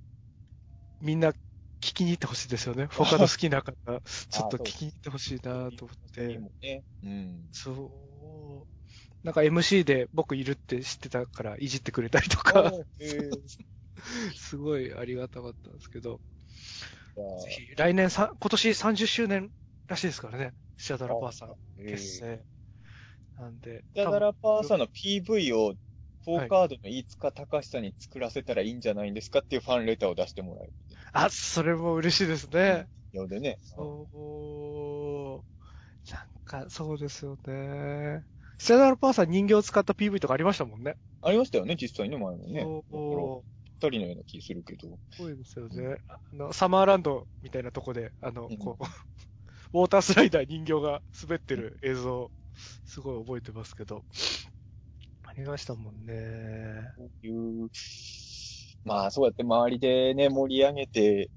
[1.02, 2.88] う、みんな聞きに行ってほしいですよね。
[2.88, 3.74] フォーカード好きな方、
[4.30, 6.42] ちょっと聞きに行ってほしいなと思って。
[7.04, 7.48] うん。
[7.52, 9.26] そう。
[9.26, 13.30] なんか MC で僕いるって知ってたからいじってくれたりとか、えー、
[14.38, 16.22] すごいありがたかったんですけど、
[17.44, 19.52] ぜひ来年さ、今年30周年
[19.88, 20.54] らしいですからね。
[20.78, 22.44] シアダラパーさんえー結成。
[23.40, 23.84] なんで。
[23.94, 25.76] スチャダラパーさんの PV を、
[26.26, 30.74] フォはいーカードの飯塚隆さんに作らせたらいいんじゃないんですかっていうファンレターを出してもらえる。
[31.14, 32.88] あ、それも嬉しいですね。
[33.14, 33.60] ようでね。
[33.62, 35.44] そ
[36.10, 36.12] う。
[36.12, 38.24] なんか、そうですよね。
[38.58, 40.98] シアダラパーさん人形を使った PV とかありましたもんね。
[41.22, 42.62] ありましたよね、実際の前のね。
[42.62, 43.50] そう。
[43.88, 44.98] 二人のような気するけど。
[45.12, 45.98] すごいですよね。
[46.08, 48.84] あの、サマーランドみたいなとこで、あのうん、こう、
[49.78, 52.32] ウォータースライダー人形が滑ってる映像、
[52.86, 54.04] すごい覚えてますけど。
[55.38, 56.94] ありましたもんね。
[56.96, 57.30] こうい
[57.66, 57.70] う、
[58.86, 61.30] まあそうやって周りでね、盛り上げて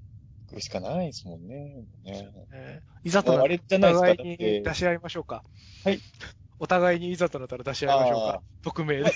[0.51, 1.85] いくしかないですもんね。
[2.05, 4.63] ねねいざとなあったらお互いに。
[4.63, 5.43] 出し合いましょうか。
[5.83, 5.99] はい。
[6.59, 8.43] お互いにいざとなったら出し合いましょうあか。
[8.61, 9.11] 匿名で。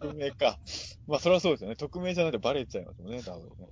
[0.00, 0.60] 匿名か。
[1.08, 1.76] まあそれはそうですよね。
[1.76, 3.68] 匿名じゃなくてバレちゃいますもんね、多分ね。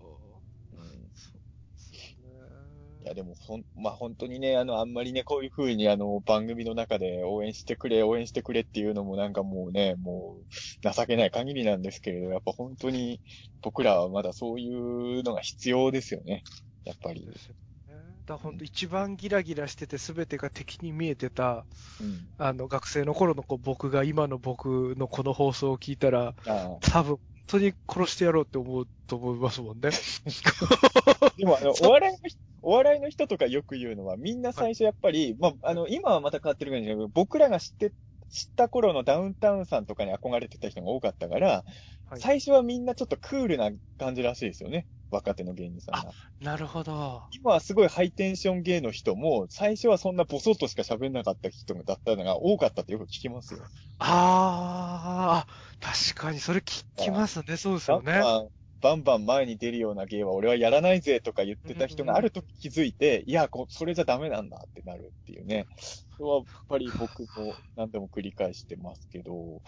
[3.03, 13.20] うんいや、でも、ほん、まあ、本当にね、あの、あんまりね、こういう風に、あの、番組の中で応援してくれ、応援してくれっていうのもなんかもうね、もう、情けない限りなんですけれど、やっぱ本当に、
[13.61, 14.69] 僕らはまだそうい
[15.20, 16.45] うのが必要ですよね。
[16.85, 17.27] やっぱり。
[17.27, 17.55] ですよ
[17.89, 17.95] ね。
[17.95, 18.05] だか
[18.35, 21.66] ら本当一番ギラギラしてて全てが敵に見えてた、
[22.01, 22.29] うん。
[22.39, 29.91] あの、学生の頃の僕が今の僕のこの放送を聞いたら、あ多分、本当に殺してやろうって思うと思いますもんね。
[29.91, 37.93] あ でも、あの、 お笑いの人、お笑いの人とかよく言うのは、みんな最初やっぱり、まあ、あの、今はまた変わってるかもしれないけど、僕らが知って、
[38.31, 41.65] 知った頃のダウンタウンさんとかに憧れてた人が多かったから、は
[42.19, 44.87] い最初はみんなちょっとクールな感じらしいですよね。
[45.11, 46.13] 若手の芸人さんが。
[46.41, 47.23] なるほど。
[47.33, 53.61] 今はすごいハイテンション芸の人も、最初はそんなボソッとしか喋んなかった人だったのが多かったってよく聞きますよ。
[53.99, 55.47] ああ、
[55.81, 57.57] 確かにそれ聞きますね。
[57.57, 58.21] そうですよね。
[58.83, 65.67] バンバン前に出るような芸は俺はやらないぜとか言ってた人がある時気づいて、いや、こそれじゃダメなんだってなるっていうね。
[66.17, 69.63] それはやっぱり僕も何度も繰り返してますけど、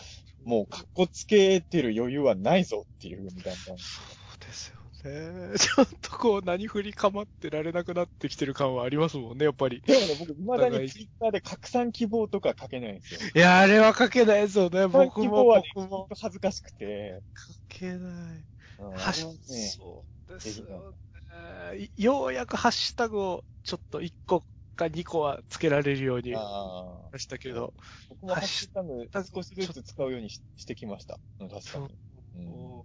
[0.45, 3.55] もう格好つけてる余裕はないぞっていうふうにだんだん。
[3.65, 4.85] そうですよね。
[5.59, 9.83] ちょっとこう、何振りかまってられなくなってきてる感はありますもんね、やっぱり。
[9.83, 13.21] でもね、僕、未だにツイッターで拡散希望とか書けないんですよ。
[13.35, 14.87] いや、あれは書けないですよね。
[14.89, 16.09] 僕希も、望はね、僕も。
[16.21, 17.23] 恥ずかしくて。
[17.71, 18.54] 書けない。
[18.79, 19.35] うんはしね
[19.77, 21.91] そうですよね。
[21.97, 24.45] ようやくハッシュタグをちょっと1個
[24.77, 27.75] か2個はつけられるようにましたけど。
[28.09, 31.19] 僕もハッシュタグ少しずつ使うようにししてきました。
[31.41, 31.99] うん確かに。
[32.35, 32.85] うん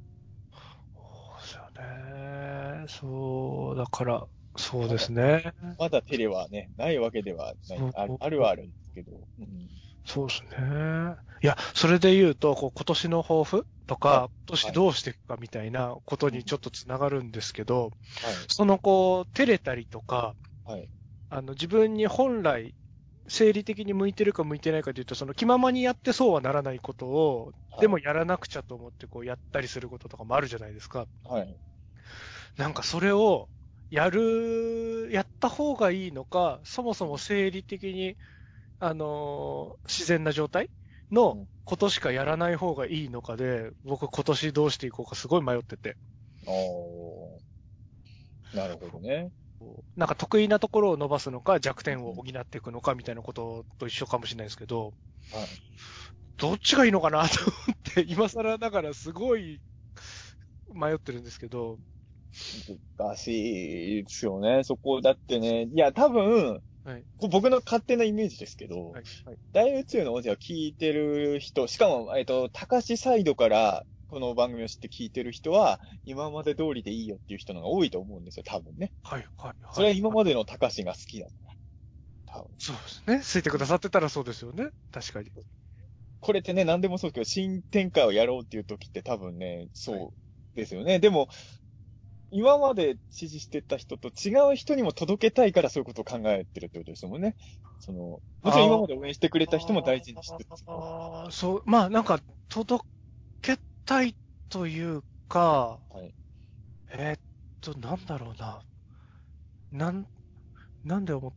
[0.94, 1.70] そうですよ
[2.82, 2.86] ね。
[2.88, 5.54] そう、だから、そうですね。
[5.78, 7.80] まだテレはね、ないわけではない
[8.20, 9.12] あるはあるんですけど。
[9.40, 9.70] うん
[10.10, 11.18] そうですね。
[11.42, 17.92] いや、それで言うと、こう今年の抱負とか、はい今年どうしていくかみたいなことにちょっとつながるんですけど、
[18.22, 18.50] はい。
[18.50, 20.90] そのこう、照れたりとか、はい。
[21.30, 22.76] あの、自分に本来、
[23.30, 31.08] 生理的に向いてるか向いてないかというと、その気ままにやってそうはならないことを、はいでもやらなくちゃと思ってこうやったりすることとかもあるじゃないですか。
[31.24, 31.60] はい。
[32.58, 33.50] なんかそれを、
[33.90, 38.18] やる、やった方がいいのか、そもそも生理的に、
[38.80, 40.70] あのー自然な状態
[41.22, 45.98] うのんことしかやらない方がいいのかで、僕今年どうしていこうかすごい迷ってて。
[46.46, 47.42] おー。
[48.52, 49.32] なるほどね。
[49.96, 54.94] なんか得意なところを伸ばすのか弱点を補っていくのかみたいなことと一緒かもしれないですけど、
[55.32, 55.60] はい。
[56.38, 59.62] どっちがいいのかなと思って、今更ながらすごい
[60.74, 61.80] 迷ってるんですけど、
[62.98, 64.64] 難しいですよね。
[64.64, 65.66] そこだってね。
[65.66, 69.38] いや、多分、はいこ僕の勝手なイメージですけど、はい、はい。
[69.54, 78.92] 大宇宙の王者を聞いてる人、しかも、えっと、高橋サイドからこの番組を知って聞いてる人は、今まで通りでいいよっていう人の方が多いと思うんですよ、多分ね。
[79.04, 79.54] はい、はい。
[79.74, 81.54] それは今までの高橋が好きだから。
[82.34, 82.50] 多分。
[82.58, 83.22] そうですね。
[83.22, 84.70] ついてくださってたらそうですよね。
[84.92, 85.30] 確かに。
[86.22, 91.00] これってね、何でもそうですけど、新展開をやろうっていう時って多分ね、そうですよね。
[91.00, 91.30] でも、
[92.32, 97.36] 今まで支持してた人と違う人にも届けたいからそういうことを考えてるってことですもんね。
[97.80, 100.64] その、もちろん今まで応援してくれた人も大事にしつつ。
[100.68, 102.20] ああ、そう、まあなんか、
[102.50, 102.84] 届
[103.42, 104.16] けたい
[104.50, 106.14] というか、はい
[106.92, 107.20] えーっ
[107.62, 108.62] と、なんだろうな。
[109.72, 110.08] なん、
[110.84, 111.32] なんで思っ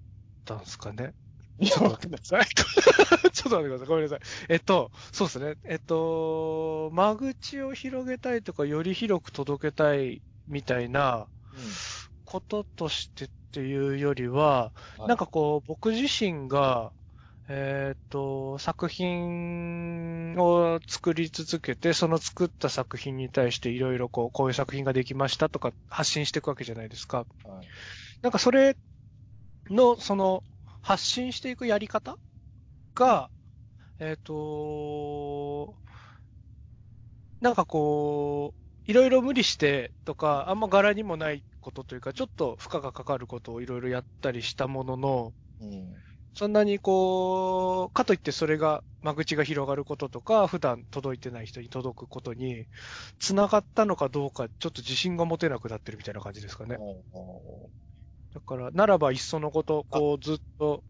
[0.44, 1.14] たんですかね？
[1.58, 2.20] いや、ちょっとわかんない。
[2.20, 3.30] 待ってください。
[3.30, 3.86] ちょっと待ってください。
[3.86, 4.20] ごめんなさい。
[4.48, 5.54] えっと、そうですね。
[5.64, 11.26] えっと、間口を広げたいとか、より広く届けたいみたいな
[12.24, 16.92] こととしてっていうよりは、はいなんかこう、僕自身が、
[17.48, 27.26] えっと、作品を作り続けて、その作った作品に対していろいろこう、こういう作品ができましたとか発信していくわけじゃないですか。
[27.44, 27.66] うんはい
[28.22, 28.76] なんかそれ
[29.68, 30.44] の、その、
[30.80, 32.16] 発信していくやり方
[32.94, 33.30] が、
[33.98, 35.74] えっ、と、
[37.40, 46.02] なんかこう、いろいろ無理してとか、あんま柄にもないことというか、ちょっと負荷がかかることをいろいろやったりしたものの、うん
[46.34, 52.66] そんなにこう、かといってそれが間口が広がることとか、普段届いてない人に届くことに、
[53.18, 56.80] 繋がったのかどうか、ちょっと自信が持てなくなってるみたいな感じですかね。
[58.34, 60.84] だから、ならばいっそのこと、こう、ずっと、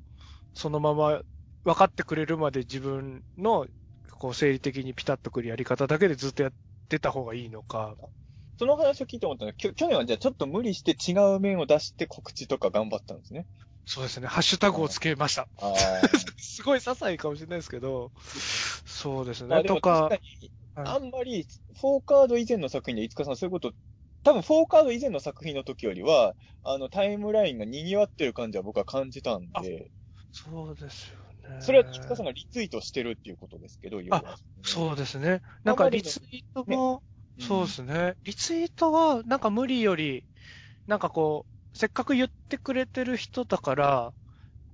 [0.55, 1.23] そのまま
[1.65, 3.69] 分かってくれるまで自分の、
[4.13, 6.53] こう、生理的にピタッとくるやり方だけでずっとや
[6.97, 7.97] ってた方がいいのか。
[8.59, 13.47] その話を聞いて思ったのは、去年はじゃあちょっと無理して違う面を出して告知とか頑張ったんですね。
[13.87, 14.27] そうですね。
[14.27, 15.49] ハッシュタグをつけました。
[15.61, 15.75] あ
[16.37, 18.13] すごい些細かもしれないですけど、
[18.87, 19.49] そうですあ。
[19.49, 19.65] ね。
[19.65, 20.11] とか
[20.75, 21.47] あんまり、
[21.81, 23.73] フォーカード以前の作品で、いつかさんそういうこと、
[24.23, 29.91] 多分フォーカード以前の作品の時よりは、あの、タイムラインが賑わってる感じは僕は感じたんで、
[30.31, 31.22] そうですよね。
[31.59, 35.43] それは菊川さんがリツイートしてるっていうことですけど、要はそうですね。
[35.65, 37.03] なんかリツイートも、
[37.39, 38.17] そうですね。
[38.25, 40.27] リツイートは、なんか無理より、
[40.87, 44.15] なんかこう、せっかく言ってくれてる人だから、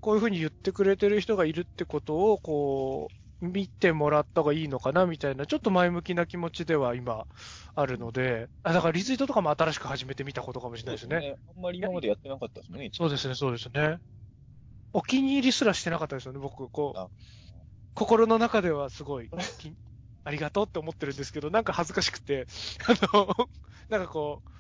[0.01, 7.27] こういうふうに言ってくれてる人がいるってことを、こう、見てもらった方がいいのかな、みたいな、ちょっと前向きな気持ちでは今、
[7.75, 11.25] あるので、あ、だからリツイートとかも新しく始めてみたことかもしれないですね。
[11.49, 12.91] あんまり今までやってなかったですね。
[12.93, 13.99] そうですね、そうですね。
[14.99, 17.05] お気に入りすらしてなかったですよね、僕、こあ。
[17.05, 17.11] う、
[17.95, 19.73] 心の中ではすごい、き
[20.25, 22.49] ありがとうって思ってるんですけど、なんか恥ずかしくて、
[22.87, 23.29] あの、
[23.89, 24.51] なんかこう、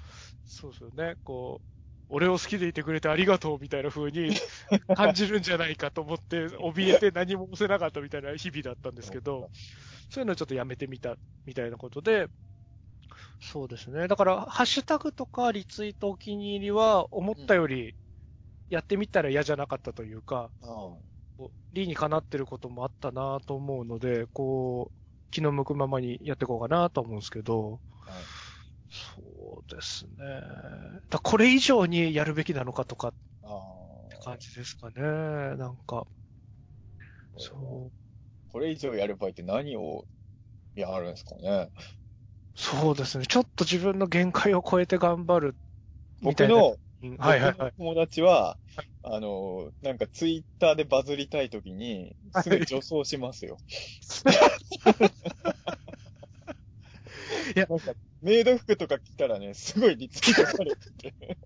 [0.44, 1.66] そうですよね、こう、
[2.09, 4.31] 俺を好きでいてくれてありがとうみたいな風に
[4.94, 9.51] 感じるんじゃないかと思って、怯えて何も押せなかったみたいな日々だったんですけど、
[10.09, 11.16] そういうのをちょっとやめてみた、
[11.47, 12.28] みたいなことで、
[13.40, 14.09] そうですね。
[14.09, 17.94] だから、ハッシュタグとかリツイートお気に入りは、思ったより、
[18.69, 24.97] やってみたら嫌じゃなかったというか、う理にかなってることもあったなと思うので、こう、
[25.31, 28.31] 気の向くままにやっていこうかなと思うんですけど、あはい
[28.90, 30.15] そうですね。
[31.11, 33.15] だこれ以上にやるべきなのかとかあっ
[34.09, 34.23] てあ。
[34.23, 35.03] 感じですかね。
[35.57, 36.07] なんか、
[37.36, 37.93] そう。
[38.49, 40.07] これ以上やる場合って何を
[40.74, 41.73] やるんですかね。
[42.55, 43.27] そうですね。
[43.27, 45.57] ちょっと自分の限界を超えて頑張る
[46.23, 46.57] みたいな。
[46.57, 46.78] 僕の、
[47.19, 47.73] はいはいはい。
[47.77, 48.59] 友達は、
[49.03, 53.59] あの、なんかツイッターでバズりたいときに、すぐ女装しますよ。
[57.55, 61.39] いやなんか、メイド服とか着たらね、すごいリツイートされてて。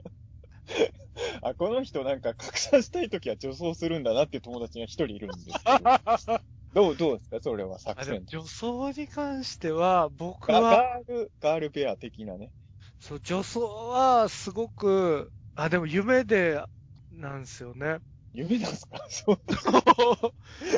[1.43, 6.49] あ、この人なんか拡散したいときは女装するんだなっていう友達が一人いるんですけど。
[6.73, 7.41] どう、どうですか？
[7.43, 8.25] それは作戦。
[8.27, 12.51] 女装に関しては、僕ガは、ガール、ガールベア的なね。
[12.99, 16.65] そう、女装はすごく、あ、でも夢で、
[17.11, 17.99] なんですよね。
[18.35, 18.99] 夢なんですか？
[19.11, 19.39] そう。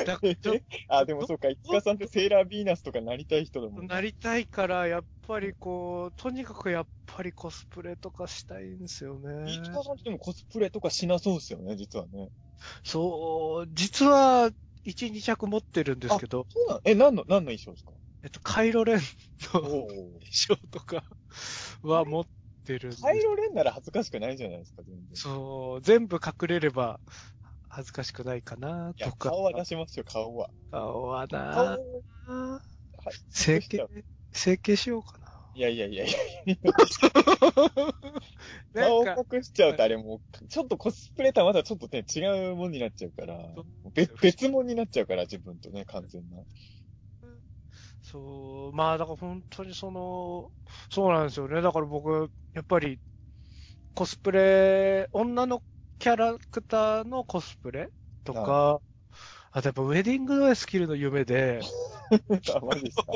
[0.03, 0.19] だ
[0.87, 3.89] あ、でもそうか、いつかさんってセーラービーナスとかなりたい人だもんね。
[3.89, 9.53] なりたいから、やっぱりこう、とにかくやっぱりコスプレとかしたいんですよね。
[9.53, 12.31] いつかさんってでもコスプレとかしなそうですよね、実はね。
[12.83, 14.51] そう、実は、
[14.83, 17.93] 1、2着持ってるんですけど、そうなのえ、何の、何の衣装ですか？
[18.23, 18.99] えっと、カイロレン
[19.53, 19.87] のお
[20.19, 21.05] 衣装とか
[21.81, 22.31] は持って
[22.73, 23.01] るんです。
[23.01, 25.15] カイロレンなら恥ずかしくないじゃないですか、全然。
[25.15, 26.99] そう、全部隠れれば
[27.69, 29.29] 恥ずかしくないかなと、か。
[29.29, 30.49] 顔は出しますよ、顔は。
[30.71, 31.39] 顔は顔
[32.27, 32.61] な
[33.29, 33.89] 整形う、
[34.31, 35.25] 整形しようかな。
[35.53, 36.55] いやいやいやいや、
[38.73, 43.37] 顔隠しちゃうとあれもう、ちょっとコスプレとはまだちょっとね、違うもんになっちゃうから
[43.93, 46.37] 別、別物になっちゃうから、自分とね、完全な。
[48.15, 50.49] そう、まあだから本当にその、
[50.89, 51.61] そうなんですよね。
[51.61, 53.01] だから僕、やっぱり、
[53.93, 55.63] コスプレ、女の
[55.99, 57.89] キャラクターのコスプレ
[58.23, 58.81] とか、
[59.51, 61.59] あとやっぱウェディングドレス着るの夢で、
[62.55, 63.13] あ、マジですか。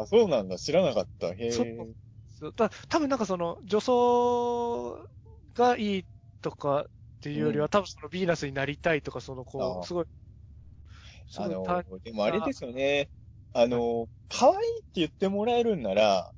[0.00, 0.58] あ、そうなんだ。
[0.58, 1.32] 知らなかった。
[1.32, 1.94] へえ。
[2.28, 5.06] そうた多分なんかその、女装
[5.54, 6.06] がいい
[6.40, 6.84] とかっ
[7.20, 10.06] ていうよりは、うん多分そのヴィーナスになりたいとか、そのこう、すごい、
[11.28, 13.08] すあのでもあれですよね。
[13.52, 16.32] あの、可愛いって言ってもらえるんなら、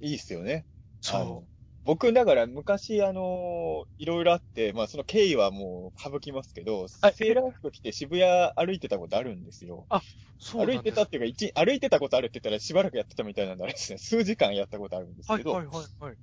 [0.00, 0.66] いいっすよね。
[1.08, 1.48] あのそ
[1.82, 9.88] 僕、だから昔、あの、いろいろあって、まあその経緯はもう省きますけど、はいセーラー服着て渋谷歩いてたことあるんですよ。
[9.90, 9.98] う、
[10.38, 13.98] そう歩ないんですてたっていうか、一歩いてたことあるって言ったらしばらくやってたみたいなんであれですね。
[14.00, 16.18] 数時間やったことあるんですけど、はいはいはいはい。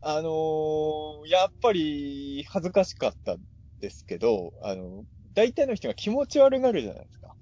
[0.00, 3.36] あのーやっぱり恥ずかしかった
[3.78, 5.04] ですけど、あの、
[5.34, 7.36] 大体の人が気持ち悪がるじゃないですか。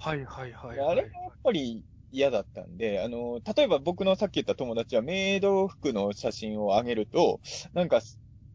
[0.00, 7.40] はいはいはい、あれがやっぱり嫌だったんで、あの、例えば僕のさっき言った友達はメイド服の写真を上げると、
[7.74, 8.00] なんか、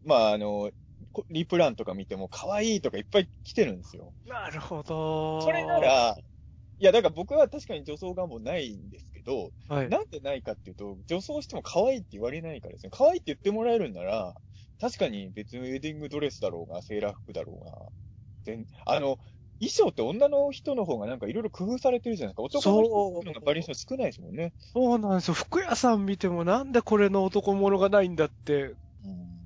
[0.04, 0.70] まあ、あの、
[1.12, 4.12] こリプランとか見ても可愛いとかいっぱい来てるんですよ。
[4.26, 5.40] なるほど。
[5.42, 6.16] それな、ら、
[6.78, 9.88] いや、だから僕は確かに女装願望ないんですけど、はい。
[9.88, 12.90] なんでないかっていうと、女装しても可愛いって言われないからですね。
[12.92, 14.34] 可愛いって言ってもらえるんなら、
[14.80, 17.88] 確かに別にウェディングドレスだろうが、セーラー服だろうが、
[18.44, 19.18] 全あの、
[19.60, 22.58] 衣装って女の人の方がなんかいろいろ工夫されてるじゃないですか。
[22.58, 24.52] 男の人がバリエーション少ないですもんね。
[24.72, 25.34] そうなんですよ。
[25.34, 29.36] 服屋さん見てもなんでこれの男物がないんだって、うん。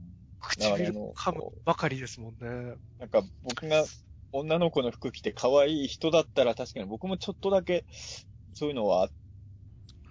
[0.40, 2.76] 唇噛むばかりですもんね。
[2.98, 3.84] なんか僕が
[4.32, 7.84] 女の子の服着て可愛い人だったら確かに僕もちょっとだけ
[8.54, 9.10] そういうのは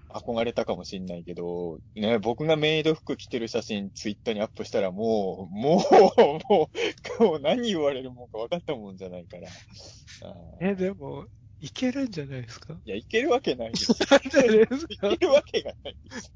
[0.09, 6.69] 憧れたかもしんないけど、ね、僕がメイド服着てる写真ツイッターにアップしたらもう、もう、も
[7.19, 9.47] う、もう何言われるもんか分かったもんじゃないから。
[10.61, 11.27] え、でも、
[11.59, 12.79] いけるんじゃないですか？
[12.85, 13.91] いや、いけるわけないです。
[13.91, 16.33] いかけるわけがないです。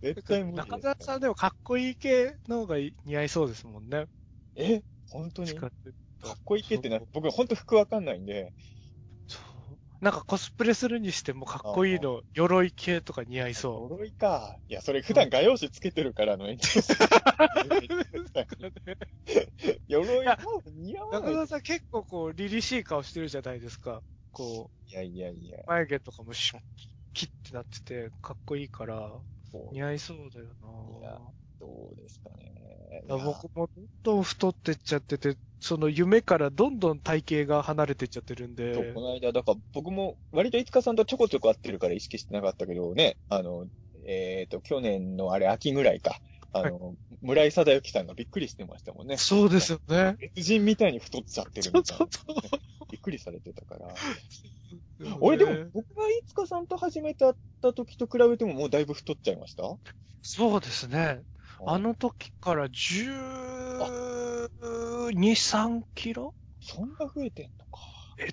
[0.00, 4.06] 絶対無理中澤さんでもかっこいい系の方が似合いそうですもんね。
[4.56, 5.54] え本当に？
[5.54, 5.70] かっ
[6.44, 8.52] こいい系ってな、僕本当服わかんないんで、
[10.00, 14.56] なんかコスプレするにしてもかっこいいの、鎧系とか似合いそ鎧か。
[14.68, 16.96] いや、それ普段画用紙つけてるからの延長線。
[19.88, 21.08] 鎧似合う。
[21.08, 21.32] わない。
[21.32, 24.02] 中澤さん結構こう、凛々しい顔してるじゃないですか。
[24.30, 25.64] こいやいやいやう、。
[25.66, 26.60] 眉毛とかもシュッ、
[27.12, 29.10] キッてなってて、かっこいいから、
[29.72, 30.46] 似合いそうだよ
[31.00, 31.18] いやな
[31.60, 33.02] どうですかね。
[33.08, 38.92] 僕もどんどん太ってっちゃってて、その夢からどんどん体型が離れてっちゃってるんで。
[38.94, 43.66] この間、だから僕も割といつかさんとちょこちょこ会ってるから意識してなかったけどね、あの、
[44.04, 46.20] えっ、と、去年のあれ秋ぐらいか。
[46.50, 49.18] あの、村井貞之さんがびっくりしてましたもんね。
[49.18, 50.16] そうですよね。
[50.18, 52.06] 別人みたいに太っちゃってるみたいな。
[52.90, 53.94] びっくりされてたから。
[55.20, 59.62] 俺でも、僕がいつかさんと初めて会った時と比べてももうだいぶ太っちゃいました？
[60.22, 61.20] そうですね。
[61.66, 66.34] あ、の時から12、3キロ？
[66.60, 67.80] そんな増えてんのか。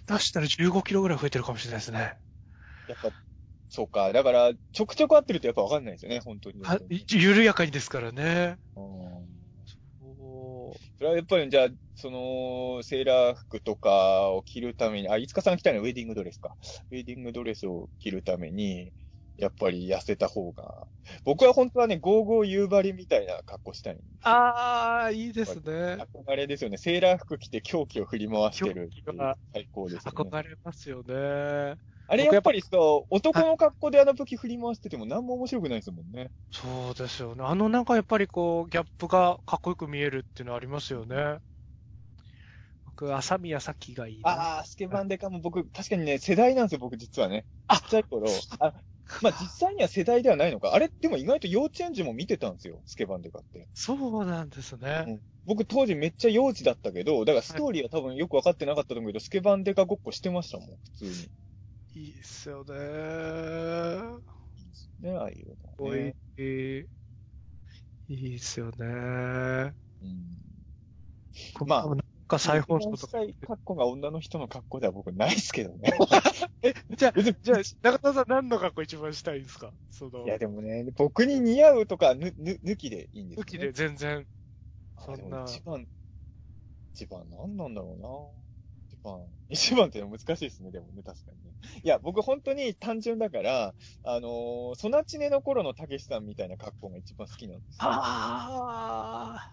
[0.07, 2.15] 下手したら15キロぐらい増えてるかもしれないですね。
[2.87, 3.09] やっぱ、
[3.69, 4.11] そうか。
[4.13, 6.63] だから、ちょくちょく会ってるとやっぱわかんないですよね、本当に。
[6.63, 8.57] は緩やかにですからね。
[8.75, 9.25] うん
[10.01, 16.55] おそれはやっぱりじゃあ、その、セーラー服とかを着るために、あ、いつかさん着たいのはウェディングドレスか。
[16.91, 18.91] ウェディングドレスを着るために、
[19.37, 20.87] やっぱり痩せた方が。
[21.23, 24.31] 僕は本当はね、ゴーゴー夕張みたいな格好したいんですよ。
[24.31, 25.61] ああ、いいですね。
[25.63, 26.77] 憧れですよね。
[26.77, 30.29] セーラー服着て狂気を振り回してるって最高ですよね。
[30.29, 31.77] 憧れますよね。
[32.07, 36.29] あれやっぱりそう、男の格好であの武器振り回してても何も面白くないですもんね。
[36.51, 37.43] そうですよね。
[37.43, 41.37] あのなんかやっぱりこう、ギャップがかっこよく見えるっていうのはありますよね。
[42.85, 44.29] 僕、浅宮咲がいいな。
[44.29, 47.45] ああ、スケバンデカも僕、確かにね、世代なんですよ、僕実はね。
[47.67, 48.27] あちっちゃい頃。
[48.59, 48.73] あ、
[49.21, 50.73] まあ実際には世代ではないのか。
[50.73, 53.67] あれ、でも意外と幼稚園児も見てたんですよ、スケバンデカって。
[53.73, 55.19] そうなんですね。
[55.45, 60.67] 僕当時めっちゃ幼稚だったけど、だからストーリーは多分よくわかってなかったと思うけど、スケバンデカごっこしてましたもん、
[60.97, 62.01] 普通に。
[62.03, 62.73] いいっすよね。
[64.99, 66.15] ね、ああいうの、おいね。
[66.37, 66.85] い。
[68.07, 68.75] いいっすよね。
[68.77, 70.45] うん。
[71.67, 73.19] まあなんか再放送とか。
[73.47, 75.93] 格好が女の人の格好では僕ないですけどね。
[76.97, 79.71] じゃあ、じゃあ、中田さん何の格好一番したいんですか？
[79.91, 83.43] そのい、や、でもね、僕に似合うとか、ぬ、ぬ、抜きでいいんですよ、ね。
[83.43, 84.27] 武器で全然。
[84.97, 85.87] そんな一番、
[86.93, 88.09] 一番何なんだろうな。
[88.87, 91.53] 一番、一番って難しいですね、でもね、確かにね。
[91.83, 97.89] いや、僕本当に単純だから、あのー、ソナチネの頃のたけしさんみたいな格好が一番好きなんですよ。
[97.89, 99.51] ああ、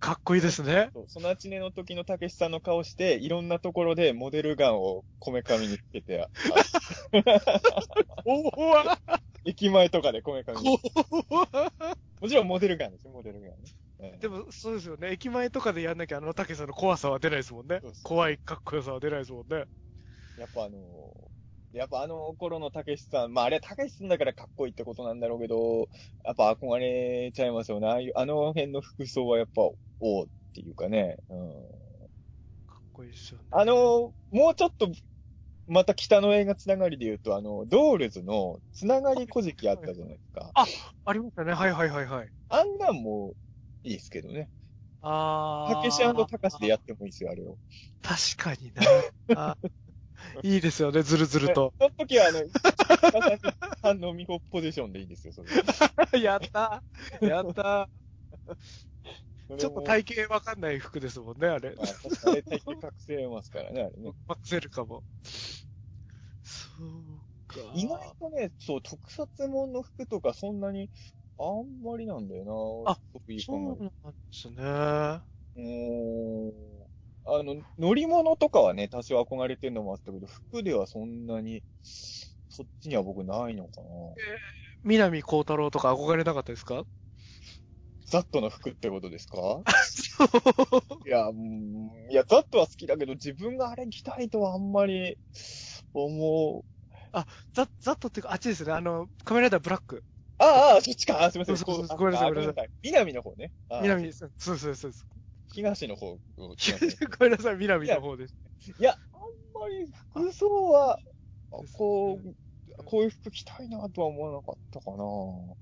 [0.00, 0.90] かっこいいですね。
[0.92, 6.28] そうソナチネの時のたけしさんの顔して、いろんなところでモデルガンをこめかみにつけて、あ
[8.24, 8.98] おおわ
[9.44, 10.78] 駅前とかでこめかみに。
[12.20, 13.56] もちろんモデルガンですよ、モデルガンね。
[14.00, 15.10] ええでも、そうですよね。
[15.12, 17.80] 駅前とかでやんなきゃ、あの、たけさんの怖さは出ないですもんね。
[18.02, 19.64] 怖いかっこよさは出ないですもんね。
[20.36, 21.37] やっぱあのー
[21.72, 25.88] やっぱあの頃のたけしさん、まああれはたけしさんだからかっこいいってことなんだろうけど、
[26.24, 27.88] やっぱ憧れちゃいますよね。
[27.88, 31.16] ああいう、あの辺の服装はやっぱ、おおっていうかね。
[31.28, 31.36] うん。
[32.66, 33.46] かっこいいですよね。
[33.50, 34.90] あのーもうちょっと、
[35.66, 40.52] また北の映画つながりで言うと、あの、ドールズのつながり古事記あったじゃないですか。
[41.04, 41.52] ありましたね。
[41.52, 42.28] はいはいはいはい。
[42.48, 43.34] あんなんも
[43.82, 44.48] いいですけどね。
[45.02, 45.74] ああ。
[45.76, 47.58] たけしたかしでやってもいいですよ、あれを。
[48.02, 48.72] 確かに
[49.34, 49.56] な。
[50.36, 51.72] あ いいですよね、ずるずると。
[51.78, 52.44] その時はあの、
[53.82, 55.48] 反応見本ポジションでいいですよ、それ。
[56.22, 56.82] やった
[57.20, 57.88] やった
[59.58, 61.74] ちょっと体型わかんない服ですもんね、あれ。
[61.74, 64.12] まあ、確かに体型隠せますからね、あれね。
[64.26, 65.04] マックセルかも。
[66.42, 67.60] そうか。
[67.74, 70.90] 意外とね、そう、特撮もんの服とかそんなに、
[71.38, 73.00] あんまりなんだよなあ、
[73.38, 74.54] そう考なんですね。
[74.58, 75.20] え。
[75.56, 76.77] うーん。
[77.30, 83.88] あの、乗り物とかはね、多少憧れてるのもあったけど、服ではそんなに、そっちには僕ないのかな。
[84.82, 86.84] 南光太郎とか憧れなかったですか？
[88.06, 89.62] ザットの服ってことですか？
[89.66, 90.28] そう。
[91.06, 95.18] いや、うんいや、ザットは好きだけど、自分があれ着たいとはあんまり
[95.94, 96.64] 思う。
[97.54, 98.72] ザザットっていうか、あっちですね。
[98.72, 100.04] あの、カメライダーブラック。
[100.38, 101.22] ああ、そっちか。
[101.24, 101.56] あすみません。
[101.56, 102.70] そうそうそうこごめんなさいあごめんなさい。
[102.82, 103.52] 南の方ね。
[103.68, 104.92] あ南そうそうそう。
[105.52, 106.54] 東の方を ご
[107.24, 108.36] めんなさい、南の方です。
[108.78, 110.98] いや、あんまり服装は、
[111.72, 112.36] こう、
[112.84, 114.96] こういう服着たいなとは思わなかったかな。
[114.96, 115.56] こ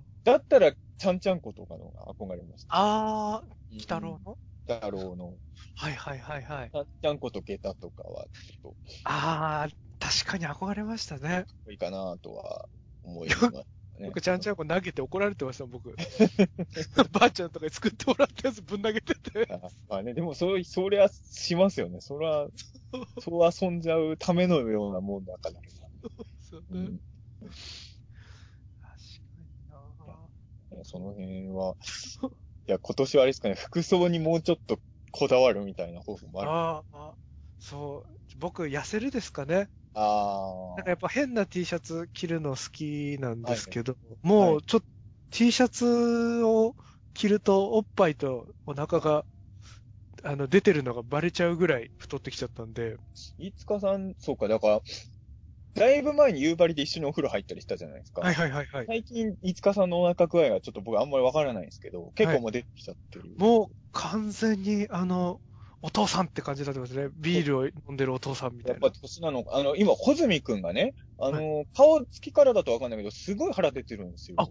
[0.00, 2.68] うだったら、ちゃんちゃんことかのが憧れました。
[2.70, 5.34] あー、北郎の、太郎の、
[5.76, 6.70] はいはいはいはい。
[6.70, 8.72] ちゃんちゃんこと下駄とかは、ちょっ
[9.04, 11.44] あー、確かに憧れましたね。
[11.64, 12.66] といいかなとは
[13.02, 13.40] 思います、
[13.98, 14.06] ね。
[14.06, 15.94] 僕、ちゃんちゃんこ投げて怒られてました、僕。
[17.12, 19.46] ばあちゃんとかに作ってもらったやつぶん投げてて。
[19.52, 22.00] あまあね、でも、そ、そりゃしますよね。
[22.00, 22.46] そりゃ、
[23.20, 25.60] そう遊んじゃうためのようなもんだから。
[26.40, 27.00] そうねうん。
[27.40, 27.50] 確
[29.24, 29.40] か
[30.72, 31.76] になその辺は、
[32.68, 34.80] いや、今年はあれですかね、服装にもうちょっと
[35.12, 36.50] こだわるみたいな方法もある。
[36.50, 37.14] ああ、
[37.58, 38.38] そう。
[38.38, 39.68] 僕、痩せるですかね。
[39.96, 40.02] あ
[40.76, 43.96] なんかやっぱ変な T シャツ着るの好きなんですけど、
[44.36, 44.86] はもうちょっと
[45.30, 46.76] T シャツを
[47.14, 49.26] 着るとおっぱいとお腹が、
[50.24, 52.98] あの、出てるのがバレちゃうぐらい太ってきちゃったんで、
[53.38, 54.82] 飯塚さん、そうか、だから、
[55.74, 58.22] だいぶ前に夕張で一緒にお風呂入ったりしたじゃないですか。
[58.22, 58.86] はいはいはいはい。
[58.86, 63.24] 最近、飯塚さんのお腹具合がちょっと僕あんまりわからないんですけど、結構もう出てきちゃってる。
[63.36, 65.40] もう完全にあの、
[65.82, 67.08] お父さんって感じになってますね。
[67.14, 68.98] ビールを飲んでるお父さんみたいなやっぱ。
[69.00, 74.36] 年なのか、あの、今、穂積くんがね、あの、顔つきからだとわかんないけど、すごい腹出てるんですよ。
[74.38, 74.48] あ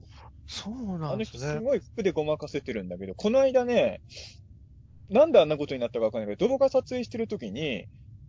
[0.47, 1.39] そうなあのんですね。
[1.39, 4.02] 人すごい服でごまかせてるんだけど、この間ね、
[5.10, 7.88] なんであんなことになったかわかんないけど、動画撮影してる時に、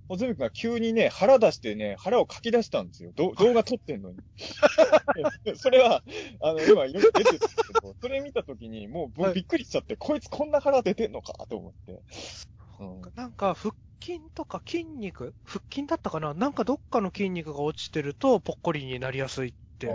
[0.08, 3.12] 穂積くんが急にね、腹出してね、腹をかき出したんですよ。
[3.14, 4.18] ど動画撮ってんのに。
[5.56, 6.02] それは、
[6.40, 12.02] あの、今よく出てるんですけど、それ見た時に、もうびっくりしちゃって、こいつこんな腹出てんのかと思って。
[12.78, 15.34] うんなんか腹筋とか筋肉？
[15.44, 16.34] 腹筋だったかな？
[16.34, 19.88] なんかどっかの筋肉が落ちてるとぽっこりになりやすいって、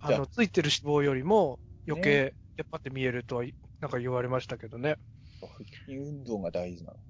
[0.00, 3.44] あの、ついてる脂肪よりも余計、やっぱって見えるとは、
[3.80, 4.96] なんか言われましたけどね。
[5.40, 5.52] 腹
[5.86, 7.02] 筋運動が大事なのか。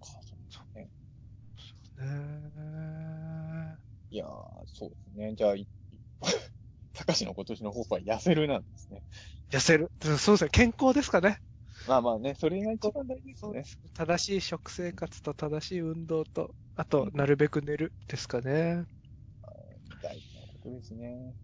[0.49, 0.91] そうね
[1.97, 3.77] ね
[4.11, 4.29] いやー、
[4.67, 5.35] そうですね。
[5.37, 5.67] じゃあ、い
[6.93, 9.03] たかしの今年の抱負は痩せるなんですね。
[9.51, 9.91] 痩せる？
[10.19, 10.51] そうですね。
[10.51, 11.39] 健康ですかね。
[11.91, 13.65] まあまあね、それが一番大事ですね。
[13.95, 18.85] 正しい食生活と正しい運動と、あと、なるべく寝るですかね。
[20.01, 21.35] 大事なことですね。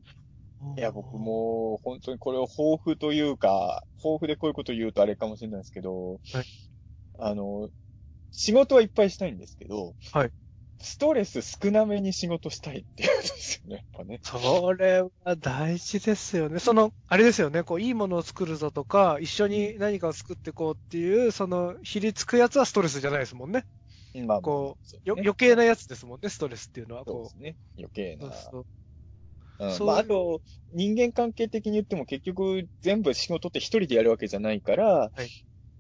[0.77, 1.19] いや、僕。
[1.19, 6.45] も、本当にこれを抱負というか、抱負でこういうこと言うとあれかもしれないですけど、はい
[7.19, 7.69] あの、
[8.31, 10.31] 仕事はいっぱいしたいんですけど、はい
[10.79, 14.21] ストレス少なめに仕事したいっていうことですよね、やっぱね。
[14.23, 16.59] それは大事ですよね。
[16.59, 17.63] その、あれですよね。
[17.63, 23.65] こう、いいものを作るぞとか、一緒に何かを作っていこうっていう、その、ひりつくやつはストレスじゃないですもんね。
[24.15, 27.05] いまあ、こそうよ、ね余計なやつですもんね、ストレスっていうのは。
[27.05, 27.57] こそうですね。
[27.79, 28.27] 余計う。
[28.27, 28.33] な。
[28.33, 28.67] そうそう
[29.59, 30.43] うんそうまあ、あと、
[30.73, 35.11] 人間関係的に言っても結局全部仕事って一人でやるわけじゃないから、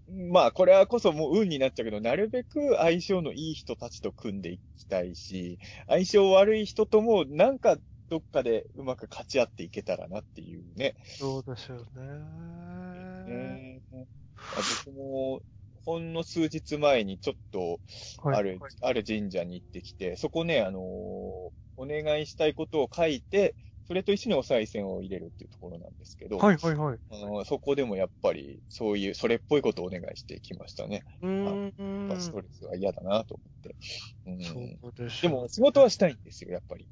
[0.08, 5.58] まあ、これはこそもう運になっちゃうけど、なるべく相性のいい人たちと組んでいきたいし、
[5.88, 7.76] 相性悪い人ともなんか
[8.08, 10.94] どっかでうまく勝ち合っていけたらなっていうね。
[11.18, 13.32] そうですよね。
[13.32, 13.82] ね
[14.86, 15.40] 僕も、
[15.84, 17.80] ほんの数日前にちょっと、
[18.22, 20.82] はいある、はいある神社に行ってきて、そこね、あのー
[21.78, 23.54] お願いしたいことを書いて、
[23.86, 26.98] それと一緒にお賽銭を入れるっていうところなんですけど、はいはいはい。
[27.10, 31.04] あのそこでもやっぱり、そういう、それっぽいことをお願いしてきましたね。
[31.22, 31.72] うーん。
[32.08, 33.76] まあストレスは嫌だなと思って。
[34.26, 36.88] うん、そうですでも、仕事はしたいんですよ、やっぱり。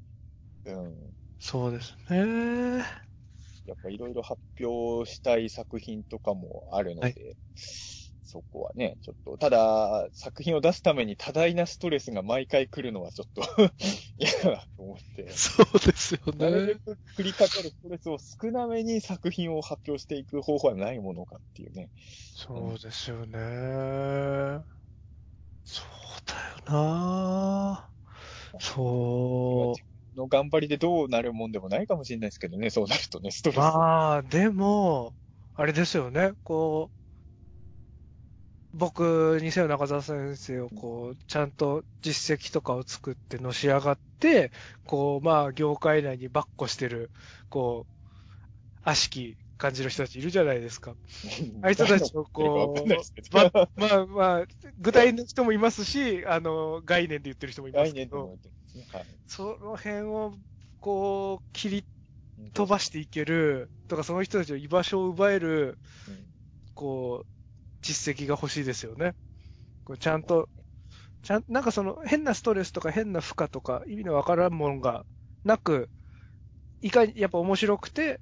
[0.65, 1.13] うん。
[1.39, 2.85] そうですね。
[3.65, 7.35] やっぱいろいろ発表したい作品とかもあるので、
[8.25, 13.41] そこはね、ちょっと、ただ、作品を出すために多大なストレスが毎回来るのはちょっと
[14.17, 16.79] 嫌だなと思って、そうですよなるべね。
[16.79, 21.91] く繰りかかるストレスを少なめに作品を発表していく方法はないものかっていうね。
[22.33, 24.65] そうですよね。
[25.63, 25.85] そう
[26.25, 27.91] だよな。
[28.59, 29.81] そ
[30.15, 33.53] の頑張りでどうなるもんでもないかもしれないですけどね、そうなるとね、ストう。
[33.53, 33.79] レス。
[33.79, 35.15] まあ、でも、
[35.53, 36.33] あれですよね。
[36.43, 36.95] こう、
[38.75, 44.51] 僕にせよ中澤先生をこう、ちゃんと実績とかを作ってのし上がって、
[44.85, 47.09] こう、まあ、業界内にばっこしてる、
[47.49, 50.91] こう、悪しき感じる人たちいるじゃないですか。
[51.61, 52.89] ああいう人たちをこう
[53.33, 53.69] まど。
[53.77, 54.45] まあまあ、
[54.79, 58.37] 具体の人もいますし、あの、概念で言ってる人もいますけど
[58.99, 59.05] い。
[59.27, 60.33] その辺を、
[60.81, 61.85] こう、切り
[62.53, 65.77] 飛ばしていける、とか、その人たちの居場所を奪える、
[66.09, 66.35] うん
[66.75, 67.34] こう、
[67.85, 69.13] 実績が欲しいですよね。
[69.85, 70.49] こうちゃんと、
[71.23, 75.05] ちゃん、なんかその変なストレスとか変な負荷とか意味のわからんものが
[75.45, 75.89] なく、
[76.81, 78.21] いかに、やっぱ面白くて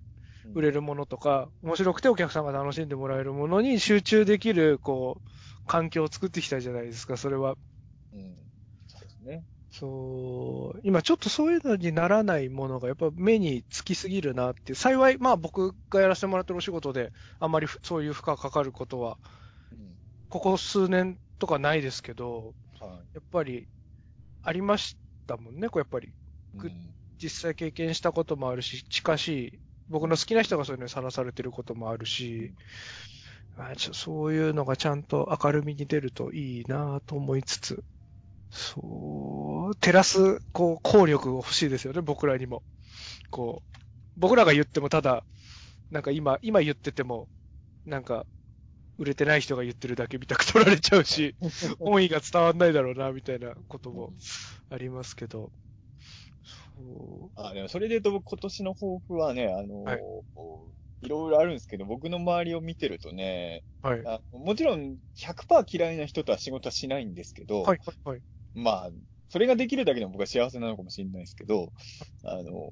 [0.56, 5.30] 売れるものとか、面白くてお客さんが楽しんでもらえるものに集中できる、こう、
[5.68, 7.58] 環境を作っていきたいじゃないですか、それは。
[8.14, 8.38] うん。
[8.88, 9.46] そうですね。
[9.72, 19.43] そう、今ちょっとそういうのにならないものがやっぱ目につきすぎるなっていう、幸い、まあ僕がやらせてもらってるお仕事で、あんまりふそういう負荷かかることは、うん。
[20.34, 23.68] ここ数年とかないですけど、はやっぱり
[24.42, 24.98] ありまし
[25.28, 26.10] たもんね、こうやっぱり。
[26.56, 26.72] うん
[27.22, 32.54] 実際経験したこともあるし、近しい、僕の好きな人がそういうのにさらされてることもあるし、
[33.56, 37.84] あちょそういうのがちゃんと明るみに出るといいなと思いつつ、
[38.50, 42.62] そう、照らす、こう、効力が欲しいですよね、僕らにも。
[43.30, 43.80] こう、
[44.18, 45.24] 僕らが言ってもただ、
[45.92, 47.30] なんか今、今言ってても、
[47.86, 48.26] なんか、
[48.98, 51.36] 売れてない人が言ってるだけ見たく取られちゃうし、
[51.80, 54.14] 本意が伝わんないだろうな、みたいなことも
[54.70, 55.52] ありますけど。
[56.76, 57.42] そう。
[57.42, 60.00] あ、でもそれで言うと僕今年の抱負はね、あの、はい
[61.04, 64.02] いろいろあるんですけど、僕の周りを見てるとね、はい。
[64.06, 68.22] あもちろん100%嫌いな人とは仕事はしないんですけど、はい、はい、はい。
[68.54, 68.90] まあ、
[69.30, 71.74] それができるだけでも僕は幸せなのかもしれないですけど、
[72.24, 72.70] あの、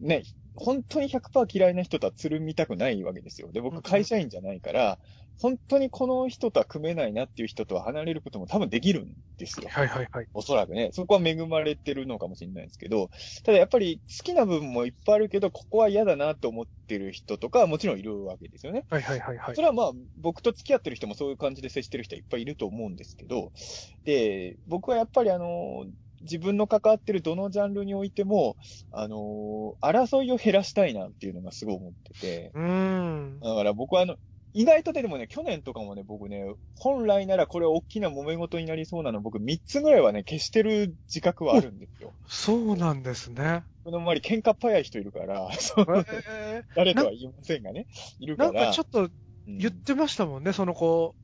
[0.00, 0.22] ね、
[0.54, 3.52] 本当に100%嫌いな人とはつるみたくないわけですよ。
[3.52, 4.98] で、僕会社員じゃないから、
[5.40, 9.68] 本当にこの人とは組めないなっていう人とは離れることも多分できるんですよ。
[9.70, 10.26] はい、はい、はい。
[10.32, 13.10] おそらくね、そこは恵まれてるのかもしれないですけど、
[13.44, 18.84] ただやっぱり好きな部分もいっぱいあるけど、ここは嫌だなと思ってる人とかはもちろんいるわけですよね。
[18.90, 19.60] はい、はい、はい、はいそ。
[19.60, 23.52] れはまあ、僕と付き合ってる人もそういう感じで接してる人はいっぱいいると思うんですけど、
[24.04, 25.86] で、僕はやっぱりあの、
[26.20, 28.56] 自分の関わってるどのジャンルにおいても、
[28.90, 33.40] あの、争いを減らしたいなっていうのがすごい思ってて、うーん。
[33.40, 34.16] だから僕はあの、
[34.54, 42.12] 意外とでもね、去年とかもね、僕ね、本来ならこれ大きな揉め事になりそうなの、僕3つぐらいはね、消してる自覚はあるんですよ。
[42.28, 43.64] そうなんですね。
[43.84, 47.86] この周り喧嘩っ早い人いるから、そうえ誰とは言いませんがね、
[48.20, 48.52] いるー、から。
[48.52, 49.10] なんかちょっと
[49.46, 51.14] うん言ってましたもんね、その子、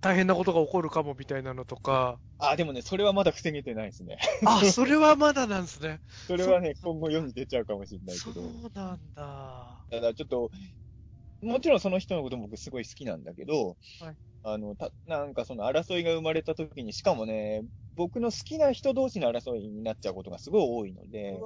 [0.00, 2.18] 大変なことが起こるかもみたいなのとか。
[2.38, 4.18] あ、でもね、それはまだ防げてないですね。
[4.44, 6.00] あ、それはまだなんですね。
[6.26, 8.46] それはね、今後世に出ちゃうかもしれないそうけど。
[8.74, 9.84] なんだ。
[9.90, 10.50] ただちょっと、
[11.42, 17.62] もちろんその人のことも僕すごい好きなんだけど、はいあの、た、なんかその争いが生まれた時に、しかもね、
[17.94, 21.38] 僕の好きな人同士の争いになっちゃうことがすごい多いので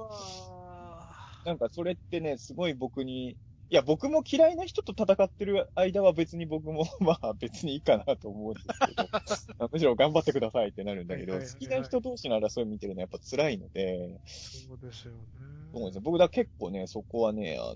[1.45, 15.19] なんかそれってね、すごい僕に、いや、僕も嫌いな人と戦ってる間は別に僕も、 まあ別にいいかなと思うんですけど、 むしろ頑張ってくださいってなるんだけど、はいはいはいはい好きな人同士の争い見てるのはやっぱ辛いので、ーそうですよね。
[15.73, 16.01] そうですね。
[16.03, 17.75] 僕だ結構ね、そこはね、あ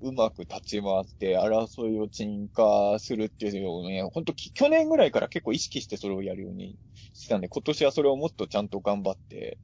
[0.00, 6.78] うまく立ち回って争いを鎮火するっていうのをね、ほんとき去年ぐらいから結構意識してそれをやるように
[7.12, 9.58] したんで、今年はそれをもっとちゃんと頑張って、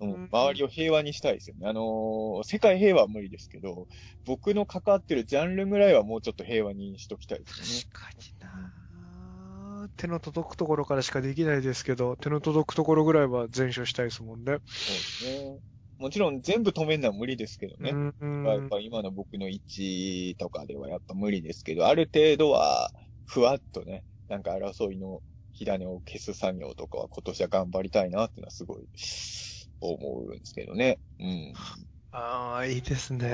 [0.00, 0.66] うん周りを。
[0.66, 1.68] を平和にしたいですよね。
[1.68, 3.86] あのー世界平和は無理ですけど、
[4.24, 7.84] 僕の関わってるジャンルぐらいはもうちょっと平和にしときたいですよね。
[7.92, 14.58] 確かにな手の届くところからしかできないですけど、手の届くところぐらいは全処したいですもんね。
[14.84, 15.62] そうですね。
[16.02, 17.92] もちろん全部止めるのは無理ですけどね。
[17.92, 22.90] うんやっぱ今の僕の位置とかではやっぱ無理ですけど、ある程度は、
[23.24, 25.22] ふわっとね、なんか争いの
[25.52, 28.88] 火種を消す作業とかは今年は頑張りたいなっていうのはすごい
[29.80, 30.98] 思うんですけどね。
[31.20, 31.54] うん。
[32.14, 33.26] ああ、いいですね。
[33.26, 33.30] あ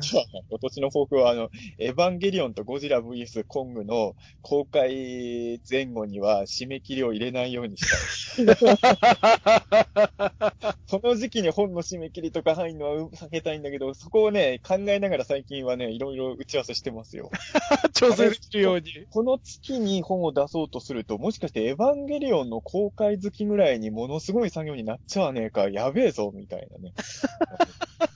[0.00, 1.48] とは今年の抱負はあの、
[1.78, 7.94] エヴァンゲリオンとゴジラ VS コングの公開前後には締め切りを入れないようにした
[8.42, 8.46] い。
[10.88, 17.30] その時期に本の締め切りとか入るのは避けたいんだけど、そこをね、考えながら最近はね、いろいろ打ち合わせしてますよ。
[17.94, 19.06] 調整するように。
[19.10, 26.92] この月に本を出そうとすると、もしかしてエヴァンゲリオンの公開好きぐらいにものすごい作業になっちゃわねえか、やべえぞ、みたいなね。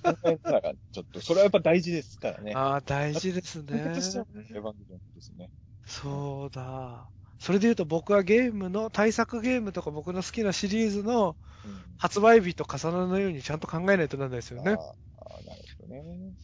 [0.02, 2.54] 考えながらちょっと、それはやっぱ大事ですからね。
[2.54, 3.76] ああ、大事ですねう。
[3.78, 5.50] エヴァンゲリオンですね。
[5.84, 7.10] そうだ。
[7.38, 14.78] それで言うと僕はゲームの、対策ゲームとか僕の好きなシリーズのうん発売日と重ならないようにちゃんと考えないとなんないですよね。
[14.78, 16.34] あーあー、なるほどね。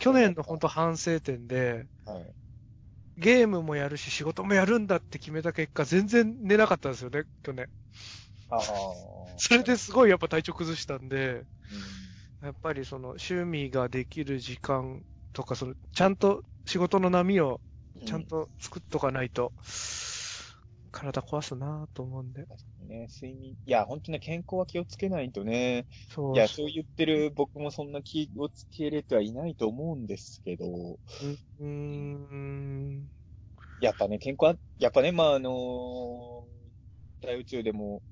[0.00, 2.34] 去年の本当反省点で、はい。
[3.16, 7.68] ゲームもやるし仕事もやるんだって決めた結果、全然寝なかったんですよね、去年。
[8.50, 8.62] ああ。
[9.38, 11.74] それですごいやっぱ体調崩したんで、う
[12.42, 17.60] やっぱりその趣味ができる時間とか、その、ちゃんと仕事の波を
[17.98, 18.24] んちゃん。
[18.24, 19.52] と作っとかないと、
[20.92, 22.46] 体壊すなぁと思うんで。
[22.80, 23.52] うんね、睡眠。
[23.64, 25.86] いや、本当ね、健康は気をつけないとね。
[26.08, 26.36] そう。
[26.36, 30.98] いや、そう言ってる僕もそんな気をつけれてはいないと思うんですけど、
[31.58, 33.10] うーん。
[33.80, 36.50] やっぱね、健康は、やっぱね、まあ、あのー
[37.22, 38.02] 大宇宙でも、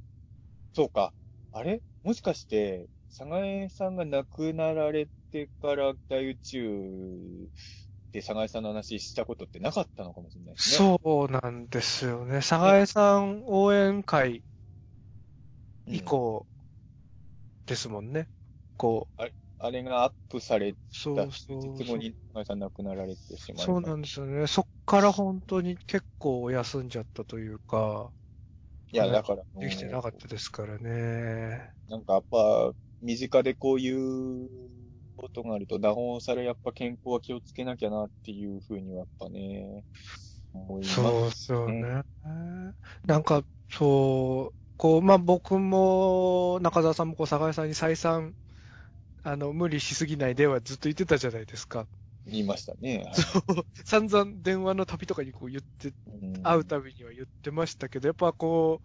[0.78, 1.12] そうか、
[1.50, 1.82] あれ？
[2.04, 7.48] もしかして、佐賀江さんが亡くなられてから大宇宙
[8.12, 10.76] で佐賀江さんの話したことってなかったのかもしれないですね。
[10.76, 12.34] そうなんですよね。
[12.34, 14.44] 佐賀江さん応援会
[15.88, 15.94] うん。
[15.96, 16.46] 以降
[17.66, 18.28] ですもんね。
[18.76, 19.82] こあれ？
[19.82, 21.10] がアップされた数
[21.54, 24.46] 日後に佐賀江さん亡くなられてしまいそうなんですよね。
[24.46, 28.12] そっから本当に結構休んじゃったというか、
[28.92, 31.72] いや、だから、できてなかったですからね。
[31.88, 34.48] なんかやっぱ、身近でこういう
[35.16, 39.84] ことがあると、なおさらやっぱ健康は気をつけなきゃなっていうふうにはやっぱね、
[40.52, 40.94] 思います。
[40.94, 42.02] そうですよね。
[43.04, 48.34] なんか、そう、こう、まあ、僕も、中澤さんもこう、佐賀江さんに再三、
[49.22, 51.88] あの、無理しすぎないではずっと言ってたじゃないですか。
[52.30, 53.10] 言いましたね。
[53.84, 56.42] 散々電話の旅とかにこう言って、うん。
[56.42, 58.80] 会うたびには言ってましたけど、やっぱこ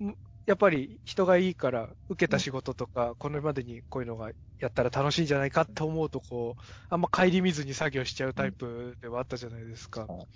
[0.00, 0.16] う、ん
[0.46, 10.08] やっぱり人がいいから、受けた仕事とか、これまでにこういうのがやったら楽しいんじゃないかって思うと、こう、あんま顧みずに作業しちゃうタイプではあったじゃないですか。
[10.08, 10.28] はい。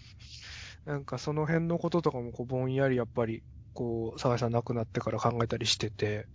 [0.85, 3.43] なんかその辺のこととかも、こう、ぼんやりやっぱり、
[3.73, 6.29] こう、沢井さん亡くなってから考えたりしてて、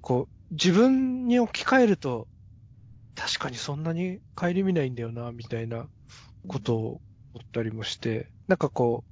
[0.00, 2.28] こう、自分に置き換えると、
[3.18, 5.90] 確かにそんなに顧みないんだよな、みたいな
[6.48, 7.02] ことを
[7.34, 9.10] 思ったりもして、なんかこう、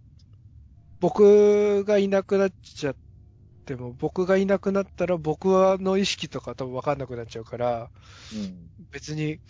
[1.00, 2.96] 僕がいなくなっちゃっ
[3.66, 5.46] ても、僕がいなくなったら僕
[5.80, 7.90] の意識とか多分わかんなくなっちゃうから、
[8.32, 8.70] うん。
[8.92, 9.40] 別に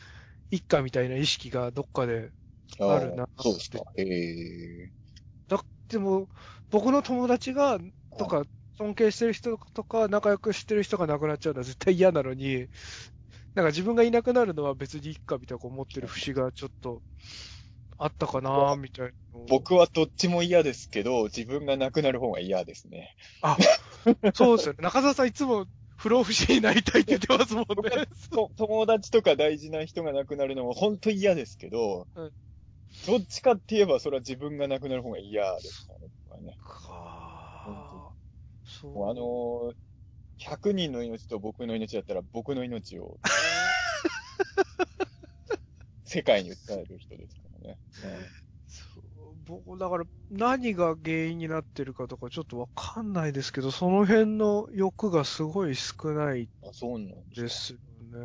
[0.51, 2.33] 一家みたいな意識がどっかで、
[2.81, 3.79] ああるなそうですか。
[3.97, 4.93] へえ。
[5.49, 6.29] だでも
[6.71, 7.79] 僕の友達が、
[8.19, 8.45] とか、
[8.79, 12.69] 尊敬してる人とか仲良くしてる人が亡くなっちゃうのは絶対嫌なのに、
[13.57, 17.01] なんか自分がいなくなるのは別にいいかみたいな思ってる節がちょっと
[17.97, 19.13] あったかなみたいな。
[19.49, 23.15] 僕はどっちも嫌ですけど、自分が亡くなる方が嫌ですね。
[24.35, 24.83] そうですよね。
[24.83, 25.67] 中澤さんいつも
[25.97, 28.07] 不老不死になりたいって言ってますもんね。
[28.31, 32.33] と友達とか大事な人が亡くなるのも本当嫌ですけど、うん
[33.07, 35.95] どっちかって言えばそれは自分が亡くなる方が嫌ですか
[36.31, 36.57] らね。
[36.63, 38.13] か
[38.65, 39.86] そもうあのー、
[40.39, 43.19] 100人の命と僕の命だったら僕の命を、
[46.05, 47.79] 世界に訴える人ですからね。
[48.67, 58.19] そう僕、だから何が原因になってるかとかちょっとわかんないですけど、その辺の欲がすごい少ないあ、そうなんですよね。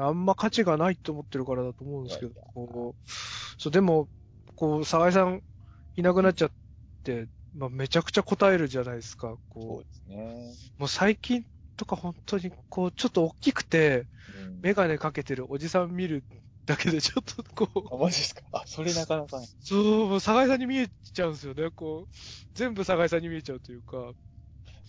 [0.00, 3.00] あんま価値がないと思ってるからだと思うんですけどこう、
[3.58, 4.08] そう、でも、
[4.54, 5.42] こう、沢井さん
[5.96, 6.52] いなくなっちゃっ
[7.02, 9.36] て、まあ、めちゃくちゃ答えるじゃないですか。
[9.58, 10.58] そうこですね。
[10.78, 11.44] う、もう最近
[11.76, 16.24] とか本当に、こう、ちょっと大きくて、うんメガネかけてるおじさん見る
[16.66, 18.42] だけでちょっとこあ、マジですか？
[18.52, 19.38] あ、それなかなか。
[19.38, 21.70] う、そう、もう酒井さんに見えちゃうんですよね。
[21.70, 22.16] こう、
[22.54, 24.12] 全部酒井さんに見えちゃうというか。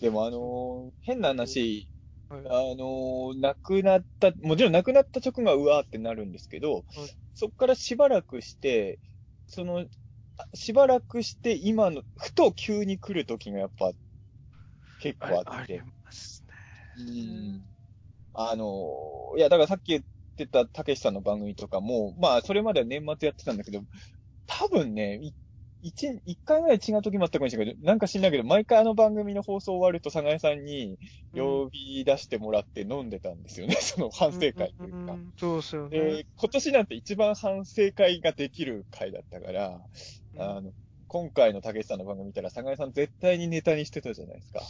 [0.00, 1.88] でもあのー変な話、
[2.28, 6.84] はいあのー亡くなった、もちろん亡くなった直後はうわーってなるんですけど、
[7.34, 9.00] そっからしばらくして、
[9.46, 9.84] その、あ
[10.54, 13.92] しばらくして今の、ふと急に来る時がやっぱ
[14.98, 15.80] 結あ構あってあり。
[16.04, 16.54] ますね。
[16.96, 17.68] うん
[18.34, 20.04] あのーいや、だからさっき言っ
[20.36, 23.82] てたたけしさんの番組とかも、まあ、それまでは年末やってたんだけど、
[24.46, 25.34] 多分ね、い
[25.82, 30.98] 一、一回ぐらい違う時もあったかもしれないけど、なんか知んないけど、毎回あの番組の放送終わると、佐賀江さんに
[31.34, 35.18] 呼び出してもらって飲んでたんですよね、 その反省会というか。
[35.18, 36.00] んそうですよね。
[36.00, 39.88] で、今年なんて一番反省会ができる回だったから、
[40.38, 40.72] あの、
[41.08, 44.60] 今回のたけしさんの番組見たら、佐賀江さん絶対にネタにしてたじゃないですか。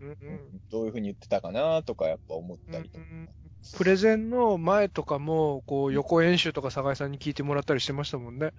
[0.00, 3.04] うんうんどういう風に言ってたかなとか、やっぱ思ったりとか。
[3.04, 3.28] うん
[3.74, 8.52] プレゼンの前とかも、こう、横演習とか酒井さんに聞いてもらったりしてましたもんね。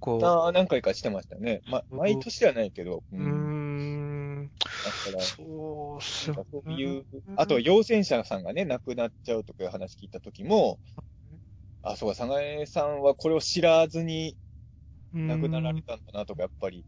[0.00, 1.60] こああ、何回かしてましたね。
[1.66, 3.04] ま、うん毎年ではないけど。
[3.12, 4.50] う、うーん、
[4.84, 7.06] だから、そうっすなんかよそういう、
[7.36, 10.80] あと、陽性者さんがね、亡くなっちゃうとかいう話聞いたときも、
[11.82, 14.36] あ、そうか、佐賀江さんはこれを知らずに
[15.24, 16.86] 亡くなられたんだなとか、やっぱり、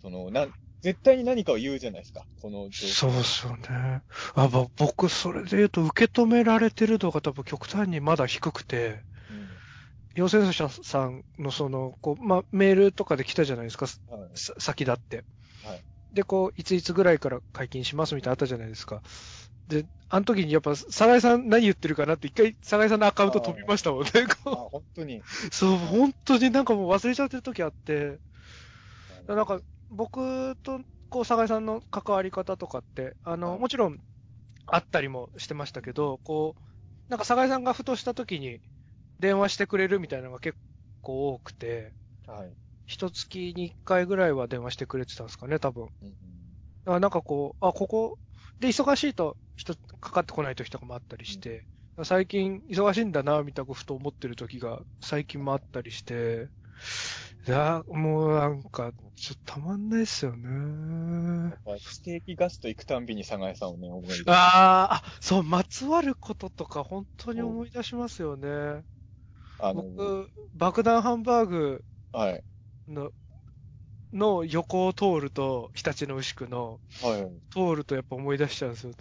[0.00, 2.96] その、なん、絶対に何かを言うじゃないですか、この状況。
[2.96, 4.02] そうっすよね。
[4.34, 9.04] あ、ぼ僕、それで言うと、受け止められてる度が多分極端にまだ低くて、
[10.14, 14.20] 陽性者さんのその、こう、ま、メールとかで来たじゃないですか、うん。
[14.20, 14.30] はい。
[14.34, 15.24] さ先だって。
[15.62, 19.02] はいで、こう、いついつぐらいから解禁しますみたいなのあったじゃないですか。
[19.70, 24.10] で、あの時にやっぱ、サ井さん何言ってるかなって一回、サ井さんのアカウント飛びましたもんね。
[24.26, 25.18] あ、こ本当に。
[25.18, 25.22] う
[25.52, 28.18] そう、本当になんかもう忘れちゃってる時あって、
[29.26, 33.98] なんか、僕と、こう、サ井さんの関わり方とかって、あの、はいもちろん、
[34.66, 36.60] あったりもしてましたけど、こう、
[37.08, 38.60] なんか、サ井さんがふとした時に、
[39.18, 40.56] 電話してくれるみたいなのが結
[41.02, 41.92] 構多くて、
[42.26, 42.52] はい。
[42.86, 45.88] 一月に一回ぐらいは電話してくれてたんですかね、多分。
[46.02, 46.10] うん
[46.84, 48.18] だからなんかこう、あ、ここ、
[48.58, 51.66] で、忙しいと人、かかってこない時とかもあったりして、
[52.04, 56.50] 最近忙しいんだな、みたいなふと思ってる時が最近もあったりして、
[57.46, 61.58] いや、もうなんか、ちょっとたまんないっすよね。
[61.78, 64.22] ステーキガスト行くたんびに佐賀江さんをね、思い出す。
[64.26, 68.84] あーあ、そう、まつわることとか本当に思い出しますよね。
[69.58, 72.44] あの、僕、爆弾ハンバーグはい。
[74.12, 77.42] の、の横を通ると、日立の牛久の、はい。
[77.50, 78.92] 通るとやっぱ思い出しちゃうんですよ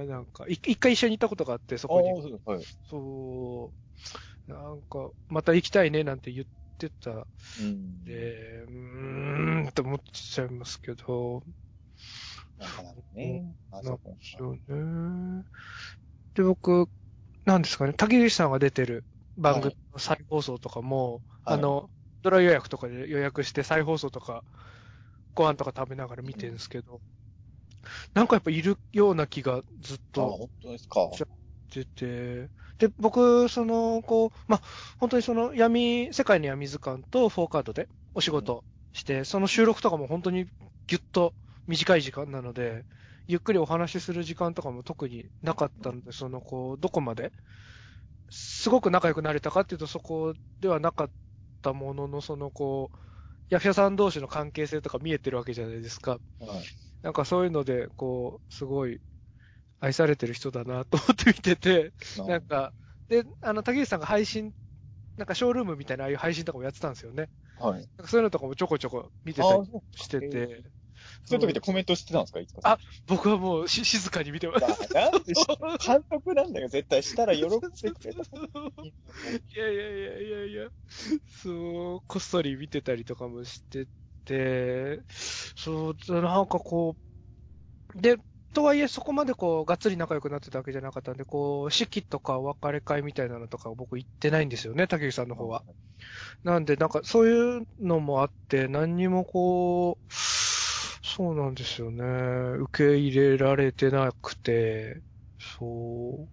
[0.00, 0.06] ね。
[0.06, 2.14] なんか、い一回一緒に行ったことがあって、そこに。
[2.18, 2.66] あそうはい。
[2.84, 3.74] そ
[4.48, 6.46] う、なんか、また行きたいねなんて言っ
[6.78, 8.06] てたうん。
[8.06, 11.42] で、うーんって思っちゃいますけど、
[12.58, 13.42] なかなかね。
[13.70, 14.10] あ、そうか。
[14.10, 15.44] ですよね。
[16.34, 16.88] で、僕、
[17.46, 19.06] なんですかね、竹内さんが出てる
[19.36, 21.90] 番組の再放送とかも、はいあの、
[22.22, 24.44] ドラ予約とかで予約して再放送とか、
[25.34, 27.02] ご飯とか食べながら見てるんですけど、
[28.14, 31.00] なんかやっぱいるような気がずっあ、と本当ですか？
[31.12, 31.24] し
[31.70, 34.62] てて、で、僕、その、こう、まあ、
[34.98, 40.46] 本当にその闇、世界の闇図鑑とフォーカードでお仕事して、その収録とかも本当に
[40.86, 41.34] ぎゅっと
[41.66, 42.86] 短い時間なので、
[43.26, 47.32] ゆっくりお話しする時間とかも特になかったので、その、こう、どこまで、
[48.30, 51.10] すごく仲良くなれたかっていうとそこではなかっ
[51.70, 52.98] たものの、その、こう、
[53.50, 56.20] 役者さん同士の関係性とか見えてるわけじゃないですか。
[56.38, 56.66] はい。
[57.02, 59.00] なんかそういうので、こう、すごい
[59.80, 61.94] 愛されてる人だなと思って見てて、
[62.26, 62.74] なんか、
[63.08, 64.54] で、あの、竹内さんが配信、
[65.16, 67.30] なんかショールームみたいなああいう配信とかもやってたんですよね。
[67.56, 67.88] はい。
[67.98, 69.62] なんかそういうのとかもちょこちょこ見てあたり
[69.92, 70.64] してて、
[71.26, 72.40] そういう時ってコメントしてたんですか？
[72.40, 72.72] いつかさん。
[72.72, 74.88] あ僕はもうし静かに見てます。
[74.92, 75.44] だなんでし、
[75.84, 77.02] 監督なんだよ、絶対。
[77.02, 78.20] したら喜んでくれた。
[79.58, 80.68] いやいやいやいやいや、
[81.28, 83.86] そう、こっそり見てたりとかもして
[84.24, 86.96] て、そう、なんかこ
[87.94, 88.16] う、で、
[88.54, 95.64] とはいえそこまでこう、がっつり仲良くなってたわけじゃなかったんで、こう、式とかお別れ会みたいなのとか僕行ってないんですよね、竹内さんの方は。
[96.44, 100.12] なんで、なんかそういうのもあって、何にもこう、
[101.16, 102.04] そうなんですよね。
[102.58, 105.02] 受け入れられてなくて、
[105.38, 106.30] そう、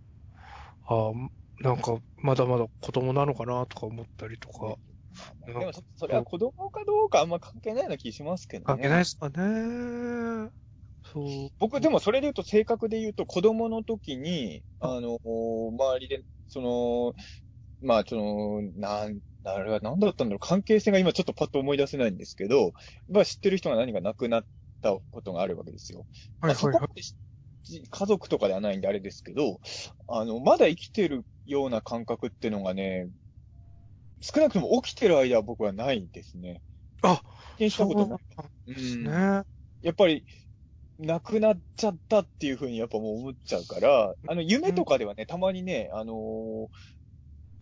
[0.86, 1.14] あ
[1.62, 4.78] なんかまだまだ子供なのかなとか思ったりとか、
[5.58, 8.74] でもそ、それは子供かどうかあんま関係ないような気しますけどね。
[8.76, 10.52] 関係ないですかね。
[11.04, 11.50] そう。
[11.60, 17.14] 僕、でもそれで言うと、正確で言うと、子供の時に、あの、周りで、その、
[17.82, 22.74] まあ、その、なん、あれは何だったんだろう、関係性が今ちょっとパッと思い出せないんですけど、
[23.10, 24.48] まあ知ってる人が何か亡くなっ
[24.84, 26.06] たことがあるわけですよ。
[26.42, 27.16] まあそこまでし
[27.90, 29.60] 家族とかではないんであれですけど、
[30.08, 33.08] あの、まだ生きてるような感覚っていうのがね、
[34.22, 36.62] 少なくとも起きてる間は僕はないですね。
[37.02, 37.22] あ、
[37.58, 38.20] 経験したことない。
[38.36, 39.44] そうですうんね。
[39.82, 40.26] やっぱり、
[41.00, 46.68] 亡くなっちゃったっていうふうにやっぱもう思っちゃうから、あの、夢とかではね、たまにね、あのー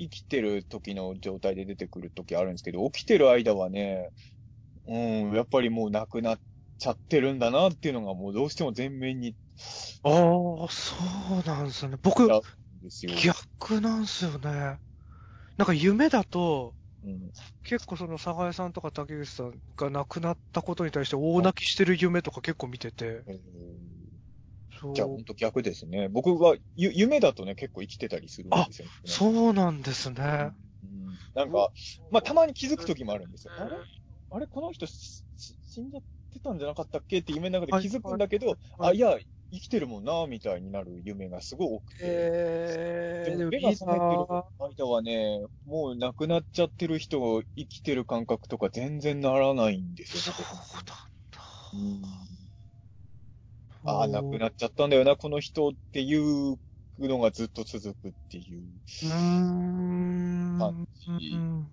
[0.01, 4.09] 生きてる時の状態で出てくる時あるんですけど、起きてる間はね、
[4.87, 6.39] うん、やっぱりもう亡くなっ
[6.81, 9.35] ちゃってるんだなっていうのがもうどうしても前面に
[10.03, 10.11] ああ、
[10.67, 10.95] そ
[11.43, 11.97] うなんですね。
[12.01, 12.27] 僕。
[13.23, 14.79] 逆なんですよね。
[15.57, 16.73] なんか夢だと、
[17.05, 17.31] うん
[17.63, 23.39] 結構その、佐賀江さんとか竹内さんが亡くなったことに対して大泣きしてる夢とか結構見てて、えー
[24.79, 26.09] そうじゃあ、ほんと逆ですね。
[26.09, 28.91] 僕はゆ夢だとね、結構生きてたりするんですよ、ね。
[29.05, 30.15] そうなんですね。
[30.83, 31.69] うんなんか、
[32.09, 33.53] まあ、たまに気づく時もあるんですよ。
[33.57, 33.77] あれ？
[34.31, 34.47] あれ？
[34.47, 35.23] この人死
[35.81, 39.17] んじゃってたんじゃなかったっけって夢の中で気づくんだけど、あ、いや、
[39.53, 41.97] 生きてるもんな、みたいになる夢がすごい多くて。
[42.03, 50.95] えー、でも目が覚めてる間はね、もう亡くなっちゃってる人が生きてる感覚とか全然ならないんですよそうだ。
[51.73, 52.01] うん
[53.83, 56.57] ああ、亡くなっちゃったんだよな、この人っていう
[56.99, 58.61] のがずっと続くっていう。
[60.59, 60.87] 感
[61.19, 61.71] じうん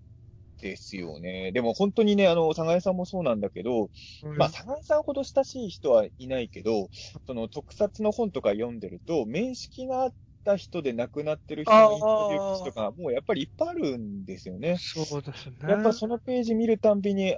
[0.61, 1.53] ですよね。
[1.53, 3.91] でも本当にね、あの、佐賀江さんもそうなんだけど、
[4.35, 6.89] まあ、佐賀江さんほど親しい人はいないけど、
[7.27, 10.15] その特撮の本とか読んでると、面識があっ
[10.45, 14.83] た人で亡くなってる人のインタビュー記事とか、もうやっぱりいっぱいあるんですよね。
[14.83, 15.57] そうですね。
[15.67, 17.37] やっぱそのページ見るたんびに、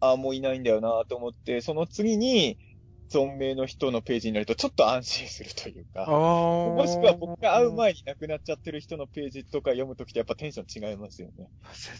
[0.00, 2.58] ああ、もういないんだよなと思って、その次に、
[3.12, 11.48] 存命の人のページになると、ちょっと安心するというか、ももしくは僕が会う前に亡くなっちゃってる人のページとか読むときってやっぱテンション違いますよね。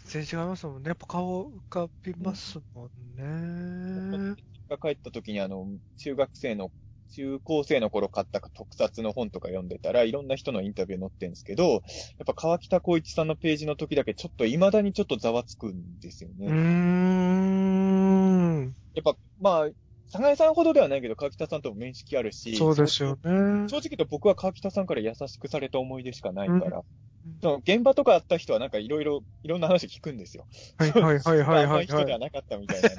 [0.04, 0.88] 全然違いますもんね。
[0.88, 4.36] やっぱ顔浮かびますもんね。
[4.68, 5.66] が帰った時にあの、
[5.98, 6.70] 中学生の、
[7.14, 11.80] 中高生の頃買った特撮の本とか読んでたら、いろんな人のインタビュー載ってるんですけど、やっ
[12.26, 16.52] ぱ川北光一さんのページの時だけちょっと未だにちょっとざわつくんですようーね。
[18.64, 18.74] ん。
[18.94, 19.68] やっぱ、まあ、
[20.12, 23.20] 佐賀江さんほどではないけど、川北さんとも面識あるし、そうですよね。
[23.68, 26.82] 正直言うと僕は川北さんから優しくされた思い出しかないから、うん
[27.40, 30.44] その現場とかあった人はなんかいろいろ、いろんな話聞くんですよ。
[30.76, 32.10] はいはいはいはいはいあんまり人では。
[32.10, 32.96] はいなかったみたいなね。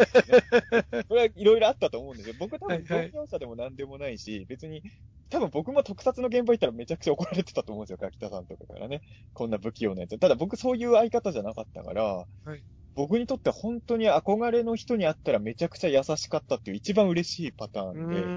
[1.09, 2.35] これはいろいろあったと思うんですよ。
[2.39, 4.81] 僕多分はいはい同業者でも何でもないし、別に、
[5.29, 9.01] 多分僕も特撮の現場行ったらめちゃくちゃ怒られてたと思うんですよ、柿田さんとかからね。
[9.33, 10.17] こんな不器用なやつ。
[10.17, 12.03] ただ僕そういう相方じゃなかったから、
[12.45, 12.63] はい
[12.95, 18.35] 僕にとって本当に憧れの人に会ったらめちゃくちゃ優しかったっていう一番嬉しいパターうンで。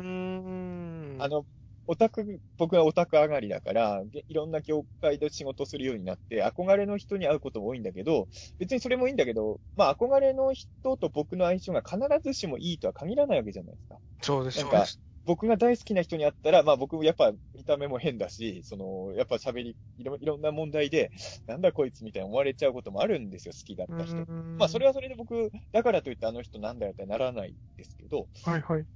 [1.18, 1.46] あの、
[1.86, 8.28] オタク、僕はオタク上がりだから、げいろんな業界で仕事するようになって、憧れの人に会うことも多いんだけど、
[8.58, 13.98] 別にそれもいいんだけど、まあ憧れの人と僕の相性が必ずしもいいとは限らないわけじゃないですか。
[14.20, 15.00] そうです、そうです。
[15.26, 21.10] 僕が大好きな人に会ったら、まあ僕もやっぱ見た目も変だし、その、やっぱ喋り、いろいろんな問題で、
[21.46, 24.16] なんだこいつみたいに思われちゃうこともあるんですよ、好きだった人。
[24.58, 24.90] まあそれは。
[24.90, 28.86] はそれで僕、だからといってあの人なんだよってならないですけど、はいはい。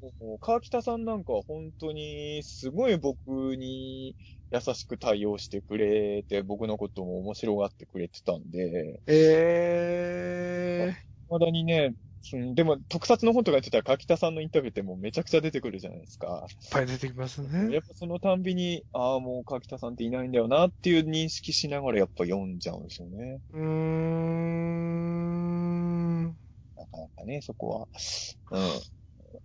[0.41, 4.17] 川北さんなんかは本当に、すごい僕に
[4.53, 10.95] 優しく対応してくれて、僕のことも面白がってくれてたんで、え
[11.29, 11.95] まだにね、
[12.33, 16.47] うんでも特撮の本とかやってたら川北さんのインタビューってもうめちゃくちゃ出てくるじゃないですか。
[16.49, 17.81] ー、いっぱい出てきますやね。
[17.81, 23.41] っぱそのたんびに、ああ、もう川北さんっていないんだよなっていう認識しながらやっぱ読んじゃうんですよね。
[23.53, 24.81] うーん。
[26.77, 27.89] なかなかね、そこは。
[28.51, 28.61] うん。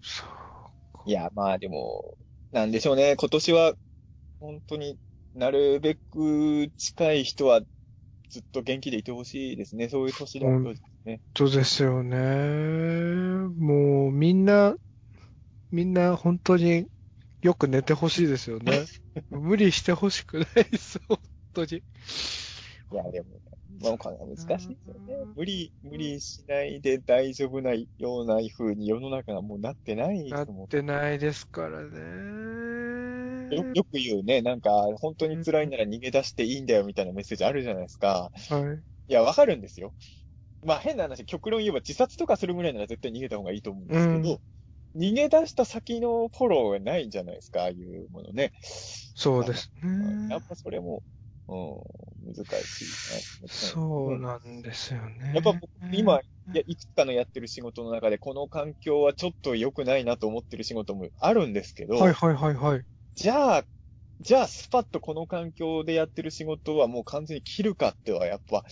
[0.01, 2.17] そういや、まあでも、
[2.51, 3.15] なんでしょうね。
[3.17, 3.75] 今年は、
[4.39, 4.97] 本当に
[5.33, 7.61] なるべく近い人は
[8.35, 9.87] ずっと元気でいてほしいですね。
[9.87, 11.21] そういう年だとですね。
[11.37, 12.17] そうですよね。
[13.55, 14.75] もう、みんな、
[15.71, 16.85] みんな本当に
[17.41, 18.83] よく寝てほしいですよね。
[19.31, 21.17] 無理してほしくないです、本
[21.53, 21.77] 当に。
[22.91, 23.39] いや、でも、
[23.79, 25.27] まあ、難しいですよね。
[25.33, 27.87] 無理、無理しないで大丈夫なよ
[28.23, 32.74] うな風に世の中がもうなってないなってないですからね。
[33.49, 38.31] よよく言うね、なんか、本当に辛いなら逃げ出していいんだよみたいなメッセージあるじゃないですか。
[38.49, 38.83] はい。
[39.07, 39.93] いや、わかるんですよ。
[40.65, 44.41] まあ変な話、極論言えば自殺とかするぐらいなら絶対逃げた方がいいと思うんですけど、
[44.95, 48.51] 逃げ出した先のフォローがないじゃないですか、ああいうものね。
[48.61, 50.29] そうですね。
[50.31, 51.03] やっぱそれも、
[51.47, 53.47] うん、難しいな。
[53.47, 55.33] そうなんですよね。
[55.35, 56.23] やっぱ僕、今、い
[56.53, 62.81] や、いくつかのやってる仕事の中で、この環境はちょっと良くないなと思ってる仕事もあるんですけど、はいはいはいはい。
[63.15, 63.65] じゃあ、
[64.19, 68.63] じゃあ、スパッとこの環境でやってる仕事はもう完全に切るかっては、やっぱ、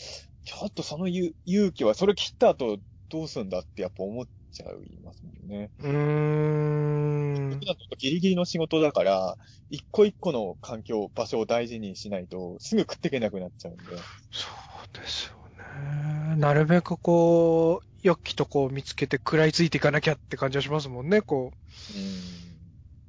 [0.46, 2.78] ちょっとその勇勇気は、それ切った後
[3.10, 5.72] どうすんだってやっぱ思っちゃいますもんね。
[5.80, 7.66] うーん僕。
[7.66, 9.38] だとギリギリの仕事だから、
[9.70, 13.84] 一個一個の環境、場所を大事にしないと、すぐ食っていけなくなっちゃうんで。
[14.32, 14.48] そ
[14.94, 16.36] うですよね。
[16.36, 21.98] なるべくこう、良きとこを見つけて食らいついていかなきゃって感じはしますもんね、こう。
[21.98, 22.53] うん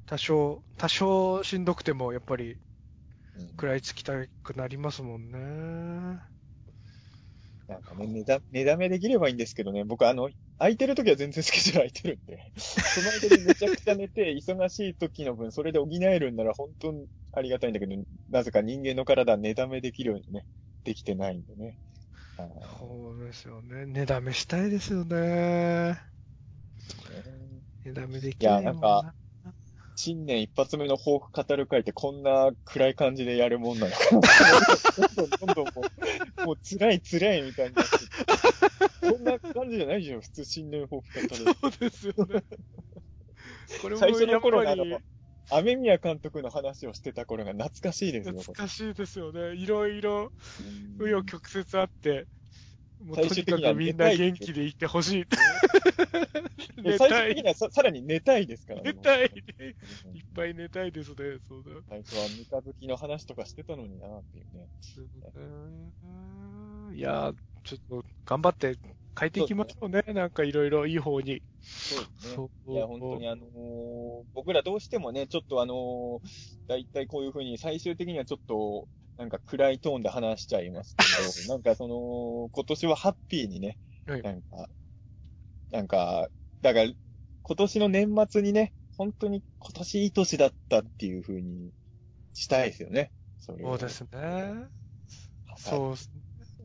[0.07, 2.57] 多少、多少しんどくても、やっぱり
[3.35, 4.13] うん食らいつきた
[4.43, 6.21] くなりますもんね。
[7.67, 10.29] なんかね、寝だ、寝だめできればいいんですけどね、僕あの、
[10.59, 12.51] 空いてる時は全然スケジュール空いてるんで、
[12.85, 17.95] その間にめちゃくちゃ寝て、忙しい時の分、それで補えるんなら本当にありがたいんだけど、
[18.29, 20.45] なぜか人間の体は寝だめできるようにね、
[20.83, 21.79] できてないんでね。
[22.37, 23.85] はいそうですよね。
[23.85, 26.01] 寝だめしたいですよね。
[27.85, 29.05] 寝だめできないやなんか、
[29.95, 34.21] 新年一発目の抱負語る会ってこんな暗い感じでやるもんなのかな。
[35.07, 35.81] どんどんどんどんも
[36.43, 38.05] う、もう辛い辛いみたいになってて。
[39.09, 41.55] そんな感じじゃないじゃん、普通新年抱負語る。
[41.61, 42.43] そうですよね。
[43.81, 44.97] これも最初の頃のあのり、
[45.49, 48.35] 雨宮監督の話をしてた頃が懐かしいですよ。
[48.39, 49.55] 懐かしいですよね。
[49.55, 52.27] いろいろ、うん紆余曲折あって、
[53.03, 55.25] もうとに最終的にはかくみんな元気でいてほしい。
[56.81, 57.47] で寝たい最終的に。
[57.49, 59.25] はささらに寝たいですから寝たい。
[59.25, 61.15] うんいっぱい寝たいですね。
[61.47, 61.71] そうだ。
[61.89, 64.67] 最初は三日月の話とかしてたのになっていうね。
[66.95, 68.77] いやー、ちょっと頑張って
[69.17, 70.03] 変えていきましょうね。
[70.07, 71.41] なんかいろいろいい方に。
[71.61, 72.73] そうですね。
[72.73, 76.19] いや、本当にあのー僕らどうしてもね、ちょっとあのー、
[76.67, 78.87] だいたいこういうふうに最終的にはちょっと、
[79.17, 81.07] なんか暗いトーンで話しちゃいますけど、
[81.53, 84.69] なんかその、今年はハッピーにね、はいなんか、
[85.71, 86.29] なんか、
[86.61, 86.91] だから、
[87.43, 91.71] 今年の年末にね、本当に今年いい年だったっていうふうに
[92.33, 93.11] したいですよね。
[93.37, 94.09] そそうですね。
[95.53, 95.59] う。
[95.59, 95.95] そう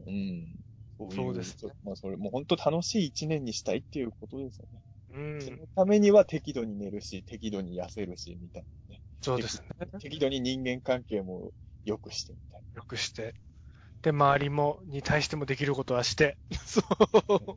[0.07, 0.15] うん。
[0.15, 4.81] いそうですねまあ、それもう本当楽しい一年にしたいっていうことですよね。
[5.11, 9.01] うんそのためには適度に寝るし、適度に痩せるし、みたいなね。
[9.23, 9.89] そうですね。
[9.99, 11.51] 適度に人間関係も
[11.85, 13.35] 良くしてみたいよくして。
[14.03, 16.39] で、周りも、に対してもできることはして。
[16.65, 17.57] そう。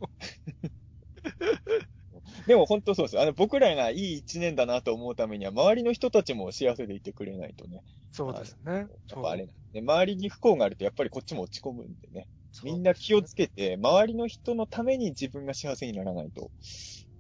[2.13, 2.21] な。
[2.47, 3.19] でも本当そうです。
[3.19, 7.81] あの、僕らがいい一年だなと思うためには、周りの人たちも幸せでいてくれないとね。
[8.11, 8.71] そうですね。
[8.73, 12.27] やっぱあれなんで、周りに不幸があると、やっぱりこっちも落ち込むんでね。
[12.63, 16.51] みんな気をつけて、周りの人のために自分が幸せにならないと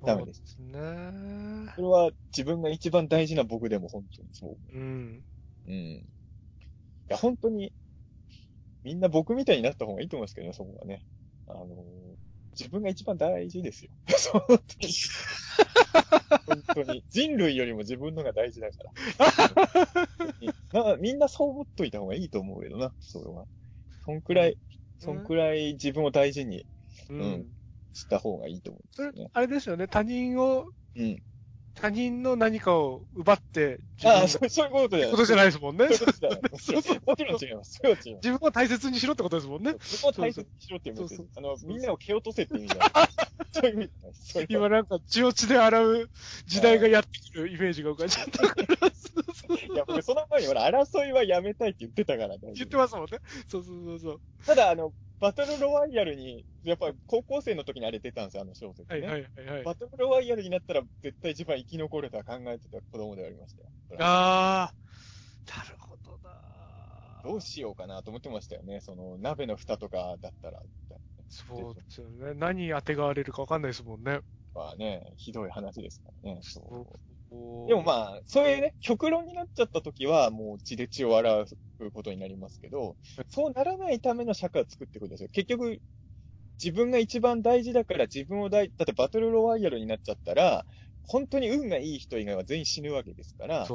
[0.05, 0.41] ダメです。
[0.45, 1.71] そうですね。
[1.75, 4.57] それは自分が一番大事な僕でも本当にそう。
[4.77, 5.23] うん。
[5.65, 6.12] うん。
[7.09, 7.71] いや、本当に、
[8.83, 11.03] みんな僕みたいになった方がいいと思いますけどね、そこはね。
[11.47, 12.15] あのー
[12.55, 13.89] 自分が一番大事ですよ。
[14.15, 14.93] そう本当に。
[16.45, 17.03] 本当に。
[17.09, 18.93] 人類よりも自分のが大事だから。
[20.71, 23.47] なみんなそう思っといた方がいいと思うけどな、それは。
[24.05, 24.57] そんくらい、
[24.99, 26.65] そんくらい自分を大事に
[27.09, 27.45] ううんん。
[27.93, 29.87] した方がいいと思うんですよね。、あれですよね。
[29.87, 30.65] 他人を、
[30.95, 31.17] うん。
[31.75, 35.11] 他人の何かを奪って、自ああ、分そういうことじゃない。
[35.11, 35.87] ことじゃないですもんね。
[35.87, 36.41] そういうことじゃない。
[36.59, 37.73] そ うもちろん違います。
[37.73, 38.25] それは違います。
[38.27, 39.75] 自分を大切にしろってことですもんね。
[39.79, 42.89] そこを大切にしろっていうメッセージそうあの、みんなを蹴落とせって意味じゃない。
[43.51, 44.13] そういう意味じゃない。
[44.13, 46.09] それは今なんか血を血で洗う
[46.45, 48.91] 時代がやってくるイメージが浮かんじゃったから。
[48.91, 53.19] そうそういや、僕その前にほら、争いはやめたいって言ってたから、言ってますもんね。
[53.47, 54.21] そうそうそうそう。
[54.45, 54.93] ただ、あの、
[55.23, 59.07] バトルロワイヤルに、やっぱ高校生の時にあれ出たんですよ、あの小説ね。
[59.07, 59.63] はいはいはいはい。
[59.63, 63.69] バトルロワイヤルになったら絶対一番生き残るとは考えてた子供ではありましたよ。
[63.99, 66.29] あー、なるほどな
[67.23, 68.81] どうしようかなと思ってましたよね。
[68.81, 70.61] その、鍋の蓋とかだったら、
[71.29, 72.33] そうですよね。
[72.33, 74.19] 何当てがわれるかわかんないですもんね。
[74.53, 76.39] はね、ひどい話ですからね。
[76.43, 77.12] そうそう
[77.65, 81.41] でもまあ、そういうね、極論になっちゃった時は、もう血で血を洗
[81.79, 82.97] うことになりますけど、
[83.29, 85.29] そうならないための社会を作っていくんですよ。
[85.31, 85.79] 結局、
[86.63, 90.65] 自分が一番大事だから自分を大、だってバトルロワイヤルになっちゃったら、
[91.03, 93.73] 本当に運がいい人以外は全員死ぬわけですから。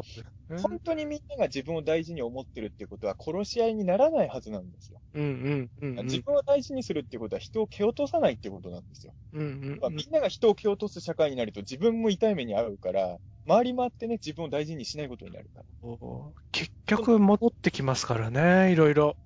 [0.56, 5.02] 本当にみんなが自分を大事に思ってるっていうことは殺し合いにならないはずなんですよ。
[5.14, 6.05] うんうんうんうん。
[6.05, 9.14] 自分を大事にするってことは人を蹴落とさないってことなんですよ。
[9.32, 13.18] うんうんうんまあみんなが人を蹴落とす社会になると自分も痛い目に遭うから、
[13.49, 15.89] 周り回ってね、自分を大事にしないことになるから。
[16.53, 19.16] 結局戻ってきますからね、いろいろ。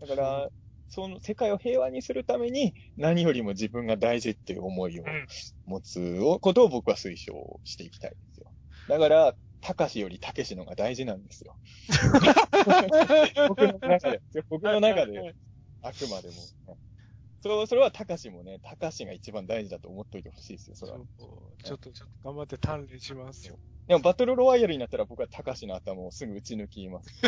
[0.00, 0.48] だから、
[0.88, 5.26] その世界を平和にするために何よりも自分が大事っていう思いをうん
[5.66, 8.52] 持つことを僕は推奨していきたいですよ。
[8.88, 11.56] だから、たかしよりたけしのが大事なんですよ。
[13.48, 14.22] 僕の中で。
[14.48, 15.34] 僕の中で、
[15.82, 16.78] あくまでも。
[17.44, 20.98] そう、それはたかしもね、たかしが一番大事だと思っといてほしいですよ、それは。
[21.62, 23.58] ちょっと、ちょっと頑張って鍛錬しますよ。
[23.86, 27.10] でもバトルロワイヤルになったら僕はたかしの頭をすぐ打ち抜きます。
[27.10, 27.20] す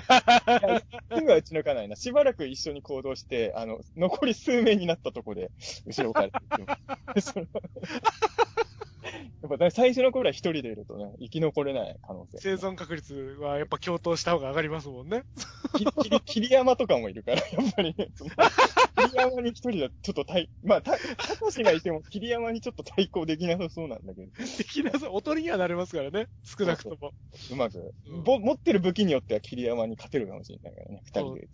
[1.21, 1.97] ぐは打ち抜かないな。
[1.97, 5.53] しばらく一緒に行動して、あの、残り数名になったとこで、
[5.85, 6.31] 後ろから
[9.43, 12.39] やっぱ最初の頃は一人でいるとね、生き残れない可能性。
[12.39, 15.25] 生存確率はやっぱ共闘した方が上がりますもんね。
[15.77, 18.09] きき桐山とかもいるから、 やっぱりね。
[18.15, 18.31] その
[18.97, 26.29] 桐山に一人だとちょっと対、まあ、た、たかしがいても桐山にちょっと対抗できなさそうなんだけど、できなさ、おとりにはなれますからね。
[26.45, 27.13] 少なくとも。
[27.51, 31.49] うまく、うんぼ持ってる武器によっては桐山に勝てるかもしれないからね、二人で。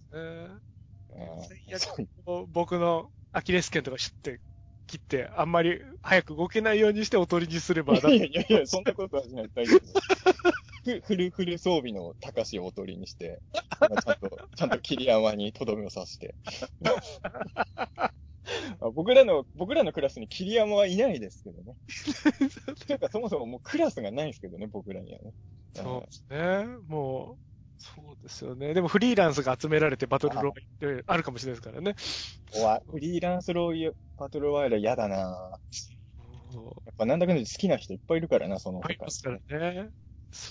[1.79, 4.41] そうこう僕のアキレス腱とかシュッて
[4.93, 9.51] 切って、あんまり早く動けないようにしておとりにすれば、いやいやいや、 そんなことはしない。
[9.55, 9.81] 大丈夫。
[10.85, 13.40] フフル、フル装備の高しをおとりにして、
[13.81, 16.35] まあちゃんと、ちゃんと桐山にとどめを刺して。
[18.81, 21.77] あ 僕らの、僕らのクラスに桐山はいないですけどね。
[22.86, 25.32] というか、そもそももうクラスがないですけどね、僕らにはね。
[25.74, 26.66] そうですね。
[26.89, 27.52] もう、
[27.82, 28.74] そうですよね。
[28.74, 31.96] でもフリーランスが集められてバトルロイヤルあるかもしれないですからね。
[32.54, 35.59] おわ、フリーランスローイヤバトルワイヤル嫌だな
[36.52, 39.90] そうやっぱなんだかんだで好きな人いっぱいいるからな、その世界ありますからね。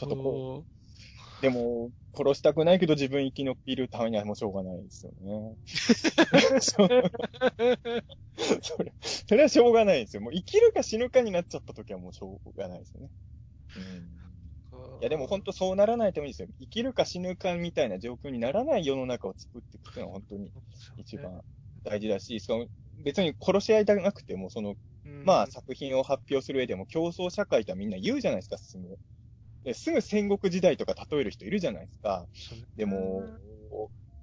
[0.03, 5.55] ょっとこそでも、殺したくないけど自分生き延びるためにはもうしょうがないですよね。
[6.59, 6.87] そ う
[8.61, 10.21] それ、それはしょうがないですよ。
[10.21, 13.09] もう生きるか死ぬかになっちゃった時はもうしょうがないですよね。
[13.77, 14.20] うん。
[15.02, 15.03] う。
[15.03, 16.48] いやでも本当そうならないためにですよ。
[16.60, 20.52] 生きるか死ぬかみたいな状況にならない世の中を作っていくっていうのは本当に
[20.98, 21.41] 一番
[21.84, 22.68] 大事だし、その
[23.03, 24.76] 別に殺し合いたなくても、その
[25.06, 28.98] うん、まあ作品を発表する上でも競争社会とはみんな言うじゃないですか、すぐ。
[29.64, 32.28] ですぐ戦国時代とか例える人いるじゃないですか。
[32.76, 33.32] でも、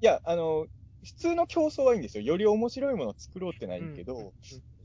[0.00, 0.66] いや、あの、
[1.04, 2.24] 普通の競争はいいんですよ。
[2.24, 4.34] より面白いものを作ろうってないけど、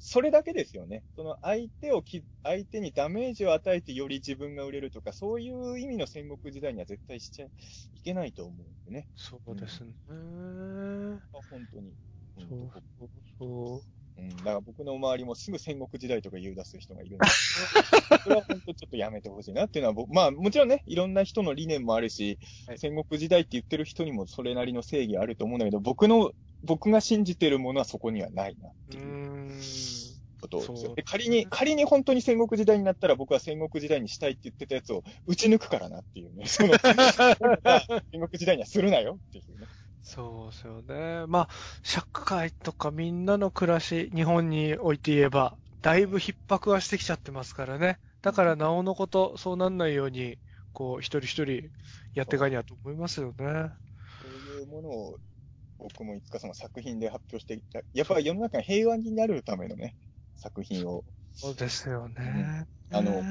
[0.05, 1.01] それだけですよね。
[1.15, 7.49] その相手をき、相手にダメージを与えてより自分が売れるとか、そういう意味の戦国時代には絶対しちゃい
[8.03, 9.07] けないと思うんでね。
[9.15, 9.93] そうですね。
[10.07, 11.93] 本当に。
[12.38, 12.69] そううん
[12.99, 13.09] そう
[13.39, 13.84] そう。
[14.17, 17.47] うん、だから僕の周りもすぐ戦国時代とか言う出す人がいるんです
[18.09, 26.34] けど、 それは本当ちょっとやめてほしいなっていうのは僕、まあもちろんね、いろんな人の理念もあるし、はい戦国時代って言ってる人にもそれなりの正義あると思うんだけど、僕の、
[26.64, 30.14] 僕が信じてるものはそこにはないなってういう。
[30.44, 30.95] ことです。
[30.95, 36.45] で仮に、仮に本当に戦国時代になったら僕は戦国時代にしたいって言ってたやつを打ち抜くからなっていうね。
[36.48, 39.68] その、戦国時代にはするなよっていうね。
[40.02, 41.26] そうですよね。
[41.27, 41.49] まあ、
[41.81, 47.99] 社会とかみんなの暮らし、日本において言えば、だいぶ逼迫はしてきちゃってますからね。
[48.22, 50.38] だから、なおのこと、そうなんないように、
[50.73, 51.69] こう、一人一人
[52.14, 53.35] やっていかにゃと思いますよね。
[53.38, 55.18] そういうものを
[55.84, 57.84] 僕もいつかその作品で発表していきたい。
[57.93, 59.95] やっぱり世の中が平和になるためのね、
[60.38, 61.03] 作品を、
[61.34, 62.65] そうですよね。
[62.89, 63.23] あの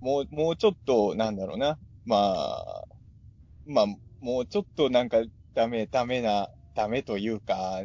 [0.00, 1.78] もう、もうちょっと、なんだろうな。
[2.04, 2.84] まあ、
[3.66, 3.86] まあ、
[4.20, 5.22] もうちょっとなんか
[5.54, 7.82] ダメ、ダメな、ダメというか、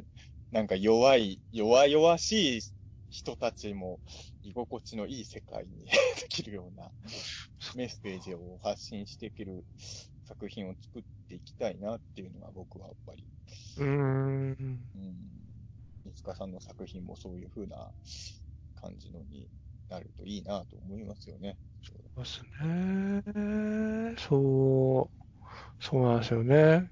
[0.51, 2.61] なんか弱い、弱々しい
[3.09, 4.01] 人たちも
[4.43, 5.85] 居心地のいい世界に
[6.19, 6.91] できるような
[7.75, 9.63] メッセージを発信していける
[10.25, 13.25] 作品を作っていきたいなっていうのが僕はやっぱり
[13.77, 14.85] うーん。
[14.95, 15.13] うん。
[16.03, 17.91] 三塚さんの作品もそういう風な
[18.75, 19.49] 感じのに
[19.89, 21.57] なるといいなと思いますよね。
[21.83, 24.15] そうですね。
[24.17, 25.25] そう。
[25.79, 26.91] そうなんですよね。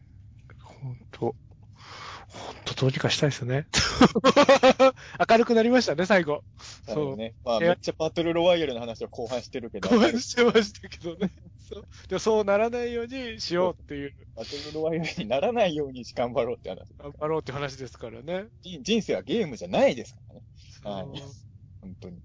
[2.83, 3.65] どうにかしたいですね。
[5.29, 6.43] 明るくなりましたね、最後。
[6.85, 7.33] だよね。
[7.45, 11.31] まあ、めっちゃバトルロワイヤルの話を後半してるけど、ごめんしてましたけどね。
[11.63, 11.87] そう。
[12.09, 16.93] でもそうならないようにしようっていう、 バトルロワイヤルにならないように頑張ろうって話。
[16.97, 18.47] 頑張ろうって話ですからね。
[18.61, 20.41] 人人生はゲームじゃないですからね。
[20.83, 21.31] はいそう
[21.79, 22.21] 本当に。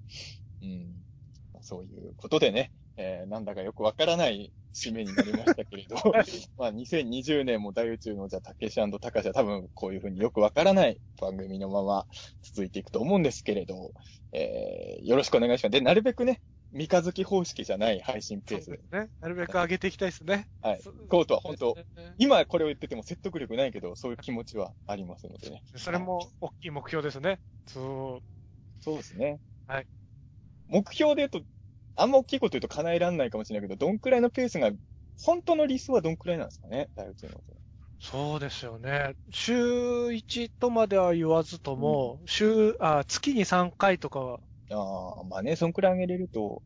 [0.62, 1.04] うん。
[1.52, 5.96] まあそういうことでね、えーなんだかよくわからない締めになりましたけれど、
[6.56, 12.06] まあ2020年も大宇宙のじゃあ、たけしたかしは多分こういうふうによくわからない番組のまま
[12.42, 13.92] 続いていくと思うんですけれど、
[14.32, 15.70] えーよろしくお願いします。
[15.70, 16.40] で、なるべくね、
[16.72, 19.08] 三日月方式じゃない配信ペースね。
[19.20, 20.48] なるべく上げていきたいですね。
[20.60, 20.92] はいそ。
[21.08, 21.76] こうとは本当、
[22.18, 25.62] 今これを言ってても説得力ないけど、そういう気持ちはありますのでね。
[25.76, 27.40] それも大きい目標ですね。
[27.66, 28.22] そう。
[28.80, 29.40] そうですね。
[29.66, 29.86] はい。
[30.68, 31.40] 目標で言うと、
[31.98, 34.70] あんま大きいこと言うと叶えられないかもしれないけど、どんくらいのペースが、
[35.20, 36.88] 本当の理想はどんくらいなんですかね？
[36.94, 37.42] 大宇宙の。
[38.00, 39.14] そうですよね。
[39.32, 44.40] 週1とまでは言わずとも、週、あ、月に3回とかは。
[44.70, 46.62] ああ、まあね、そんくらい上げれると。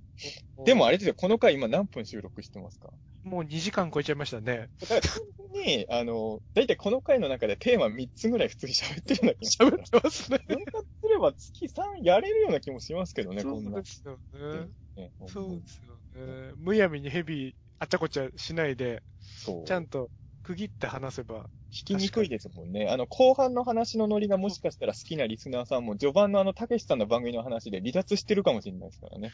[0.65, 2.91] でもあれですよ、この回今何分収録してますか？
[3.25, 4.69] もう2時間超えちゃいましたね。
[4.81, 10.39] だから、本当に、あの、だいたいこの回の中でテーマ3つぐらい普通に喋ってるような気が喋ってますね。
[10.47, 13.85] 分割すれば月3やれるような気もしますけどね、そこんなうで。
[13.85, 14.69] すよね。
[14.97, 15.11] ね。
[15.27, 16.53] そうですよね。
[16.57, 19.65] むやみにヘビあちゃこちゃしないで、そう。
[19.65, 20.09] ちゃんと
[20.43, 21.47] 区切って話せば。
[21.73, 22.89] 聞きにくいですもんね。
[22.91, 29.31] あの、後半の話のノリがもしかしたら好きなリスナーさんも、序盤のあの、たけしさんの番組の話で離脱してるかもしれないですからね。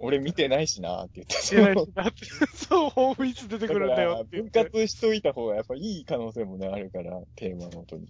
[0.00, 1.36] 俺見てないしなーって言って。
[1.56, 2.24] 見てないしなって。
[2.56, 4.50] そう、 本日出てくるんだよって分。
[4.52, 8.08] 割しといた方がやっぱいい可能性もね、あるから、テーマのとに。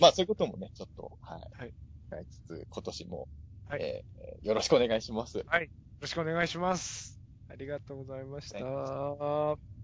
[0.00, 1.40] まあそういうこともね、ちょっと、はい。
[1.54, 1.74] はい
[2.10, 2.26] はい。
[2.26, 3.28] つつ、今年も
[3.68, 5.44] はい、えー、よろしくお願いします。
[5.46, 5.64] はい。
[5.64, 5.68] よ
[6.00, 7.20] ろしくお願いします。
[7.48, 9.77] ありがとうございました。